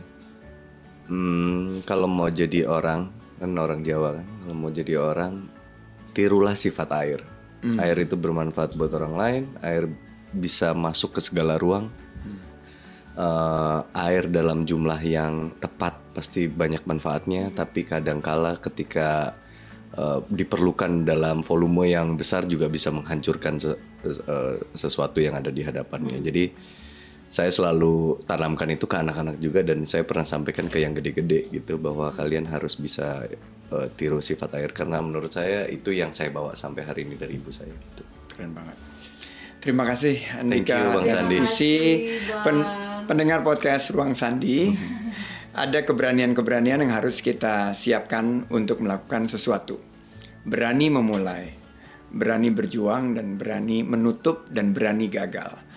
"Hmm, 1.06 1.82
kalau 1.86 2.10
mau 2.10 2.30
jadi 2.30 2.66
orang, 2.66 3.10
kan 3.38 3.54
orang 3.54 3.86
Jawa 3.86 4.18
kan, 4.18 4.26
kalau 4.26 4.56
mau 4.58 4.72
jadi 4.74 4.94
orang, 4.98 5.46
tirulah 6.14 6.56
sifat 6.58 6.90
air. 6.96 7.22
Air 7.76 8.08
itu 8.08 8.16
bermanfaat 8.16 8.80
buat 8.80 8.92
orang 8.96 9.14
lain, 9.20 9.44
air 9.60 9.92
bisa 10.32 10.72
masuk 10.72 11.20
ke 11.20 11.22
segala 11.22 11.60
ruang. 11.60 11.92
Eh, 13.20 13.80
air 14.00 14.32
dalam 14.32 14.64
jumlah 14.64 15.02
yang 15.04 15.52
tepat 15.60 16.00
pasti 16.16 16.48
banyak 16.48 16.88
manfaatnya, 16.88 17.52
tapi 17.52 17.84
kadangkala 17.84 18.56
ketika 18.64 19.36
eh, 19.92 20.20
diperlukan 20.32 21.04
dalam 21.04 21.44
volume 21.44 21.92
yang 21.92 22.16
besar 22.16 22.48
juga 22.48 22.72
bisa 22.72 22.96
menghancurkan 22.96 23.60
se- 23.60 23.76
eh, 24.08 24.56
sesuatu 24.72 25.20
yang 25.20 25.36
ada 25.36 25.52
di 25.52 25.60
hadapannya. 25.60 26.24
Jadi 26.24 26.48
saya 27.30 27.54
selalu 27.54 28.26
tanamkan 28.26 28.66
itu 28.74 28.90
ke 28.90 28.98
anak-anak 28.98 29.38
juga 29.38 29.62
dan 29.62 29.86
saya 29.86 30.02
pernah 30.02 30.26
sampaikan 30.26 30.66
ke 30.66 30.82
yang 30.82 30.98
gede-gede 30.98 31.46
gitu 31.54 31.78
bahwa 31.78 32.10
kalian 32.10 32.50
harus 32.50 32.74
bisa 32.82 33.30
eh, 33.70 33.88
tiru 33.94 34.18
sifat 34.18 34.58
air 34.58 34.74
karena 34.74 34.98
menurut 34.98 35.30
saya 35.30 35.70
itu 35.70 35.94
yang 35.94 36.10
saya 36.10 36.34
bawa 36.34 36.58
sampai 36.58 36.90
hari 36.90 37.06
ini 37.06 37.22
dari 37.22 37.38
ibu 37.38 37.54
saya. 37.54 37.70
Gitu. 37.70 38.02
Keren 38.34 38.58
banget. 38.58 38.76
Terima 39.62 39.86
kasih 39.86 40.16
Thank 40.18 40.66
Andika 40.66 40.78
you, 40.82 40.90
Bang 40.96 41.08
Sandi. 41.12 41.38
Kasih, 41.46 41.80
pen- 42.42 42.66
Bang. 42.66 43.06
pendengar 43.06 43.46
podcast 43.46 43.94
Ruang 43.94 44.18
Sandi. 44.18 44.74
Ada 45.54 45.86
keberanian-keberanian 45.86 46.82
yang 46.82 46.94
harus 46.94 47.22
kita 47.22 47.76
siapkan 47.78 48.50
untuk 48.50 48.82
melakukan 48.82 49.28
sesuatu. 49.28 49.78
Berani 50.48 50.88
memulai, 50.88 51.52
berani 52.10 52.50
berjuang 52.50 53.14
dan 53.14 53.36
berani 53.36 53.84
menutup 53.84 54.48
dan 54.50 54.72
berani 54.72 55.12
gagal. 55.12 55.69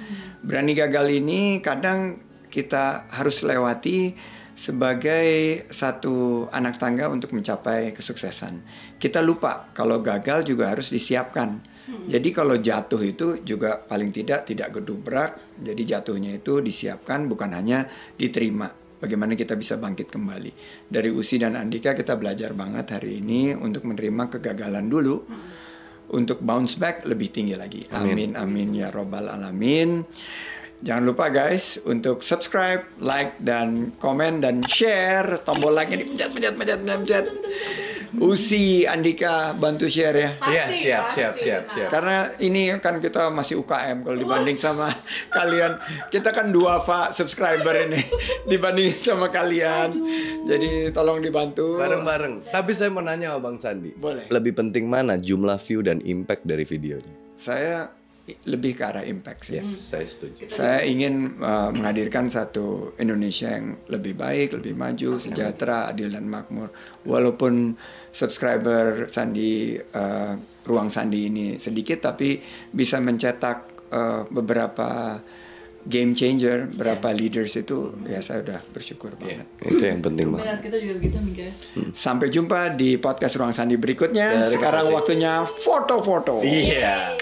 Berani 0.42 0.72
gagal 0.74 1.06
ini 1.12 1.62
kadang 1.64 2.18
kita 2.52 3.08
harus 3.08 3.40
lewati 3.46 4.12
sebagai 4.52 5.64
satu 5.72 6.46
anak 6.52 6.76
tangga 6.76 7.08
untuk 7.08 7.32
mencapai 7.32 7.96
kesuksesan. 7.96 8.60
Kita 9.00 9.24
lupa 9.24 9.72
kalau 9.72 10.04
gagal 10.04 10.44
juga 10.44 10.68
harus 10.70 10.92
disiapkan. 10.92 11.72
Jadi 11.82 12.30
kalau 12.30 12.56
jatuh 12.56 13.02
itu 13.02 13.26
juga 13.42 13.80
paling 13.80 14.14
tidak 14.14 14.46
tidak 14.46 14.78
gedubrak. 14.78 15.58
Jadi 15.58 15.82
jatuhnya 15.82 16.38
itu 16.38 16.62
disiapkan 16.62 17.26
bukan 17.26 17.50
hanya 17.58 17.90
diterima. 18.14 18.70
Bagaimana 19.02 19.34
kita 19.34 19.58
bisa 19.58 19.82
bangkit 19.82 20.14
kembali. 20.14 20.52
Dari 20.86 21.10
Usi 21.10 21.42
dan 21.42 21.58
Andika 21.58 21.90
kita 21.90 22.14
belajar 22.14 22.54
banget 22.54 22.94
hari 22.94 23.18
ini 23.18 23.50
untuk 23.50 23.82
menerima 23.82 24.30
kegagalan 24.30 24.86
dulu. 24.86 25.26
Untuk 26.10 26.42
bounce 26.42 26.74
back 26.76 27.06
lebih 27.06 27.30
tinggi 27.30 27.54
lagi. 27.54 27.86
Amin 27.94 28.34
amin 28.34 28.74
ya 28.74 28.90
robbal 28.90 29.30
alamin. 29.30 30.02
Jangan 30.82 31.04
lupa 31.06 31.30
guys 31.30 31.78
untuk 31.86 32.26
subscribe, 32.26 32.82
like 32.98 33.38
dan 33.38 33.94
komen 34.02 34.42
dan 34.42 34.66
share. 34.66 35.38
Tombol 35.46 35.78
like 35.78 35.94
ini 35.94 36.02
pencet 36.02 36.34
pencet 36.34 36.54
pencet 36.58 36.80
pencet. 36.82 37.26
Usi 38.12 38.84
Andika 38.84 39.56
bantu 39.56 39.88
share 39.88 40.16
ya. 40.16 40.30
Pasti, 40.36 40.52
Iya, 40.52 40.64
siap, 40.68 41.02
pasti. 41.08 41.16
siap, 41.16 41.34
siap, 41.38 41.62
siap. 41.68 41.88
Karena 41.88 42.16
ini 42.38 42.68
kan 42.76 43.00
kita 43.00 43.32
masih 43.32 43.64
UKM 43.64 44.04
kalau 44.04 44.18
dibanding 44.18 44.56
sama 44.56 44.92
kalian. 45.36 45.80
Kita 46.08 46.28
kan 46.28 46.52
dua 46.52 46.84
pak 46.84 47.16
subscriber 47.16 47.72
ini 47.88 48.04
dibanding 48.50 48.92
sama 48.92 49.32
kalian. 49.32 49.96
Jadi 50.44 50.92
tolong 50.92 51.24
dibantu. 51.24 51.80
Bareng-bareng. 51.80 52.52
Tapi 52.52 52.70
saya 52.76 52.92
mau 52.92 53.00
nanya 53.00 53.32
sama 53.32 53.40
Bang 53.40 53.56
Sandi. 53.56 53.96
Boleh. 53.96 54.28
Lebih 54.28 54.52
penting 54.52 54.84
mana 54.84 55.16
jumlah 55.16 55.56
view 55.64 55.80
dan 55.80 56.04
impact 56.04 56.44
dari 56.44 56.68
videonya? 56.68 57.14
Saya 57.40 57.88
lebih 58.46 58.78
ke 58.78 58.86
arah 58.86 59.02
impact 59.02 59.50
sih. 59.50 59.58
Yes, 59.58 59.90
saya 59.90 60.06
setuju. 60.06 60.46
Saya 60.46 60.86
ingin 60.86 61.42
uh, 61.42 61.74
menghadirkan 61.74 62.30
satu 62.30 62.94
Indonesia 62.94 63.50
yang 63.50 63.74
lebih 63.90 64.14
baik, 64.14 64.54
lebih 64.54 64.78
maju, 64.78 65.18
sejahtera, 65.18 65.90
adil 65.90 66.06
dan 66.06 66.30
makmur. 66.30 66.70
Walaupun 67.02 67.74
subscriber 68.12 69.08
Sandi 69.08 69.74
uh, 69.74 70.32
ruang 70.68 70.92
Sandi 70.92 71.26
ini 71.26 71.58
sedikit, 71.58 72.12
tapi 72.12 72.38
bisa 72.70 73.02
mencetak 73.02 73.88
uh, 73.90 74.22
beberapa 74.30 75.18
game 75.82 76.14
changer, 76.14 76.70
beberapa 76.70 77.10
leaders 77.10 77.58
itu, 77.58 77.90
ya 78.06 78.22
saya 78.22 78.46
udah 78.46 78.60
bersyukur 78.70 79.18
banget. 79.18 79.50
Itu 79.66 79.82
yang 79.82 79.98
penting 79.98 80.30
banget. 80.30 80.44
benar 80.46 80.58
kita 80.62 80.76
juga 80.78 80.94
begitu 81.02 81.16
mikirnya 81.18 81.54
Sampai 81.90 82.30
jumpa 82.30 82.78
di 82.78 82.94
podcast 83.02 83.34
ruang 83.34 83.50
Sandi 83.50 83.74
berikutnya. 83.74 84.46
Terima 84.46 84.52
Sekarang 84.54 84.86
kasih. 84.86 84.94
waktunya 84.94 85.32
foto-foto. 85.42 86.46
Iya. 86.46 87.18